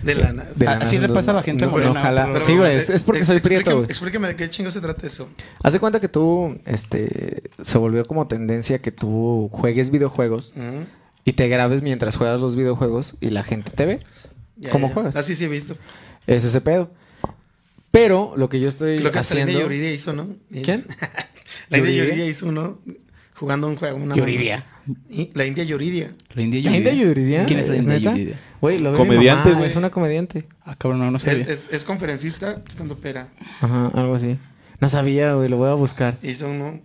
[0.02, 0.44] De lana.
[0.56, 2.28] De la Ah, así NASA, le pasa a la gente no- morena, no jala.
[2.32, 3.84] pero- Sí, güey, es, este, es porque soy prieto, explícame- güey.
[3.90, 5.28] Explícame de qué chingo se trata eso.
[5.62, 10.54] Haz de cuenta que tú, este, se volvió como tendencia que tú juegues videojuegos
[11.24, 13.98] y te grabes mientras juegas los videojuegos y la gente te ve.
[14.56, 14.94] Ya, ¿Cómo ya.
[14.94, 15.16] juegas?
[15.16, 15.76] Así sí he visto.
[16.26, 16.90] Es ese pedo.
[17.90, 19.52] Pero lo que yo estoy Lo que hasta la haciendo...
[19.52, 20.28] India Yuridia hizo, ¿no?
[20.62, 20.84] ¿Quién?
[21.70, 22.04] La India ¿Yuridia?
[22.04, 22.78] Yuridia hizo uno
[23.38, 23.96] jugando un juego.
[23.96, 24.66] Una Yuridia.
[25.34, 26.14] La India Yuridia.
[26.34, 27.46] La India ¿La India Yuridia?
[27.46, 28.10] ¿Quién es la India neta?
[28.10, 28.36] Yuridia?
[28.60, 29.70] Güey, lo Comediante, güey.
[29.70, 30.46] Es una comediante.
[30.64, 31.44] Ah, cabrón, no, no Es, sabía.
[31.44, 33.28] es, es conferencista, estando pera.
[33.60, 34.38] Ajá, algo así.
[34.80, 36.16] No sabía, güey, lo voy a buscar.
[36.22, 36.80] Hizo uno.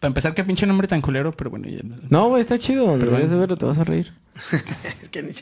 [0.00, 1.80] Para empezar, qué pinche nombre tan culero, pero bueno, ya.
[2.08, 2.98] no- güey, está chido.
[2.98, 4.12] Deberías de verlo, te vas a reír.
[5.02, 5.32] Es que ni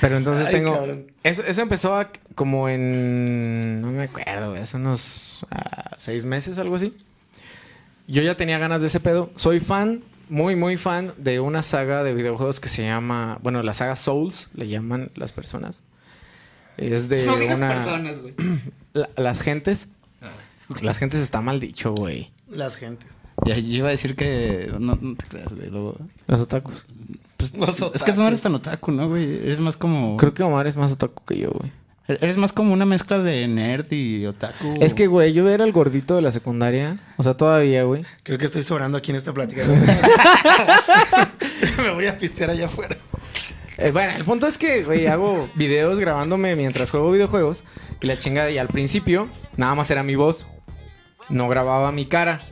[0.00, 0.72] Pero entonces Ay, tengo...
[0.72, 1.06] cabrón.
[1.24, 3.82] Eso, eso empezó a- como en...
[3.82, 4.62] No me acuerdo, güey.
[4.62, 6.94] Hace unos ah, seis meses, algo así.
[8.06, 9.30] Yo ya tenía ganas de ese pedo.
[9.36, 13.74] Soy fan muy, muy fan de una saga de videojuegos que se llama, bueno, la
[13.74, 15.82] saga Souls, le llaman las personas.
[16.76, 17.68] Es de No digas una...
[17.68, 18.34] personas, güey.
[18.92, 19.88] La- las gentes.
[20.80, 22.30] Las gentes está mal dicho, güey.
[22.50, 23.16] Las gentes.
[23.44, 24.72] Ya, yo iba a decir que.
[24.78, 25.68] No, no te creas, güey.
[25.68, 25.96] luego-
[26.26, 26.86] Los otakus.
[27.36, 29.24] pues, Los es que tú no eres tan otaku, ¿no, güey?
[29.38, 30.16] Eres más como.
[30.16, 31.70] Creo que Omar es más otaku que yo, güey.
[32.06, 34.74] Eres más como una mezcla de nerd y otaku.
[34.80, 36.98] Es que, güey, yo era el gordito de la secundaria.
[37.16, 38.04] O sea, todavía, güey.
[38.22, 39.62] Creo que estoy sobrando aquí en esta plática.
[41.82, 42.98] Me voy a pistear allá afuera.
[43.78, 47.64] Eh, bueno, el punto es que, güey, hago videos grabándome mientras juego videojuegos.
[48.02, 50.46] Y la chingada, y al principio, nada más era mi voz.
[51.30, 52.42] No grababa mi cara.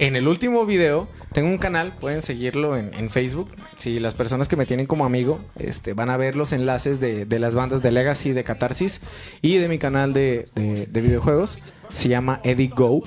[0.00, 3.50] En el último video, tengo un canal, pueden seguirlo en, en Facebook.
[3.76, 7.26] Si las personas que me tienen como amigo este, van a ver los enlaces de,
[7.26, 9.02] de las bandas de Legacy, de Catarsis
[9.42, 11.58] y de mi canal de, de- de videojuegos.
[11.92, 13.02] Se llama Eddie Go.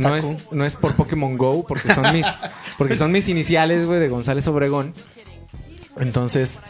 [0.00, 2.26] No es, no es por Pokémon Go, porque son mis,
[2.78, 4.94] porque son mis iniciales, güey, de González Obregón.
[6.00, 6.62] Entonces,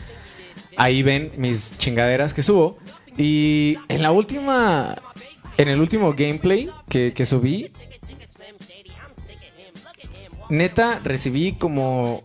[0.77, 2.77] ahí ven mis chingaderas que subo.
[3.17, 4.97] Y en la última,
[5.57, 7.71] en el último gameplay que, que subí,
[10.49, 12.25] neta, recibí como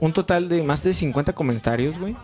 [0.00, 2.16] un total de más de 50 comentarios, güey.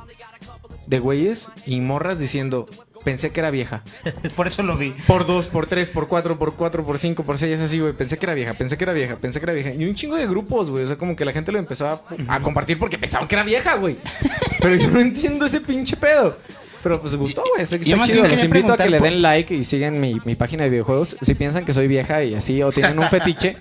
[0.86, 2.68] De güeyes y morras diciendo,
[3.05, 3.82] pensé que era vieja.
[4.36, 4.91] Por eso lo vi.
[5.07, 7.93] Por dos, por tres, por cuatro, por cuatro, por cinco, por seis, así, güey.
[7.93, 9.70] Pensé que era vieja, pensé que era vieja, pensé que era vieja.
[9.72, 10.84] Y un chingo de grupos, güey.
[10.84, 13.45] O sea, como que la gente lo empezó a, a compartir porque pensaban que era
[13.45, 13.97] vieja, güey.
[14.61, 16.36] Pero yo no entiendo ese pinche pedo.
[16.82, 17.62] Pero pues gustó, güey.
[17.62, 18.26] Está Yo chido.
[18.26, 21.16] Los invito a que le den like y sigan mi, mi página de videojuegos.
[21.20, 23.57] Si piensan que soy vieja y así, o tienen un fetiche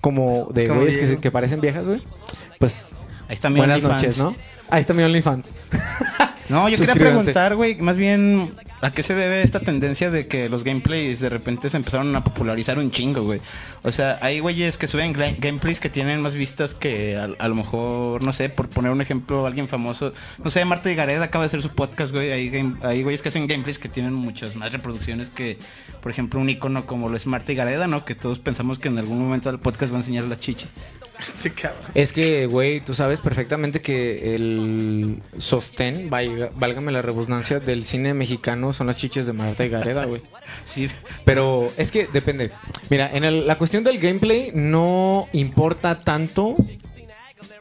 [0.00, 2.02] como de güeyes que, que parecen viejas, güey.
[2.58, 2.86] Pues
[3.28, 4.34] Ahí está mi buenas noches, ¿no?
[4.70, 5.54] Ahí está mi OnlyFans.
[6.50, 10.48] No, yo quería preguntar, güey, más bien, ¿a qué se debe esta tendencia de que
[10.48, 13.40] los gameplays de repente se empezaron a popularizar un chingo, güey?
[13.82, 17.54] O sea, hay güeyes que suben gameplays que tienen más vistas que a, a lo
[17.54, 21.44] mejor, no sé, por poner un ejemplo, alguien famoso, no sé, Marta y Gareda acaba
[21.44, 24.56] de hacer su podcast, güey, hay, game- hay güeyes que hacen gameplays que tienen muchas
[24.56, 25.56] más reproducciones que,
[26.02, 28.04] por ejemplo, un icono como lo es Marta y Gareda, ¿no?
[28.04, 30.68] Que todos pensamos que en algún momento del podcast va a enseñar las chichis.
[31.20, 31.90] Este cabrón.
[31.94, 38.14] Es que, güey, tú sabes perfectamente que el sostén, valga- válgame la redundancia, del cine
[38.14, 40.22] mexicano son las chiches de Marta y Gareda, güey.
[40.64, 40.88] Sí,
[41.24, 42.52] Pero es que depende.
[42.88, 46.54] Mira, en el- la cuestión del gameplay no importa tanto.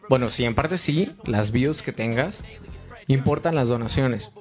[0.07, 2.43] Bueno, sí, en parte sí, las views que tengas.
[3.07, 4.31] Importan las donaciones.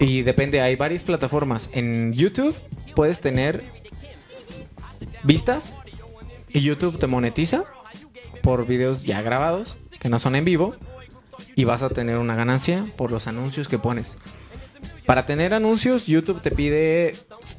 [0.00, 1.70] Y depende, hay varias plataformas.
[1.72, 2.56] En YouTube
[2.96, 3.62] puedes tener
[5.22, 5.74] vistas
[6.48, 7.64] y YouTube te monetiza
[8.44, 10.76] por videos ya grabados que no son en vivo
[11.56, 14.18] y vas a tener una ganancia por los anuncios que pones.
[15.06, 17.16] Para tener anuncios, YouTube te pide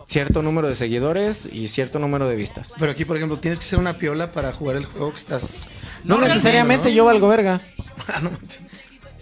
[0.08, 2.74] cierto número de seguidores y cierto número de vistas.
[2.80, 5.68] Pero aquí, por ejemplo, tienes que ser una piola para jugar el juego que estás.
[6.04, 6.96] No, necesariamente ¿no?
[6.96, 7.60] yo valgo verga.
[8.08, 8.22] Ah.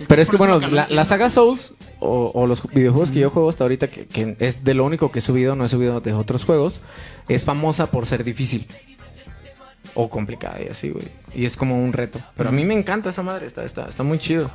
[0.07, 3.47] Pero es que, bueno, la, la saga Souls o, o los videojuegos que yo juego
[3.47, 6.13] hasta ahorita, que, que es de lo único que he subido, no he subido de
[6.13, 6.81] otros juegos,
[7.29, 8.67] es famosa por ser difícil.
[9.95, 11.05] O complicada y así, güey.
[11.35, 12.19] Y es como un reto.
[12.35, 14.51] Pero a mí me encanta esa madre, está, está, está muy chido.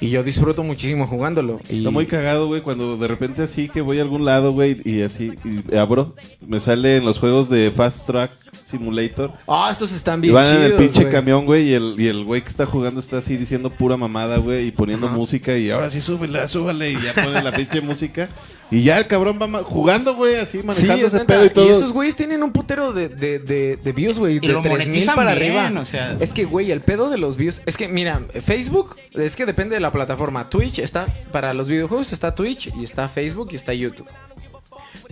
[0.00, 1.60] Y yo disfruto muchísimo jugándolo.
[1.68, 1.78] Y...
[1.78, 5.02] Está muy cagado, güey, cuando de repente así que voy a algún lado, güey, y
[5.02, 6.14] así y abro,
[6.46, 8.30] me sale en los juegos de Fast Track
[8.64, 9.32] Simulator.
[9.48, 12.24] Ah, estos están Y bien van en el pinche camión, güey, y el, y el
[12.24, 15.90] güey que está jugando está así diciendo pura mamada, güey, y poniendo música, y ahora
[15.90, 18.28] sí súbela, súbale, y ya pone la pinche música.
[18.70, 21.26] Y ya el cabrón va jugando, güey, así Sí, manejando es ese neta.
[21.34, 21.66] pedo y todo.
[21.66, 24.36] Y esos güeyes tienen un putero de, de, de, de views, güey.
[24.36, 25.80] Y De lo 3000 monetizan para bien, arriba.
[25.80, 26.16] o sea.
[26.20, 27.62] Es que, güey, el pedo de los views.
[27.64, 30.50] Es que, mira, Facebook, es que depende de la plataforma.
[30.50, 34.06] Twitch está, para los videojuegos está Twitch y está Facebook y está YouTube.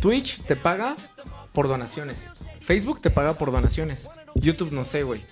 [0.00, 0.96] Twitch te paga
[1.52, 2.28] por donaciones.
[2.60, 4.08] Facebook te paga por donaciones.
[4.34, 5.22] YouTube no sé, güey.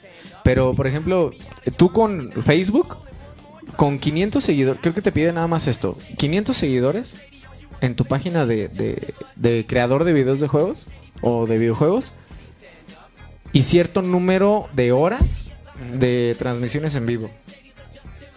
[0.43, 1.33] Pero, por ejemplo,
[1.77, 2.97] tú con Facebook,
[3.77, 5.99] con 500 seguidores, creo que te pide nada más esto.
[6.17, 7.15] 500 seguidores
[7.85, 10.87] en tu página de, de- de creador de videos de juegos
[11.21, 12.15] o de videojuegos
[13.53, 15.45] y cierto número de horas
[15.95, 17.31] de transmisiones en vivo.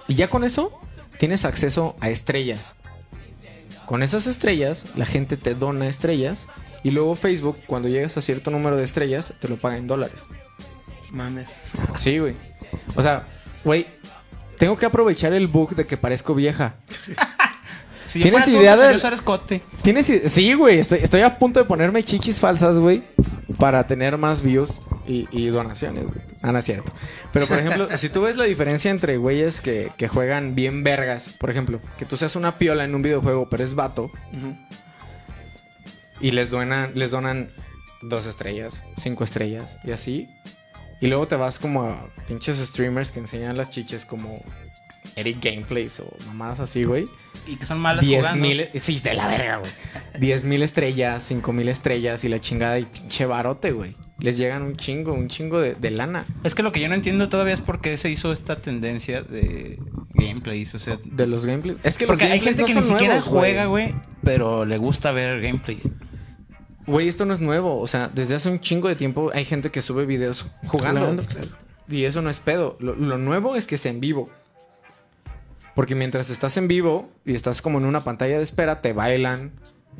[0.07, 0.80] Y ya con eso
[1.18, 2.76] tienes acceso a estrellas.
[3.86, 6.48] Con esas estrellas, la gente te dona estrellas
[6.84, 10.26] y luego Facebook, cuando llegas a cierto número de estrellas, te lo paga en dólares.
[11.11, 11.48] Mames.
[11.98, 12.36] Sí, güey.
[12.95, 13.26] O sea,
[13.64, 13.88] güey,
[14.57, 16.76] tengo que aprovechar el bug de que parezco vieja.
[18.18, 19.61] Si yo ¿Tienes fuera idea del- usar escote.
[19.81, 23.03] ¿Tienes Sí, güey, estoy, estoy a punto de ponerme chichis falsas, güey,
[23.57, 26.19] para tener más views y, y donaciones, güey.
[26.41, 26.91] Ah, no es cierto.
[27.34, 31.30] Pero, por ejemplo, si tú ves la diferencia entre güeyes que, que juegan bien vergas,
[31.39, 34.11] por ejemplo, que tú seas una piola en un videojuego, pero es vato,
[36.19, 37.52] y les donan, les donan
[38.02, 40.30] dos estrellas, cinco estrellas, y así.
[40.99, 44.44] Y luego te vas como a pinches streamers que enseñan las chiches como
[45.15, 47.06] Eric Gameplays o mamadas así, güey.
[47.48, 48.48] Y que son malas 10 jugando.
[48.48, 49.72] mil, sí, de la verga, güey.
[50.19, 53.95] 10 mil estrellas, 5 mil estrellas y la chingada y pinche barote, güey.
[54.19, 56.26] Les llegan un chingo, un chingo de, de lana.
[56.44, 59.22] Es que lo que yo no entiendo todavía es por qué se hizo esta tendencia
[59.22, 59.80] de
[60.15, 60.74] gameplays.
[60.74, 61.80] O sea, De los gameplays.
[61.84, 63.94] Es que porque los hay gente no que ni siquiera nuevos, juega, güey,
[64.24, 65.88] pero le gusta ver gameplays.
[66.88, 67.80] Güey, esto no es nuevo.
[67.80, 71.24] O sea, desde hace un chingo de tiempo hay gente que sube videos jugando.
[71.24, 71.48] Claro.
[71.90, 72.76] Y eso no es pedo.
[72.80, 74.30] Lo, lo nuevo es que sea en vivo.
[75.78, 79.52] Porque mientras estás en vivo y estás como en una pantalla de espera, te bailan,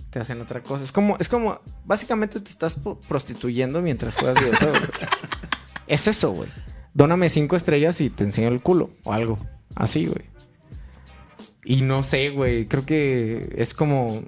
[0.10, 0.84] te hacen otra cosa.
[0.84, 4.90] Es como, es como, básicamente te estás prostituyendo mientras juegas videojuegos.
[5.88, 6.50] es eso, güey.
[6.96, 9.38] Dóname cinco estrellas y te enseño el culo o algo.
[9.76, 10.26] Así, güey.
[11.64, 12.66] Y no sé, güey.
[12.68, 14.24] Creo que es como.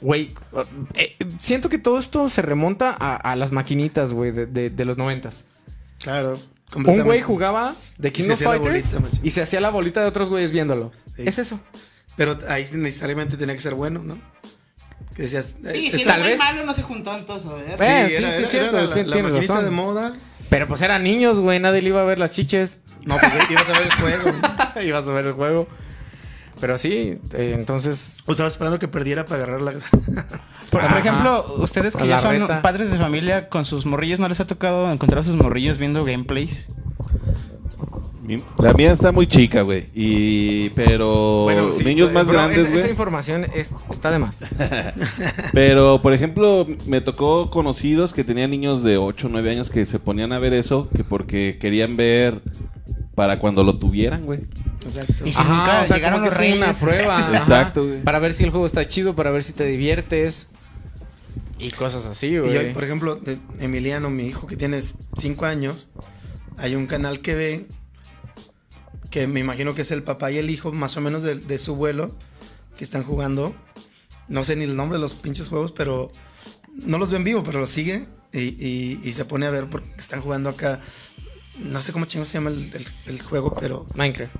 [0.00, 0.32] Güey,
[0.94, 4.84] eh, siento que todo esto se remonta a, a las maquinitas, güey, de, de- de
[4.84, 5.44] los noventas.
[6.00, 6.36] Claro.
[6.74, 10.28] Un güey jugaba de King of Fighters bolita, y se hacía la bolita de otros
[10.30, 10.92] güeyes viéndolo.
[11.16, 11.22] Sí.
[11.26, 11.60] Es eso.
[12.16, 14.18] Pero ahí sí necesariamente tenía que ser bueno, ¿no?
[15.16, 15.56] Que decías.
[15.64, 17.76] eh, Sí, sí, esta- tal vez- malo no se juntó entonces, ¿verdad?
[17.78, 20.12] Sí, Eh, sí, era, sí, era- cierto, era la, la maquinita de moda.
[20.50, 21.58] Pero pues eran niños, güey.
[21.60, 22.80] Nadie le iba a ver las chiches.
[23.04, 24.32] No, pues ibas a ver el juego.
[24.74, 24.82] ¿no?
[24.82, 25.68] Ibas a ver el juego.
[26.60, 28.18] Pero sí, eh, entonces.
[28.26, 29.72] O estaba esperando que perdiera para agarrar la.
[30.70, 32.62] Por, ejemplo, ustedes que ya son reta.
[32.62, 36.04] padres de familia con sus morrillos, ¿no les ha tocado encontrar a sus morrillos viendo
[36.04, 36.66] gameplays?
[38.58, 39.88] La mía está muy chica, güey.
[39.94, 42.90] Y pero sí, niños eh, más grandes, es- Esa güey.
[42.90, 44.42] información es- está de más.
[45.52, 49.84] Pero, por ejemplo, me tocó conocidos que tenían niños de 8 o 9 años que
[49.84, 52.40] se ponían a ver eso, que porque querían ver
[53.14, 54.40] para cuando lo tuvieran, güey.
[54.86, 55.26] Exacto.
[55.26, 56.78] Y si nunca llegaron como los que es una reyes.
[56.82, 57.30] prueba.
[57.38, 58.02] Exacto, güey.
[58.02, 60.50] Para ver si el juego está chido, para ver si te diviertes.
[61.58, 62.56] Y cosas así, Y güey.
[62.56, 64.80] hoy, por ejemplo, de Emiliano, mi hijo que tiene
[65.16, 65.88] 5 años,
[66.56, 67.66] hay un canal que ve
[69.10, 71.58] que me imagino que es el papá y el hijo, más o menos de, de
[71.58, 72.10] su vuelo,
[72.76, 73.54] que están jugando.
[74.28, 76.10] No sé ni el nombre de los pinches juegos, pero
[76.74, 79.66] no los ve en vivo, pero los sigue y, y- y se pone a ver
[79.70, 80.80] porque están jugando acá.
[81.60, 84.34] No sé cómo chingo se llama el, el- el juego, pero Minecraft.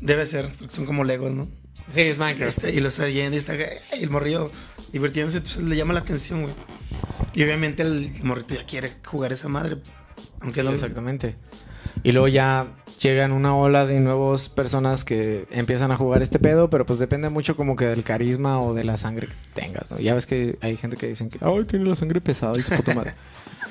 [0.00, 1.48] Debe ser, porque son como Legos, ¿no?
[1.88, 2.48] Sí, es Minecraft.
[2.58, 4.50] Este, y lo está yendo y está el morrillo
[4.92, 6.54] divirtiéndose, entonces le llama la atención, güey.
[7.34, 9.78] Y obviamente el morrito ya quiere jugar esa madre.
[10.40, 11.36] Aunque lo, Exactamente.
[12.02, 12.68] Y luego ya
[13.00, 17.28] llegan una ola de nuevas personas que empiezan a jugar este pedo, pero pues depende
[17.28, 19.98] mucho como que del carisma o de la sangre que tengas, ¿no?
[19.98, 22.74] Ya ves que hay gente que dicen que, ay, tiene la sangre pesada y su
[22.74, 23.14] puta madre.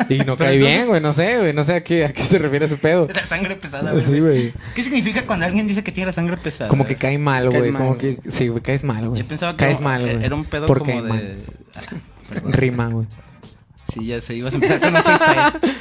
[0.09, 2.39] Y no cae bien, güey, no sé, güey, no sé a qué, a qué se
[2.39, 3.07] refiere ese pedo.
[3.13, 4.05] La sangre pesada, güey.
[4.05, 4.53] Sí, güey.
[4.75, 6.69] ¿Qué significa cuando alguien dice que tiene la sangre pesada?
[6.69, 7.81] Como que cae mal, güey, mal.
[7.81, 9.21] como que, sí, güey, caes mal, güey.
[9.21, 10.23] Yo pensaba que caes mal, güey.
[10.23, 11.09] era un pedo ¿Por como de...
[11.09, 11.21] man?
[11.75, 11.81] Ah,
[12.29, 12.53] perdón.
[12.53, 13.07] Rima, güey.
[13.91, 15.61] Sí, ya sé, ibas a empezar con un freestyle.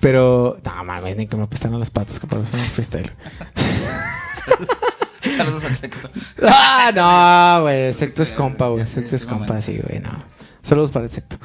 [0.00, 3.12] Pero, no mames, ni que me apestan las patas, que para eso no es freestyle.
[5.36, 6.10] Saludos al secto.
[6.42, 7.92] Ah, no, güey.
[7.92, 8.86] Secto es compa, güey.
[8.86, 10.24] Secto es compa, sí, güey, no.
[10.62, 11.38] Saludos para el secto.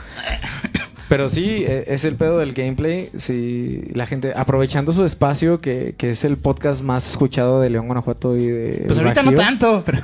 [1.11, 3.09] Pero sí, eh, es el pedo del gameplay.
[3.17, 7.87] Sí, la gente aprovechando su espacio, que, que es el podcast más escuchado de León,
[7.87, 8.83] Guanajuato y de.
[8.87, 9.43] Pues ahorita no Bajío.
[9.45, 9.99] tanto, pero...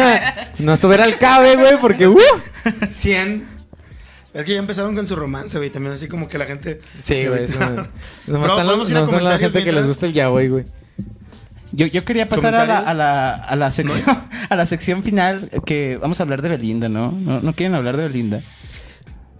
[0.60, 2.06] no estuviera al cabe, güey, porque.
[2.08, 2.16] ¡Uh!
[2.88, 3.44] 100.
[4.32, 5.68] Es que ya empezaron con su romance, güey.
[5.68, 6.80] También así como que la gente.
[7.00, 7.44] Sí, se güey.
[7.44, 7.66] eso- Bro,
[8.26, 10.48] Nomás están, ¿podemos los- ir a nomás están la gente que les gusta el yaoi,
[10.48, 10.64] güey.
[11.72, 14.04] Yo, yo quería pasar a la, a, la, a la sección
[14.48, 17.12] a la sección final que vamos a hablar de Belinda, ¿no?
[17.12, 18.40] ¿No, no quieren hablar de Belinda?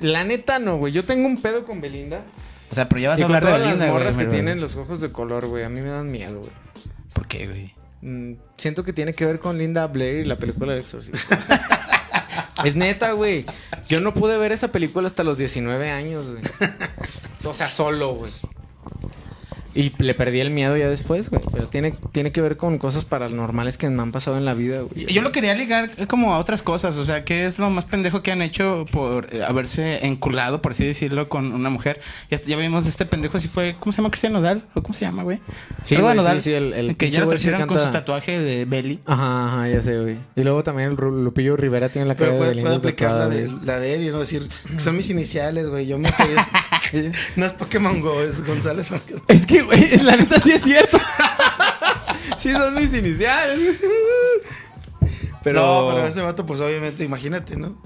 [0.00, 0.92] La neta, no, güey.
[0.92, 2.22] Yo tengo un pedo con Belinda.
[2.70, 4.16] O sea, pero ya vas Y a con hablar de todas Belinda, las güey, morras
[4.16, 5.64] que tienen los ojos de color, güey.
[5.64, 6.52] A mí me dan miedo, güey.
[7.12, 7.74] ¿Por qué, güey?
[8.02, 11.40] Mm, siento que tiene que ver con Linda Blair y la película del exorcista.
[12.64, 13.44] es neta, güey.
[13.88, 16.42] Yo no pude ver esa película hasta los 19 años, güey.
[17.44, 18.32] O sea, solo, güey.
[19.76, 21.42] Y le perdí el miedo ya después, güey.
[21.52, 24.80] Pero tiene, tiene que ver con cosas paranormales que me han pasado en la vida,
[24.80, 25.06] güey.
[25.06, 28.22] Yo lo quería ligar como a otras cosas, o sea, ¿qué es lo más pendejo
[28.22, 32.00] que han hecho por eh, haberse enculado, por así decirlo, con una mujer?
[32.30, 34.10] Ya, ya vimos este pendejo, si fue, ¿cómo se llama?
[34.10, 35.40] Cristian Nodal, ¿o cómo se llama, güey?
[35.84, 38.64] Sí, güey, Nodal, sí, sí, el- el que ya lo torcieron con su tatuaje de
[38.64, 39.00] Belly.
[39.04, 40.16] Ajá, ajá, ya sé, güey.
[40.36, 43.28] Y luego también el Lupillo Rivera tiene la cara Pero de puede, puede aplicar la
[43.28, 44.20] de, la de Eddie, ¿no?
[44.20, 44.48] Decir,
[44.78, 45.86] son mis iniciales, güey.
[45.86, 47.10] Yo me pedí.
[47.36, 48.90] no es Pokémon Go, es González.
[49.28, 50.98] Es que, güey, la neta sí es cierto.
[52.38, 53.78] sí son mis iniciales.
[55.42, 55.60] pero...
[55.60, 57.76] No, pero ese vato, pues obviamente, imagínate, ¿no?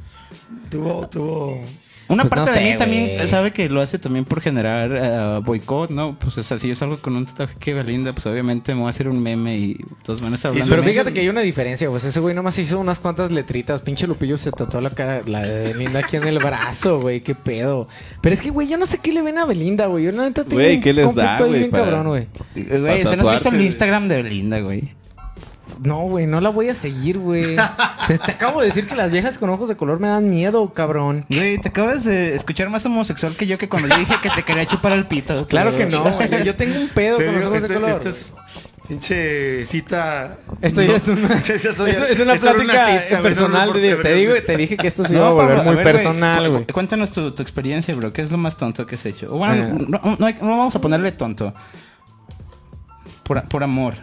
[0.70, 1.64] Tuvo, tuvo
[2.10, 4.90] Una Pues no parte de sé, mí también sabe que lo hace también por generar
[4.92, 6.18] eh, boicot, ¿no?
[6.18, 8.88] Pues, o sea, si yo salgo con un tatuaje que Belinda, pues obviamente me voy
[8.88, 10.68] a hacer un meme y todos van a estar hablando.
[10.70, 13.80] Pero fíjate que hay una diferencia, pues ese güey nomás hizo unas cuantas letritas.
[13.82, 17.20] Pinche Lupillo se tatuó la cara, la de Belinda aquí en el brazo, güey.
[17.20, 17.88] Qué pedo.
[18.20, 20.04] Pero es que, güey, yo no sé qué le ven a Belinda, güey.
[20.04, 22.26] Yo neta tengo Güey, ¿qué les da, güey, bien para- cabrón, güey.
[22.54, 23.60] Güey, ¿se nos visto el.
[23.60, 24.99] Instagram de Belinda, güey?
[25.82, 27.56] No, güey, no la voy a seguir, güey.
[28.06, 30.72] te, te acabo de decir que las viejas con ojos de color me dan miedo,
[30.74, 31.24] cabrón.
[31.30, 34.42] Güey, te acabas de escuchar más homosexual que yo que cuando yo dije que te
[34.42, 35.46] quería chupar el pito.
[35.48, 36.44] Claro que no, güey.
[36.44, 37.90] Yo- tengo un pedo Te con los ojos este, de color.
[37.90, 38.34] este es
[38.88, 40.36] pinche cita.
[40.60, 42.72] Esto ya no, es una, sí, ya soy- esto es una plática
[43.16, 43.72] no personal.
[43.72, 45.92] de- te, digo, te dije que esto se No, iba a volver Pablo, muy ver,
[45.94, 46.66] personal, güey.
[46.66, 48.12] cu- Cuéntanos tu, tu experiencia, bro.
[48.12, 49.32] ¿Qué es lo más tonto que has hecho?
[49.34, 49.86] O bueno, Eh.
[49.88, 51.54] no, no no vamos a ponerle tonto.
[53.22, 53.94] Por, por amor.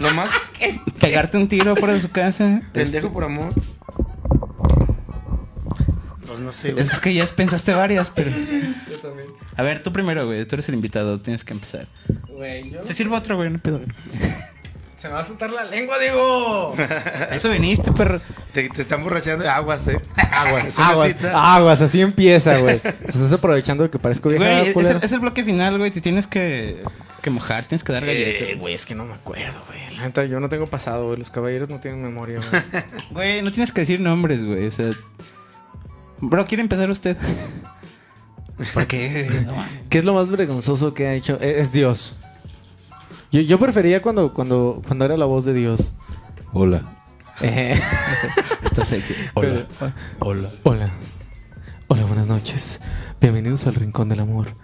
[0.00, 0.30] Lo más
[1.00, 2.62] Pegarte un tiro fuera de su casa.
[2.72, 3.52] pendejo por amor.
[6.26, 6.82] Pues no sé, güey.
[6.84, 8.30] Es que ya pensaste varias, pero.
[9.56, 10.44] A ver, tú primero, güey.
[10.46, 11.20] Tú eres el invitado.
[11.20, 11.86] Tienes que empezar.
[12.28, 13.50] Güey, yo- Te sirvo otro, güey.
[13.50, 13.80] No pedo.
[14.98, 16.74] Se me va a soltar la lengua, Diego.
[17.30, 18.20] Eso viniste, perro.
[18.54, 20.00] Te, te están borrachando de aguas, eh.
[20.16, 21.54] Aguas, Es una aguas, cita.
[21.56, 22.78] aguas, así empieza, güey.
[22.80, 25.90] Te estás aprovechando de que parezco vieja Güey, es, el- es el bloque final, güey.
[25.90, 26.82] Te tienes que,
[27.24, 27.64] que mojar.
[27.64, 28.48] Tienes que dar galletas.
[28.50, 29.96] Eh, güey, es que no me acuerdo, güey.
[29.96, 31.18] La neta, yo no tengo pasado, güey.
[31.18, 32.62] Los caballeros no tienen memoria, güey.
[33.10, 34.66] Güey, no tienes que decir nombres, güey.
[34.66, 34.90] O sea.
[36.20, 37.16] Bro, ¿quiere empezar usted?
[38.74, 39.28] ¿Por qué?
[39.88, 41.38] ¿Qué es lo más vergonzoso que ha hecho?
[41.40, 42.16] Es, es Dios.
[43.32, 45.92] Yo, yo prefería cuando, cuando, cuando era la voz de Dios.
[46.52, 46.82] Hola.
[47.40, 47.80] Eh,
[48.62, 49.14] Está sexy.
[49.32, 49.66] Hola.
[50.20, 50.52] Hola.
[50.62, 50.92] Hola.
[51.88, 52.80] Hola, buenas noches.
[53.20, 54.54] Bienvenidos al Rincón del Amor.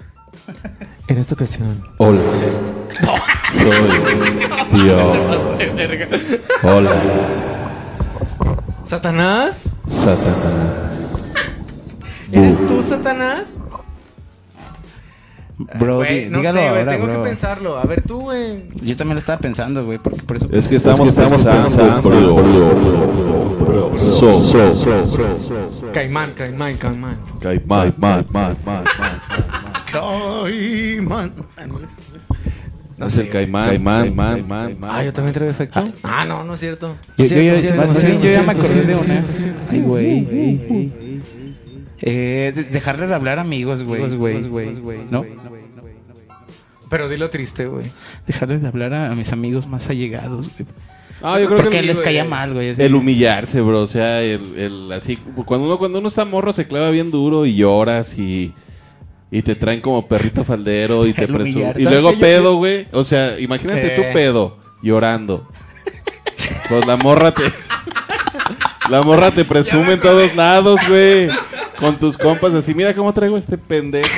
[1.09, 2.20] En esta ocasión, Hola.
[3.52, 3.70] Soy
[4.82, 5.19] Dios.
[6.62, 6.90] Hola.
[8.85, 9.70] ¿Satanás?
[9.86, 11.32] Satanás.
[12.32, 13.59] ¿Eres tú, Satanás?
[15.78, 16.78] Bro, Güey, no dígalo sé, güey.
[16.81, 17.23] ahora, Tengo bro.
[17.23, 17.78] que pensarlo.
[17.78, 18.69] A ver, tú, güey.
[18.81, 19.98] Yo también lo estaba pensando, güey.
[19.98, 20.48] Porque por eso.
[20.52, 25.93] Es que estamos, estamos pensando, bro, bro, bro, so, so, so, so.
[25.93, 27.16] Caimán, caimán, caimán.
[27.40, 29.40] Caimán, man, man, man, man.
[29.93, 31.33] Caimán.
[31.57, 31.87] Ah, no sé.
[32.99, 35.83] No Es sé, el caimán, caimán, man, man, Ah, yo también traigo efecto.
[36.03, 36.89] Ah, no, no es cierto.
[36.89, 39.25] No Yo, es cierto, ya- yo ya me acordé de una.
[39.71, 40.91] Ay, güey.
[42.03, 44.03] Eh, de- dejarle de hablar amigos, güey.
[45.11, 45.25] No.
[46.91, 47.87] Pero dilo triste, güey.
[48.27, 50.69] Dejarles de hablar a, a mis amigos más allegados, güey.
[51.23, 52.05] Ah, yo creo Porque que les güey.
[52.05, 52.71] caía mal, güey.
[52.71, 52.83] así.
[52.83, 56.67] el humillarse, bro, o sea, el, el así cuando uno cuando uno está morro se
[56.67, 58.55] clava bien duro y lloras y
[59.31, 61.74] y te traen como perrito faldero y te presumen.
[61.77, 62.86] Y ¿Sabes luego pedo, güey.
[62.93, 65.48] O sea, imagínate tú pedo, llorando.
[66.69, 67.44] Pues la morra te.
[68.89, 71.28] La morra te presume en todos lados, güey.
[71.78, 74.09] Con tus compas así, mira cómo traigo este pendejo.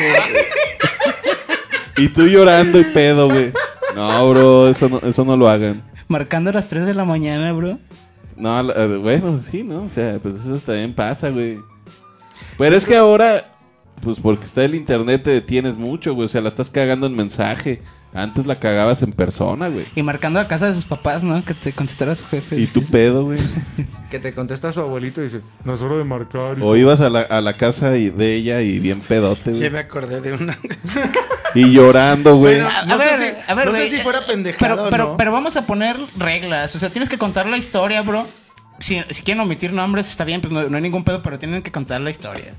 [1.97, 3.52] y tú llorando y pedo, güey.
[3.94, 5.82] No, bro, eso no, eso no lo hagan.
[6.09, 7.78] Marcando a las 3 de la mañana, bro.
[8.36, 9.82] No, eh, bueno, sí, ¿no?
[9.82, 11.59] O sea, pues eso también pasa, güey.
[12.59, 13.52] Pero es que ahora,
[14.01, 16.27] pues porque está el internet te detienes mucho, güey.
[16.27, 17.82] O sea, la estás cagando en mensaje.
[18.14, 19.86] Antes la cagabas en persona, güey.
[19.97, 21.43] Y marcando a casa de sus papás, ¿no?
[21.44, 22.60] Que te contestara su jefe.
[22.60, 23.39] Y tu pedo, güey.
[24.10, 26.59] Que te contesta su abuelito y dice, no es hora de marcar.
[26.60, 29.70] O ibas a la, a la casa y- de ella y bien pedote, Ya güey.
[29.70, 30.59] me acordé de una.
[31.55, 32.56] Y llorando, güey.
[32.56, 34.74] Bueno, A no ver, sé si, a ver, no sé güey, si fuera eh, pendejado
[34.77, 35.16] Pero, o pero, no.
[35.19, 36.74] pero vamos a poner reglas.
[36.74, 38.27] O sea, tienes que contar la historia, bro.
[38.78, 41.62] Si, si quieren omitir nombres, está bien, pues no, no hay ningún pedo, pero tienen
[41.62, 42.55] que contar la historia.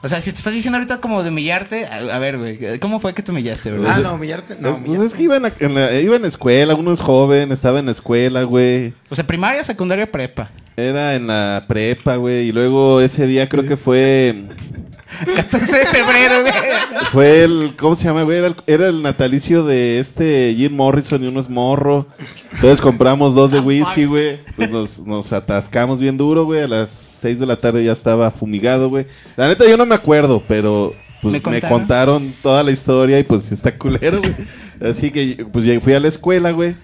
[0.00, 3.00] O sea, si te estás diciendo ahorita como de humillarte, a, a ver, güey, ¿cómo
[3.00, 3.84] fue que te humillaste, bro?
[3.88, 4.54] Ah, no, humillarte.
[4.54, 5.06] No, Pues, humillarte.
[5.08, 7.80] es que iba en, la, en la- iba en la escuela, uno es joven, estaba
[7.80, 8.92] en la escuela, güey.
[9.10, 10.50] O sea, primaria, secundaria, prepa.
[10.76, 12.46] Era en la prepa, güey.
[12.48, 14.44] Y luego ese día creo que fue...
[15.36, 16.52] 14 de febrero, güey.
[17.12, 18.38] Fue el, ¿cómo se llama, güey?
[18.38, 22.06] Era el, era el natalicio de este Jim Morrison y uno es morro.
[22.52, 24.38] Entonces compramos dos de whisky, güey.
[24.56, 26.62] Pues nos, nos atascamos bien duro, güey.
[26.62, 29.06] A las seis de la tarde ya estaba fumigado, güey.
[29.36, 31.78] La neta yo no me acuerdo, pero pues ¿Me me contaron?
[31.78, 34.34] contaron, toda la historia y pues está culero, güey.
[34.92, 36.76] Así que pues ya fui a la escuela, güey.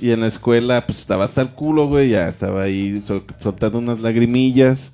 [0.00, 2.10] Y en la escuela pues estaba hasta el culo, güey.
[2.10, 4.92] Ya estaba ahí sol- soltando unas lagrimillas.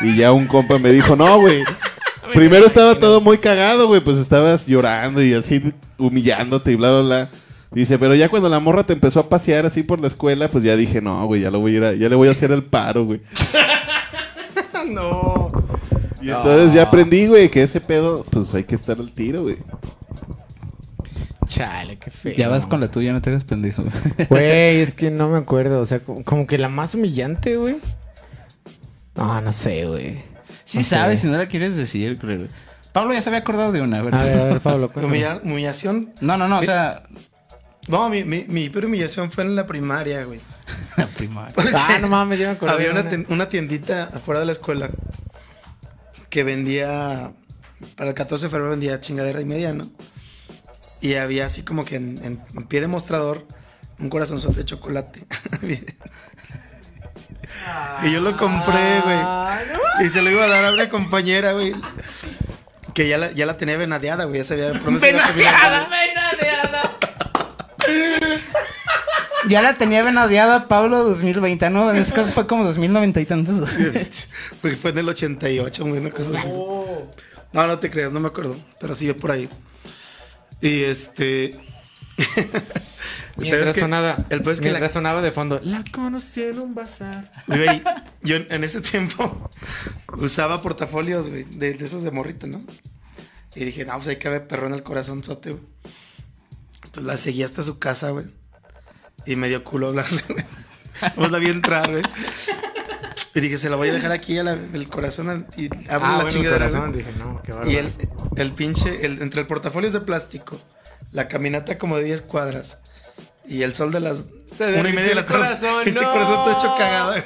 [0.00, 1.62] Y ya un compa me dijo, no, güey.
[2.34, 4.00] Primero estaba todo muy cagado, güey.
[4.00, 7.28] Pues estabas llorando y así humillándote y bla, bla, bla.
[7.72, 10.62] Dice, pero ya cuando la morra te empezó a pasear así por la escuela, pues
[10.62, 12.52] ya dije, no, güey, ya lo voy a ir a- ya le voy a hacer
[12.52, 13.22] el paro, güey.
[14.88, 15.50] no.
[16.20, 19.56] Y entonces ya aprendí, güey, que ese pedo, pues hay que estar al tiro, güey.
[21.46, 22.34] Chale, qué feo.
[22.36, 23.82] Ya vas con la tuya, no te hagas pendejo.
[24.30, 25.80] Güey, es que no me acuerdo.
[25.80, 27.76] O sea, como, como que la más humillante, güey.
[29.16, 30.22] No, no sé, güey.
[30.72, 30.90] Sí No sé.
[30.90, 32.46] sabes, si no la quieres decir, creo.
[32.92, 34.14] Pablo ya se había acordado de una, a ver.
[34.14, 34.90] A ver, a ver, Pablo,
[35.42, 36.12] humillación.
[36.20, 37.02] No, no, no, o sea...
[37.88, 40.40] No, mi, mi, mi peor humillación fue en la primaria, güey.
[40.96, 41.52] La primaria.
[41.74, 42.74] Ah, no mames, yo me acuerdo.
[42.74, 43.10] Había una, una.
[43.10, 44.88] tien- una tiendita afuera de la escuela
[46.30, 47.32] que vendía,
[47.96, 49.90] para el 14 de febrero vendía chingadera y media, ¿no?
[51.00, 53.46] Y había así como que en, en- en pie de mostrador
[53.98, 55.26] un corazonzote de chocolate.
[58.02, 59.18] y yo lo compré, güey.
[60.04, 61.74] Y se lo iba a dar a una compañera, güey.
[62.94, 64.38] Que ya la, ya la tenía venadeada, güey.
[64.38, 65.88] Ya sabía por dónde se iba a caminar.
[69.48, 71.90] Ya la tenía venadeada Pablo 2020, ¿no?
[71.90, 73.70] En ese caso fue como 2090 y tantos.
[74.60, 76.48] Fue, fue en el 88, güey, una cosa así.
[76.48, 78.56] No, no te creas, no me acuerdo.
[78.80, 79.48] Pero sí, por ahí.
[80.60, 81.60] Y este.
[83.36, 86.74] Mientras es que- sonaba, El es que la- sonaba de fondo, la conocí en un
[86.74, 87.30] bazar.
[87.46, 87.82] Güey,
[88.22, 89.50] yo en ese tiempo
[90.18, 92.62] usaba portafolios, güey, de, de esos de morrito, ¿no?
[93.54, 95.62] Y dije, no, pues hay que ver perro en el corazonzote, güey.
[96.84, 98.26] Entonces la seguí hasta su casa, güey.
[99.26, 100.22] Y me dio culo hablarle.
[101.16, 102.02] Pues la vi entrar, güey.
[103.34, 106.06] Y dije, se la voy a dejar aquí a la- el corazón al- y abro
[106.06, 106.68] Ah, la bueno, chingadera.
[106.68, 107.02] corazón, güey.
[107.04, 107.90] dije, no, qué Y el,
[108.36, 110.60] el pinche, el, entre el portafolio es de plástico,
[111.10, 112.78] la caminata como de 10 cuadras
[113.46, 115.58] y el sol de las Se una y media de la el tarde.
[115.58, 116.12] corazón, pinche no.
[116.12, 117.24] corazón todo hecho cagada.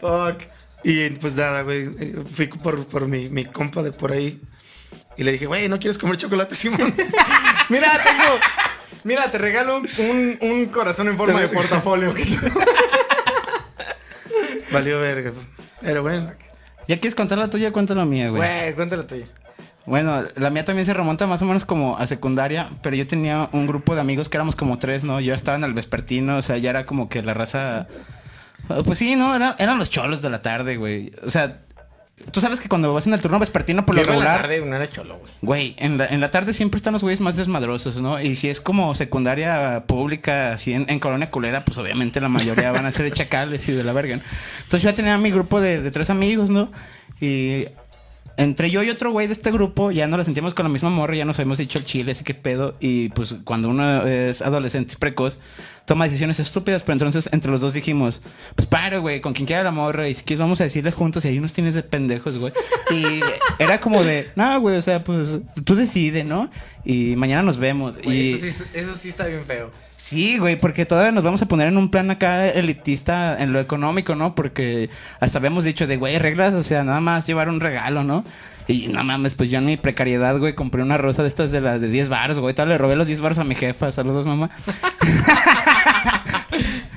[0.00, 0.42] Fuck.
[0.84, 1.88] Y pues nada, güey,
[2.32, 4.40] fui por, por mi, mi compa de por ahí
[5.16, 6.94] y le dije, güey, ¿no quieres comer chocolate, Simón?
[7.68, 8.38] Mira, tengo.
[9.02, 12.12] Mira, te regalo un, un, corazón en forma de portafolio.
[14.72, 15.32] Valió verga.
[15.80, 16.32] Pero bueno,
[16.88, 17.72] ¿Ya quieres contar la tuya?
[17.72, 18.40] Cuéntala la mía, güey.
[18.40, 19.26] Güey, cuéntala tuya.
[19.86, 23.48] Bueno, la mía también se remonta más o menos como a secundaria, pero yo tenía
[23.52, 25.20] un grupo de amigos que éramos como tres, ¿no?
[25.20, 27.86] Yo estaba en el vespertino, o sea, ya era como que la raza...
[28.84, 29.36] Pues sí, ¿no?
[29.36, 31.12] Era- eran los cholos de la tarde, güey.
[31.24, 31.58] O sea,
[32.32, 34.42] tú sabes que cuando vas en el turno vespertino por lo iba en la regular...
[34.42, 35.32] tarde, no era cholo, güey.
[35.42, 38.20] Güey, en la, en la tarde siempre están los güeyes más desmadrosos, ¿no?
[38.20, 42.72] Y si es como secundaria pública, así en, en colonia culera, pues obviamente la mayoría
[42.72, 44.16] van a ser chacales y de la verga.
[44.16, 44.22] ¿no?
[44.64, 46.72] Entonces yo ya tenía mi grupo de, de tres amigos, ¿no?
[47.20, 47.66] Y
[48.36, 50.90] entre yo y otro güey de este grupo ya no la sentíamos con la misma
[50.90, 52.76] morra, ya nos habíamos dicho el chile, así que pedo.
[52.80, 55.38] Y pues cuando uno es adolescente precoz,
[55.86, 58.20] toma decisiones estúpidas, pero entonces entre los dos dijimos,
[58.54, 61.24] pues paro, güey, con quien quiera la morra, y si quieres vamos a decirle juntos,
[61.24, 62.52] y ahí nos tienes de pendejos, güey.
[62.90, 63.20] Y
[63.58, 66.50] era como de, no, güey, o sea, pues tú decide, ¿no?
[66.84, 67.96] Y mañana nos vemos.
[68.02, 68.34] Güey, y...
[68.34, 69.70] eso, sí, eso sí está bien feo.
[70.08, 73.58] Sí, güey, porque todavía nos vamos a poner en un plan acá elitista en lo
[73.58, 74.36] económico, ¿no?
[74.36, 74.88] Porque
[75.18, 78.22] hasta habíamos dicho de, güey, reglas, o sea, nada más llevar un regalo, ¿no?
[78.68, 81.60] Y no mames, pues yo en mi precariedad, güey, compré una rosa de estas de
[81.60, 82.54] las de 10 baros, güey.
[82.54, 83.90] Tal, le robé los 10 baros a mi jefa.
[83.90, 84.48] Saludos, mamá.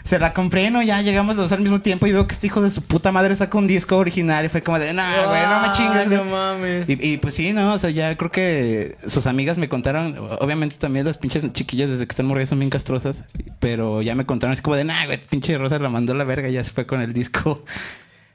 [0.04, 0.82] Se la compré, ¿no?
[0.82, 3.12] Ya llegamos los dos al mismo tiempo y veo que este hijo de su puta
[3.12, 6.18] madre saca un disco original y fue como de, no, güey, no me chingas, güey.
[6.18, 6.90] No mames.
[6.90, 10.78] Y, y, pues sí, no, o sea, ya creo que sus amigas me contaron, obviamente
[10.78, 13.24] también las pinches chiquillas desde que están morridas son bien castrosas,
[13.60, 16.24] pero ya me contaron así como de, nah, güey, pinche Rosa la mandó a la
[16.24, 17.64] verga y ya se fue con el disco.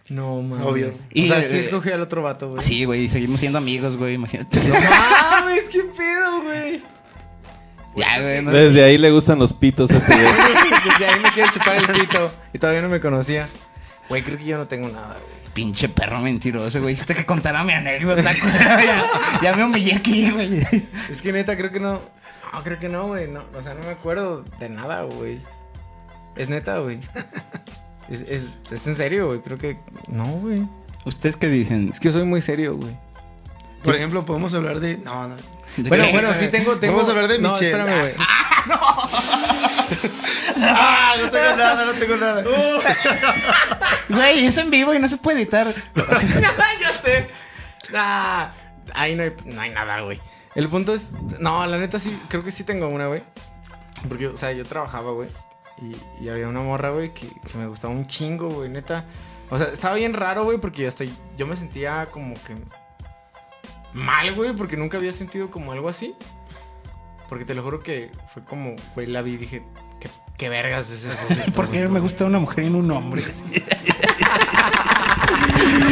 [0.09, 0.67] No mames.
[0.67, 0.93] Obvio.
[1.13, 2.63] Y, o sea, sí eh, escogí al otro vato, güey.
[2.63, 4.61] Sí, güey, y seguimos siendo amigos, güey, imagínate.
[4.61, 6.83] No mames, qué pedo, güey.
[7.97, 10.27] Ya, güey, no- Desde ahí le gustan los pitos a este güey.
[10.85, 12.31] Desde ahí me quiere chupar el pito.
[12.53, 13.49] Y todavía no me conocía.
[14.09, 15.35] Güey, creo que yo no tengo nada, güey.
[15.55, 16.95] Pinche perro mentiroso, güey.
[16.95, 19.05] Hiciste que contara mi anécdota, ya,
[19.41, 20.61] ya me humillé aquí, güey.
[21.11, 22.01] Es que neta, creo que no.
[22.53, 23.29] No, creo que no, güey.
[23.29, 25.41] No, o sea, no me acuerdo de nada, güey.
[26.37, 26.99] Es neta, güey.
[28.11, 29.41] Es, es, es en serio, güey.
[29.43, 29.79] Creo que.
[30.09, 30.67] No, güey.
[31.05, 31.91] ¿Ustedes qué dicen?
[31.93, 32.97] Es que soy muy serio, güey.
[33.85, 34.99] por ejemplo, podemos hablar de.
[34.99, 35.37] No, no.
[35.77, 36.95] ¿De Bueno, bueno, sí tengo, tengo.
[36.95, 37.71] Vamos a hablar de no, Michelle.
[37.73, 38.15] Espérame, güey.
[40.61, 42.45] Ah, no tengo nada, no tengo nada.
[44.09, 45.67] Güey, es en vivo y no se puede editar.
[45.95, 47.29] ya sé.
[47.93, 48.49] Nah,
[48.95, 50.21] ahí no hay, no hay nada, güey.
[50.55, 51.13] El punto es.
[51.41, 53.23] No, la neta sí, creo que sí tengo una, güey.
[54.09, 55.29] Porque, o sea, yo trabajaba, güey.
[55.83, 59.05] Y, y había una morra, güey, que, que me gustaba un chingo, güey, neta.
[59.51, 61.05] O sea, estaba bien raro, güey, porque hasta
[61.37, 62.57] yo me sentía como que
[63.95, 66.15] mal, güey, porque nunca había sentido como algo así.
[67.29, 69.63] Porque te lo juro que fue como, güey, la vi y dije,
[70.01, 71.53] ¿qué, qué vergas es eso?
[71.57, 73.23] Porque me gusta una mujer y no un hombre.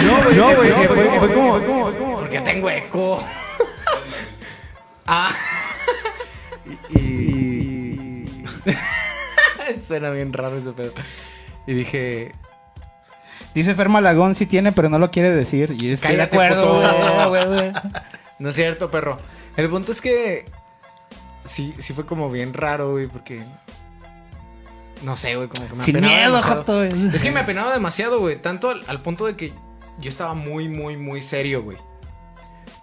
[0.05, 3.23] No, güey, no, güey, fue, fue- fue como, porque tengo eco.
[5.07, 5.33] ah.
[6.91, 8.45] y, y-
[9.87, 10.93] suena bien raro ese pedo.
[11.67, 12.35] Y dije,
[13.55, 15.75] Dice Fer Malagón sí tiene, pero no lo quiere decir.
[15.79, 16.81] Y estoy de acuerdo,
[17.29, 17.73] güey, güey.
[18.39, 19.19] no es cierto, perro.
[19.57, 20.47] El punto es que
[21.45, 23.45] sí, sí fue como bien raro, güey, porque
[25.03, 26.59] no sé, güey, como que me Sin apenaba miedo, demasiado.
[26.61, 26.85] Joto.
[26.85, 28.41] Es que me apenaba demasiado, güey.
[28.41, 29.53] Tanto al, al punto de que
[29.99, 31.79] yo estaba muy, muy, muy serio, güey.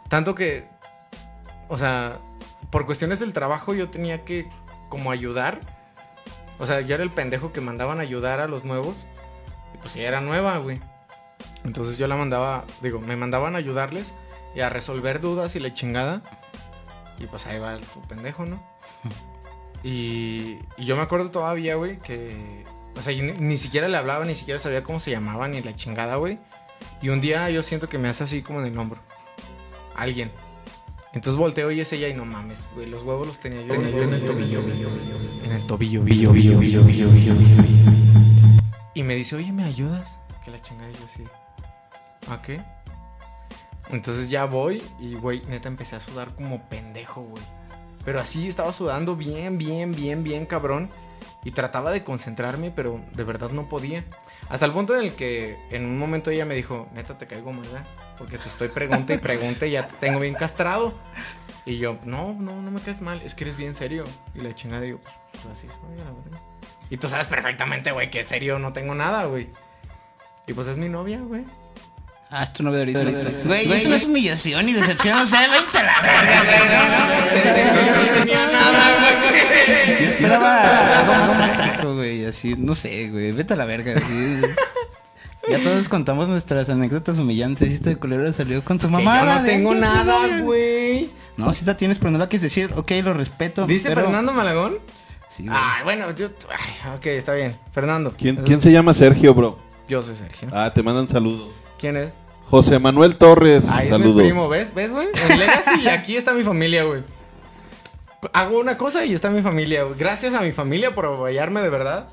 [0.09, 0.67] Tanto que,
[1.67, 2.17] o sea,
[2.69, 4.47] por cuestiones del trabajo yo tenía que
[4.89, 5.59] como ayudar.
[6.59, 9.05] O sea, yo era el pendejo que mandaban ayudar a los nuevos.
[9.81, 10.79] Pues ella era nueva, güey.
[11.63, 14.13] Entonces yo la mandaba, digo, me mandaban a ayudarles
[14.55, 16.21] y a resolver dudas y la chingada.
[17.19, 18.61] Y pues ahí va tu pendejo, ¿no?
[19.83, 22.65] Y, y yo me acuerdo todavía, güey, que...
[22.97, 26.15] O sea, ni siquiera le hablaba, ni siquiera sabía cómo se llamaba, ni la chingada,
[26.17, 26.37] güey.
[27.01, 28.99] Y un día yo siento que me hace así como en el hombro.
[29.95, 30.31] Alguien.
[31.13, 32.87] Entonces volteo y es ella y no mames, güey.
[32.87, 34.59] Los huevos los tenía yo, tenía yo en el tobillo.
[35.43, 38.08] En el tobillo, billo, billo, billo, billo, billo, billo.
[38.99, 40.19] Y me dice, oye, ¿me ayudas?
[40.43, 41.23] Que la chingada yo así.
[42.29, 42.61] ¿A qué?
[43.91, 47.41] Entonces ya voy y, güey, neta empecé a sudar como pendejo, güey.
[48.03, 50.89] Pero así estaba sudando bien, bien, bien, bien cabrón.
[51.45, 54.03] Y trataba de concentrarme, pero de verdad no podía.
[54.49, 57.53] Hasta el punto en el que en un momento ella me dijo, neta, te caigo
[57.53, 57.85] mal, ¿verdad?
[58.17, 60.93] Porque te estoy pregunta y pregunta y ya te tengo bien castrado.
[61.65, 64.03] Y yo, no, no, no me caes mal, es que eres bien serio.
[64.35, 64.99] Y la chingada digo,
[65.31, 66.41] pues así soy, la verdad.
[66.89, 69.47] Y tú sabes perfectamente, güey, que serio no tengo nada, güey.
[70.47, 71.43] Y pues es mi novia, güey.
[72.31, 73.29] Ah, es tu novia de ahorita.
[73.45, 75.17] Güey, eso no es humillación y decepción.
[75.19, 76.43] O sea, váyanse a la verga,
[77.33, 80.01] No tenía nada, güey.
[80.03, 82.25] Yo esperaba algo más táctico, güey.
[82.25, 83.31] Así, no sé, güey.
[83.31, 83.93] Vete a la verga.
[83.97, 84.41] Así.
[85.49, 87.69] Ya todos contamos nuestras anécdotas humillantes.
[87.71, 89.19] Y este culero salió con su Que mamá.
[89.19, 91.09] yo no tengo nada, güey.
[91.37, 92.71] No, sí la tienes, pero no la quieres decir.
[92.75, 93.65] Ok, lo respeto.
[93.65, 94.77] ¿Dice pero- Fernando Malagón?
[95.39, 95.57] Sí, güey.
[95.57, 96.27] Ay, bueno, yo...
[96.49, 97.55] ay, ok, está bien.
[97.71, 98.13] Fernando.
[98.17, 99.57] ¿Quién, Eso- quién se llama Sergio, bro?
[99.87, 100.49] Yo soy Sergio.
[100.51, 101.47] Ah, te mandan saludos.
[101.79, 102.13] ¿Quién es?
[102.49, 104.17] José Manuel Torres, Ay, es saludos.
[104.17, 104.73] mi primo, ¿ves?
[104.73, 105.07] ¿Ves, güey?
[105.29, 107.03] En Legacy y aquí está mi familia, güey.
[108.33, 109.97] Hago una cosa y está mi familia, güey.
[109.97, 112.09] Gracias a mi familia por apoyarme de verdad.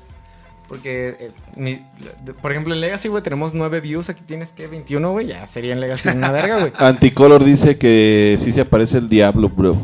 [0.69, 1.81] Porque, eh, mi-
[2.23, 4.09] de- por ejemplo, en Legacy, güey, tenemos nueve views.
[4.09, 4.67] Aquí tienes, ¿qué?
[4.67, 5.25] 21, güey.
[5.27, 6.71] Ya sería en Legacy una verga, güey.
[6.77, 9.75] Anticolor dice que sí se aparece el diablo, bro.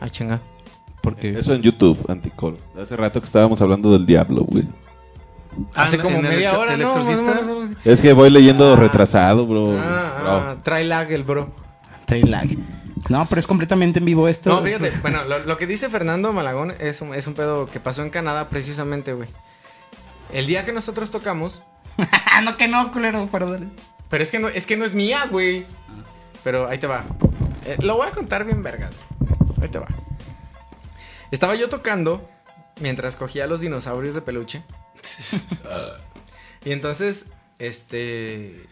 [0.00, 0.40] Ah, chinga.
[1.02, 2.58] Porque Eso en YouTube, Anticolor.
[2.80, 4.64] Hace rato que estábamos hablando del diablo, güey.
[5.74, 6.86] Hace Ah, como el media hora, el ¿no?
[6.86, 7.40] exorcista.
[7.84, 8.76] Es que voy leyendo Ah.
[8.76, 9.76] retrasado, bro.
[9.78, 10.30] Ah, Bro.
[10.30, 11.50] ah, trae lag el bro.
[12.06, 12.48] trae lag.
[13.08, 14.48] No, pero es completamente en vivo esto.
[14.48, 17.80] No, fíjate, bueno, lo, lo que dice Fernando Malagón es un, es un pedo que
[17.80, 19.28] pasó en Canadá precisamente, güey.
[20.32, 21.62] El día que nosotros tocamos,
[22.44, 23.72] no, que no, culero, perdón.
[24.08, 25.66] pero es que no es, que no es mía, güey.
[26.44, 27.04] Pero ahí te va.
[27.66, 28.92] Eh, lo voy a contar bien vergas.
[29.60, 29.86] Ahí te va.
[31.32, 32.28] Estaba yo tocando
[32.80, 34.62] mientras cogía los dinosaurios de peluche.
[36.64, 38.66] y entonces, este...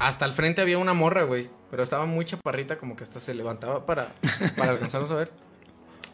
[0.00, 1.50] Hasta el frente había una morra, güey.
[1.70, 4.12] Pero estaba muy chaparrita, como que hasta se levantaba para,
[4.56, 5.30] para alcanzarnos a ver.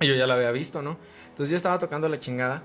[0.00, 0.96] Y yo ya la había visto, ¿no?
[1.28, 2.62] Entonces yo estaba tocando la chingada.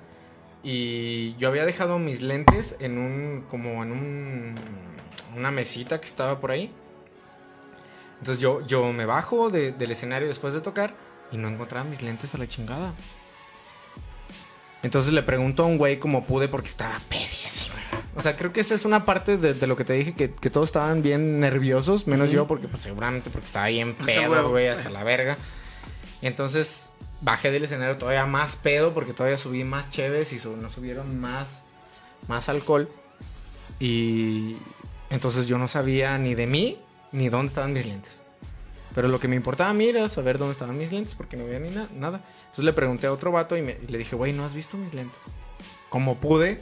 [0.63, 3.45] Y yo había dejado mis lentes en un.
[3.49, 4.55] como en un.
[5.35, 6.71] una mesita que estaba por ahí.
[8.19, 10.93] Entonces yo, yo me bajo de- del escenario después de tocar
[11.31, 12.93] y no encontraba mis lentes a la chingada.
[14.81, 17.75] Entonces le pregunto a un güey como pude porque estaba pedísimo.
[18.15, 20.31] O sea, creo que esa es una parte de, de lo que te dije, que,
[20.33, 24.67] que todos estaban bien nerviosos, menos yo, porque pues seguramente porque estaba bien pedo, güey,
[24.67, 25.37] hasta la verga.
[26.21, 30.55] Y entonces bajé del escenario todavía más pedo, porque todavía subí más cheves y su-
[30.57, 31.63] nos subieron más,
[32.27, 32.89] más alcohol.
[33.79, 34.55] Y
[35.09, 36.79] entonces yo no sabía ni de mí
[37.11, 38.23] ni dónde estaban mis lentes.
[38.95, 41.45] Pero lo que me importaba a mí era saber dónde estaban mis lentes porque no
[41.45, 42.21] veía ni na- nada.
[42.41, 44.77] Entonces le pregunté a otro vato y, me- y le dije, güey, ¿no has visto
[44.77, 45.17] mis lentes?
[45.89, 46.61] Como pude,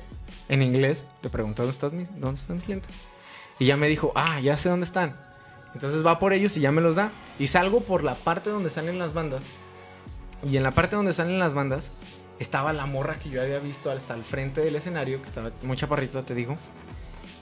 [0.50, 2.94] en inglés, le pregunté, ¿dónde, estás mis, ¿dónde están mis lentes?
[3.60, 5.16] Y ya me dijo, ah, ya sé dónde están.
[5.74, 7.12] Entonces va por ellos y ya me los da.
[7.40, 9.44] Y salgo por la parte donde salen las bandas.
[10.44, 11.92] Y en la parte donde salen las bandas
[12.40, 15.76] estaba la morra que yo había visto hasta el frente del escenario, que estaba muy
[15.78, 16.58] chaparrita, te digo.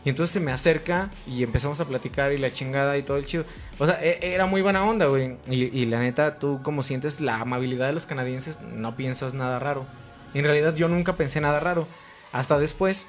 [0.05, 3.25] Y entonces se me acerca y empezamos a platicar y la chingada y todo el
[3.25, 3.43] chido.
[3.79, 5.35] O sea, e- era muy buena onda, güey.
[5.49, 9.57] Y, y la neta, tú como sientes la amabilidad de los canadienses, no piensas nada
[9.59, 9.85] raro.
[10.33, 11.87] Y en realidad yo nunca pensé nada raro.
[12.31, 13.07] Hasta después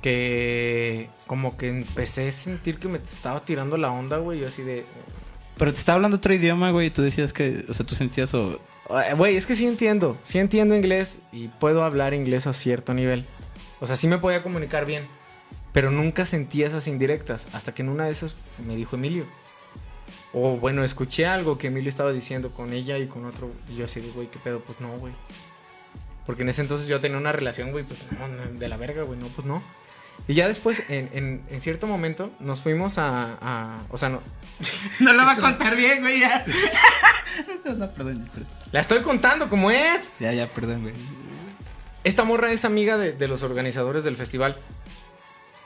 [0.00, 4.40] que como que empecé a sentir que me estaba tirando la onda, güey.
[4.40, 4.84] Yo así de...
[5.58, 8.32] Pero te estaba hablando otro idioma, güey, y tú decías que, o sea, tú sentías
[8.34, 8.58] o...
[8.88, 10.16] "Ay, Güey, es que sí entiendo.
[10.22, 13.26] Sí entiendo inglés y puedo hablar inglés a cierto nivel.
[13.80, 15.06] O sea, sí me podía comunicar bien.
[15.72, 17.46] Pero nunca sentí esas indirectas.
[17.52, 18.34] Hasta que en una de esas
[18.66, 19.24] me dijo Emilio.
[20.32, 23.50] O bueno, escuché algo que Emilio estaba diciendo con ella y con otro.
[23.68, 24.60] Y yo así de, güey, ¿qué pedo?
[24.60, 25.12] Pues no, güey.
[26.26, 28.28] Porque en ese entonces yo tenía una relación, güey, pues no,
[28.58, 29.62] de la verga, güey, no, pues no.
[30.28, 34.20] Y ya después, en, en- en cierto momento, nos fuimos a, a- O sea, no.
[35.00, 36.44] No lo va a contar bien, güey, ya.
[37.64, 38.46] no, perdón, perdón.
[38.70, 40.12] La estoy contando como es.
[40.20, 40.94] Ya, ya, perdón, güey.
[42.04, 44.56] esta morra es amiga de, de los organizadores del festival.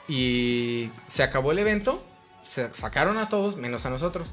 [0.08, 2.02] Y se acabó el evento,
[2.42, 4.32] se sacaron a todos, menos a nosotros.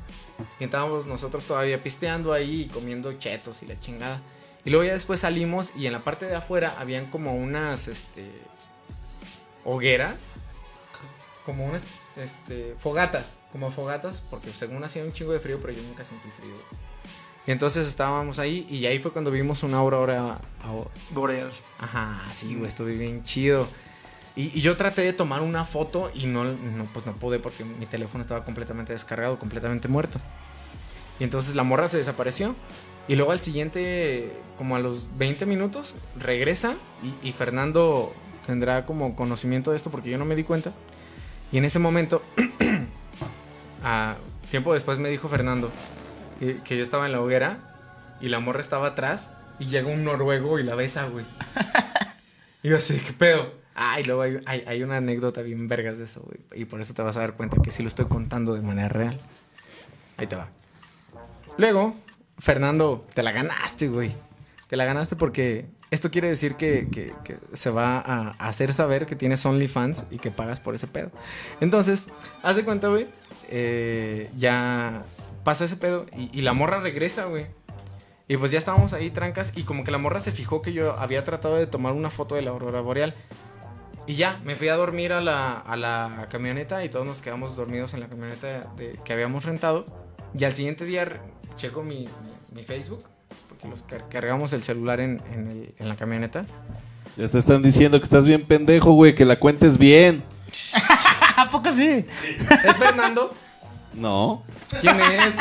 [0.60, 4.22] Y estábamos nosotros todavía pisteando ahí y comiendo chetos y la chingada.
[4.66, 8.30] Y luego ya después salimos y en la parte de afuera habían como unas, este,
[9.64, 10.30] hogueras.
[11.46, 11.84] Como unas,
[12.16, 13.26] este, fogatas.
[13.52, 16.54] Como fogatas, porque según hacía un chingo de frío, pero yo nunca sentí frío.
[17.48, 21.52] Y entonces estábamos ahí y ahí fue cuando vimos una aurora, au- Boreal.
[21.80, 23.68] Ajá, sí, güey, estuve bien chido.
[24.36, 27.66] Y, y yo traté de tomar una foto y no, no, pues no pude porque
[27.66, 30.20] mi teléfono estaba completamente descargado, completamente muerto.
[31.20, 32.56] Y entonces la morra se desapareció.
[33.08, 38.14] Y luego al siguiente, como a los 20 minutos, regresa y, y Fernando
[38.46, 40.72] tendrá como conocimiento de esto porque yo no me di cuenta.
[41.52, 42.22] Y en ese momento,
[43.84, 44.16] a
[44.50, 45.72] tiempo después me dijo Fernando
[46.40, 47.60] que, que yo estaba en la hoguera
[48.22, 51.26] y la morra estaba atrás y llega un noruego y la besa, güey.
[52.64, 53.61] Y yo así, ¿qué pedo?
[53.76, 56.40] Ah, y luego hay, hay- una anécdota bien vergas de eso, güey.
[56.62, 58.90] Y por eso te vas a dar cuenta que sí lo estoy contando de manera
[58.90, 59.18] real.
[60.18, 60.50] Ahí te va.
[61.58, 61.96] Luego,
[62.38, 64.12] Fernando, te la ganaste, güey.
[64.68, 69.06] Te la ganaste porque esto quiere decir que, que- que se va a hacer saber
[69.06, 71.12] que tienes OnlyFans y que pagas por ese pedo.
[71.60, 72.08] Entonces,
[72.44, 73.08] haz de cuenta, güey.
[73.54, 75.04] eh, ya
[75.44, 77.48] pasa ese pedo y, y la morra regresa, güey.
[78.30, 80.98] Y pues ya estábamos ahí trancas y como que la morra se fijó que yo
[80.98, 83.14] había tratado de tomar una foto de la aurora boreal.
[84.08, 87.56] Y ya, me fui a dormir a la, a la camioneta y todos nos quedamos
[87.56, 89.86] dormidos en la camioneta de- que habíamos rentado.
[90.38, 91.08] Y al siguiente día
[91.56, 93.04] checo mi, mi- mi Facebook,
[93.48, 96.46] porque los car- cargamos el celular en, en el- en la camioneta.
[97.18, 100.24] Ya te están diciendo que estás bien pendejo, güey, que la cuentes bien.
[101.38, 102.06] ¿A poco sí?
[102.66, 103.34] ¿Es Fernando?
[103.94, 104.44] No.
[104.82, 105.34] ¿Quién es?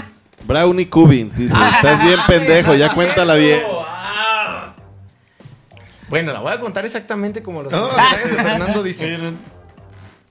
[0.47, 1.55] Brownie Cubins, dice.
[1.77, 3.61] Estás bien pendejo, ya cuéntala bien.
[6.11, 7.89] Bueno, la voy a contar exactamente como los Oh,
[8.19, 9.16] Fernando dice.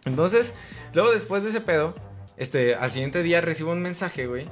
[0.05, 0.53] Entonces,
[0.93, 1.95] luego después de ese pedo,
[2.37, 4.47] este, al siguiente día recibo un mensaje, güey.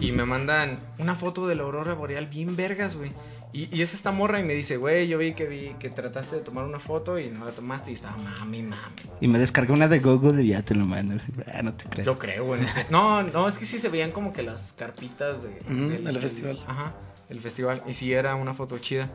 [0.00, 3.12] Y me mandan una foto de la aurora boreal bien vergas, güey.
[3.52, 6.36] Y, y es esta morra y me dice, güey, yo vi que vi que trataste
[6.36, 8.94] de tomar una foto y no la tomaste y estaba mami, mami.
[9.22, 11.16] Y me descargué una de Google y ya te lo mando.
[11.52, 12.04] Ah, no te crees.
[12.04, 12.60] Yo creo, güey.
[12.90, 16.62] No, no, es que sí se veían como que las carpitas de, del festival.
[16.66, 16.92] Ajá,
[17.28, 17.82] del festival.
[17.86, 19.08] Y sí era una foto chida.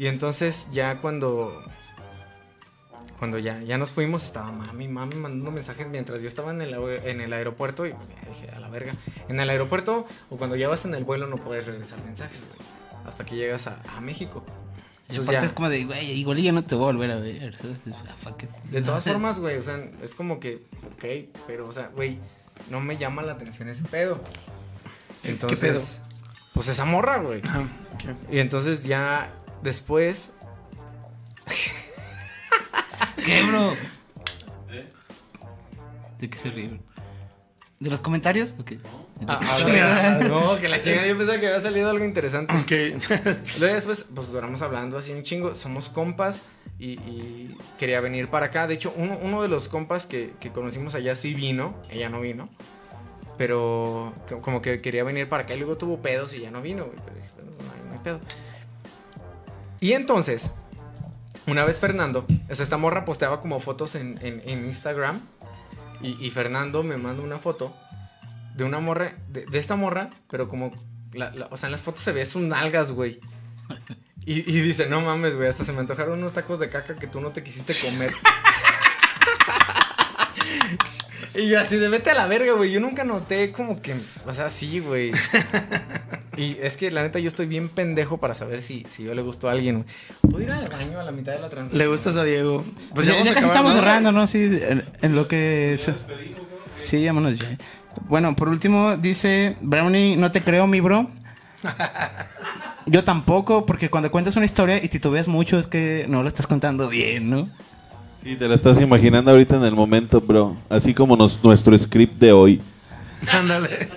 [0.00, 1.62] Y entonces ya cuando...
[3.18, 6.72] Cuando ya, ya nos fuimos, estaba mami, mami mandando mensajes mientras yo estaba en el,
[7.04, 8.94] en el aeropuerto y pues ya dije, a la verga.
[9.28, 13.06] En el aeropuerto o cuando ya vas en el vuelo no puedes regresar mensajes, güey.
[13.06, 14.42] Hasta que llegas a, a México.
[15.10, 17.10] Y Entonces aparte ya- es como de, güey, igual ya no te voy a volver
[17.10, 17.58] a ver.
[18.70, 20.62] De todas formas, güey, o sea, es como que,
[20.94, 22.18] ok, pero, o sea, güey,
[22.70, 24.18] no me llama la atención ese pedo.
[25.24, 25.82] Entonces, pedo?
[26.54, 27.42] pues esa morra, güey.
[27.50, 28.32] ah, ok.
[28.32, 30.32] Y entonces ya después,
[33.24, 33.72] ¿Qué, bro?
[36.18, 36.80] ¿De qué se ríe?
[37.78, 38.54] ¿De los comentarios?
[38.58, 38.72] Ok.
[39.26, 39.66] Ah, a
[40.18, 42.54] ver, no, que la chingada yo pensaba que había salido algo interesante.
[42.54, 43.02] Ok.
[43.58, 45.54] Luego después, pues duramos hablando así un chingo.
[45.54, 46.42] Somos compas
[46.78, 48.66] y, y quería venir para acá.
[48.66, 51.74] De hecho, uno, uno de los compas que, que conocimos allá sí vino.
[51.90, 52.50] Ella no vino.
[53.38, 56.60] Pero co- como que quería venir para acá y luego tuvo pedos y ya no
[56.60, 56.84] vino.
[56.84, 56.98] güey.
[57.04, 58.20] Pero dije, "Bueno, no hay- no hay pedo.
[59.80, 60.52] Y entonces,
[61.46, 65.20] una vez Fernando, esta morra posteaba como fotos en, en- Instagram.
[66.02, 67.74] Y, Fernando me manda una foto
[68.56, 70.72] de una morra, de, de esta morra, pero como,
[71.50, 73.20] o sea, en las fotos se ve sus nalgas, güey.
[74.24, 77.06] Y, y dice, no mames, güey, hasta se me antojaron unos tacos de caca que
[77.06, 78.14] tú no te quisiste comer.
[81.34, 82.72] y yo así de vete a la verga, güey.
[82.72, 83.94] Yo nunca noté como que,
[84.26, 85.12] o sea, sí, güey.
[86.36, 89.22] Y es que la neta yo estoy bien pendejo para saber si, si yo le
[89.22, 89.84] gustó a alguien.
[90.22, 91.78] ¿Puedo ir al baño a la mitad de la transmisión?
[91.78, 92.64] Le gustas a Diego.
[92.94, 94.26] Pues ya, ya, ya a casi estamos cerrando, ¿no?
[94.26, 95.76] Sí, en, en lo que...
[95.78, 95.94] se-
[96.84, 97.46] Sí, vámonos ya.
[98.08, 101.10] Bueno, por último dice Brownie, no te creo, mi bro.
[102.86, 106.46] Yo tampoco, porque cuando cuentas una historia y titubeas mucho es que no lo estás
[106.46, 107.48] contando bien, ¿no?
[108.22, 110.56] Sí, te la estás imaginando ahorita en el momento, bro.
[110.68, 112.60] Así como nos- nuestro script de hoy.
[113.32, 113.88] Ándale.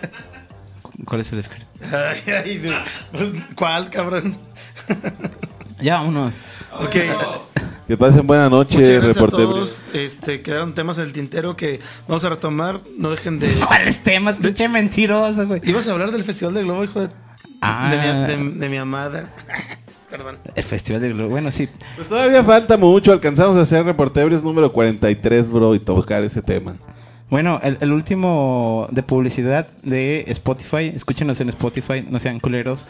[1.06, 1.66] ¿Cuál es el script?
[1.92, 2.74] Ay, ay, de-
[3.12, 4.38] pues, ¿Cuál, cabrón?
[5.82, 6.34] Ya, vámonos.
[6.80, 6.96] Ok.
[7.88, 9.84] Que pasen buena noche, reporteros.
[9.94, 12.80] Este, quedaron temas en el tintero que vamos a retomar.
[12.98, 13.54] No dejen de.
[13.68, 14.38] ¿Cuáles temas?
[14.38, 15.62] Pinche mentiroso, güey.
[15.66, 17.10] Ibas a hablar del Festival de Globo, hijo de,
[17.62, 18.26] Ah.
[18.28, 19.34] de, mi, de- de mi amada.
[20.10, 20.38] Perdón.
[20.56, 21.30] El Festival de Globo.
[21.30, 21.68] Bueno, sí.
[21.98, 23.12] Pues todavía falta mucho.
[23.12, 26.76] Alcanzamos a hacer reporteros número 43, bro, y tocar ese tema.
[27.34, 30.94] Bueno, el, el último de publicidad de Spotify.
[30.96, 32.86] Escúchenos en Spotify, no sean culeros.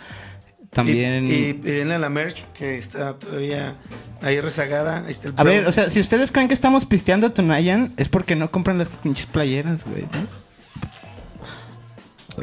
[0.70, 1.28] También.
[1.32, 3.78] Y, y a la merch, que está todavía
[4.22, 5.06] ahí rezagada.
[5.06, 7.94] Ahí está el A ver, o sea, si ustedes creen que estamos pisteando a Tonayan,
[7.95, 10.28] es porque no compran las pinches playeras, güey, ¿no?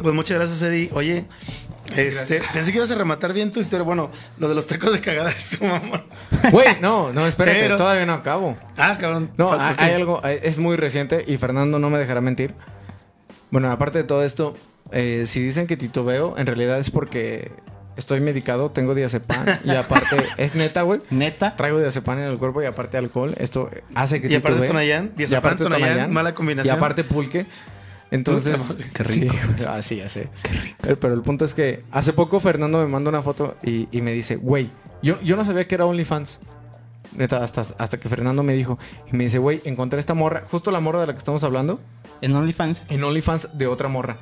[0.01, 0.89] Pues muchas gracias, Eddie.
[0.95, 1.27] Oye,
[1.97, 3.85] este, pensé que ibas a rematar bien tu historia.
[3.85, 6.03] Bueno, lo de los tacos de cagada es tu mamón.
[6.51, 8.57] Güey, no, no, espérate, Pero- todavía no acabo.
[8.77, 9.31] Ah, cabrón.
[9.37, 12.55] No, Falta- hay, hay algo, es muy reciente y Fernando no me dejará mentir.
[13.51, 14.55] Bueno, aparte de todo esto,
[14.93, 17.51] eh, si dicen que titubeo, en realidad es porque
[17.97, 21.01] estoy medicado, tengo diazepam y aparte, es neta, güey.
[21.11, 21.57] Neta.
[21.57, 23.35] Traigo diazepam en el cuerpo y aparte alcohol.
[23.39, 24.69] Esto hace que Y aparte titubee.
[24.69, 26.75] Tonayán, Y diazepam, Tonayán, mala combinación.
[26.75, 27.45] Y aparte pulque.
[28.11, 28.77] Entonces.
[28.93, 29.35] Qué rico.
[29.57, 30.29] Sí, ah, sí, ya sé.
[30.81, 34.03] Pero, pero el punto es que hace poco Fernando me manda una foto y, y
[34.03, 34.71] me dice, güey,
[35.03, 36.41] yo, yo no sabía que era OnlyFans.
[37.13, 38.79] Neta, hasta, hasta que Fernando me dijo.
[39.13, 41.81] Y me dice, güey, encontré esta morra, justo la morra de la que estamos hablando,
[42.21, 42.85] En OnlyFans.
[42.89, 44.17] en OnlyFans de otra morra.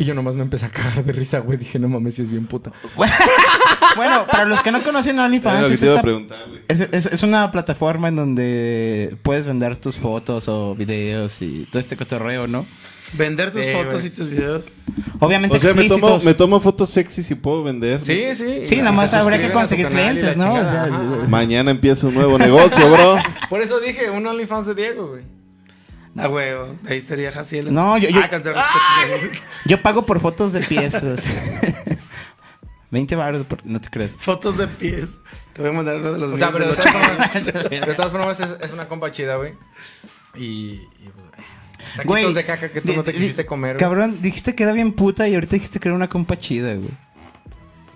[0.00, 1.58] Y yo nomás me empecé a cagar de risa, güey.
[1.58, 2.70] Dije, no mames, si es bien puta.
[3.96, 6.60] Bueno, para los que no conocen OnlyFans, es, esta- preguntar, güey.
[6.68, 11.80] es, es- es una plataforma en donde puedes vender tus fotos o videos y todo
[11.80, 12.64] este cotorreo, ¿no?
[13.14, 14.06] Vender tus Sí, fotos güey.
[14.06, 14.62] y tus videos.
[15.18, 18.00] Obviamente O sea, me tomo, me tomo fotos sexy si puedo vender.
[18.04, 18.66] Sí, sí.
[18.66, 20.54] Sí, nada más habría que conseguir clientes, ¿no?
[20.54, 20.88] O sea.
[21.28, 23.16] Mañana empieza un nuevo negocio, bro.
[23.48, 25.22] Por eso dije, un OnlyFans de Diego, güey.
[26.18, 26.76] Ah, huevo.
[26.88, 27.72] Ahí estaría Jaciel.
[27.72, 28.54] No, yo- yo- Ah, cantar.
[29.66, 30.94] Yo pago por fotos de pies.
[30.94, 31.42] o sea.
[32.90, 34.12] 20 baros, por- no te crees.
[34.18, 35.18] Fotos de pies.
[35.52, 38.12] Te voy a mandar uno de los O sea, pero de todas formas, de todas
[38.12, 39.52] formas es, es una compa chida, güey.
[40.36, 41.26] Y, y pues,
[41.96, 43.74] taquitos Güey, de caca que tú no te quisiste comer.
[43.74, 43.80] güey.
[43.80, 46.90] Cabrón, dijiste que era bien puta y ahorita dijiste que era una compa chida, güey.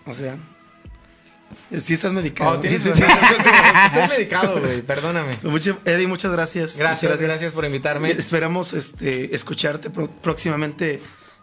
[0.06, 0.36] O sea,
[1.80, 2.50] sí estás medicado.
[2.52, 4.82] Oh, tienes sí, Estoy medicado, güey.
[4.82, 5.38] Perdóname.
[5.40, 5.46] sí.
[5.48, 6.76] Mucho- Eddie, muchas gracias.
[6.76, 8.10] Gracias, Muchas gracias, por invitarme.
[8.10, 11.00] Esperamos este, escucharte pro- próximamente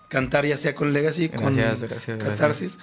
[0.07, 2.39] cantar, ya sea con Legacy, con Gracias, gracias, gracias.
[2.39, 2.79] Catarsis.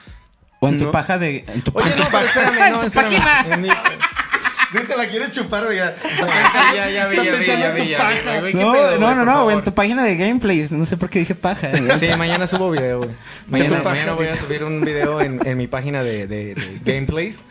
[0.61, 0.91] O en tu No.
[0.91, 1.45] paja de.
[1.49, 1.99] En tu Oye, paja.
[1.99, 3.53] no, pero espérame, no, espérame.
[3.53, 3.69] En mi-
[4.81, 5.95] Si te la quieres chupar, o ya.
[6.75, 7.95] ya, ya vi, ya vi, vi, vi,
[8.41, 10.73] güey, ¿qué No, pedo, no, güey, no, en tu página de gameplays.
[10.73, 11.71] No sé por qué dije paja.
[11.71, 11.99] güey.
[11.99, 13.11] Sí, mañana subo video, güey.
[13.49, 16.55] Mañana, tu paja, mañana voy a subir un video en, en mi página de, de-
[16.55, 17.45] de gameplays.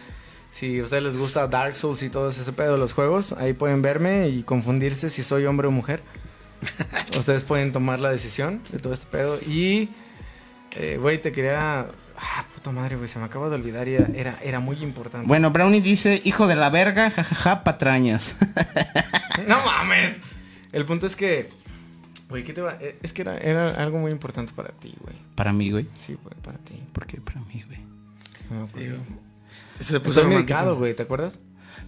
[0.52, 3.54] Si a ustedes les gusta Dark Souls y todo ese pedo de los juegos, ahí
[3.54, 6.02] pueden verme y confundirse si soy hombre o mujer.
[7.18, 9.38] ustedes pueden tomar la decisión de todo este pedo.
[9.46, 9.90] Y,
[10.78, 11.88] eh, güey, te quería...
[12.28, 15.28] Ah, puta madre, güey, se me acaba de olvidar y era, era, era muy importante.
[15.28, 18.36] Bueno, Brownie dice, hijo de la verga, jajaja, patrañas.
[19.48, 20.18] ¡No mames!
[20.72, 21.50] El punto es que...
[22.30, 22.76] Güey, ¿qué te va?
[22.82, 25.16] eh, Es que era, era algo muy importante para ti, güey.
[25.36, 25.88] Para mí, güey.
[25.98, 26.82] Sí, güey, para ti.
[26.92, 27.80] ¿Por qué para mí, güey?
[28.50, 28.80] No me acuerdo.
[28.80, 28.98] Digo,
[29.80, 31.40] ese se puso medicado, güey, ¿te acuerdas?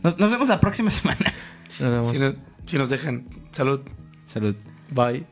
[0.03, 1.33] Nos, nos vemos la próxima semana.
[1.79, 2.09] Nos vemos.
[2.11, 2.35] Si, no-
[2.65, 3.25] si nos dejan.
[3.51, 3.81] Salud.
[4.31, 4.55] Salud.
[4.91, 5.25] Bye.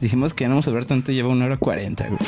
[0.00, 2.18] Dijimos que ya no vamos a ver tanto, lleva una hora cuarenta, güey.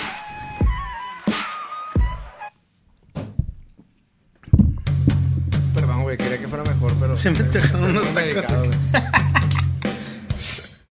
[6.64, 7.16] Mejor, pero...
[7.16, 8.68] Se me dejaron unos tacos.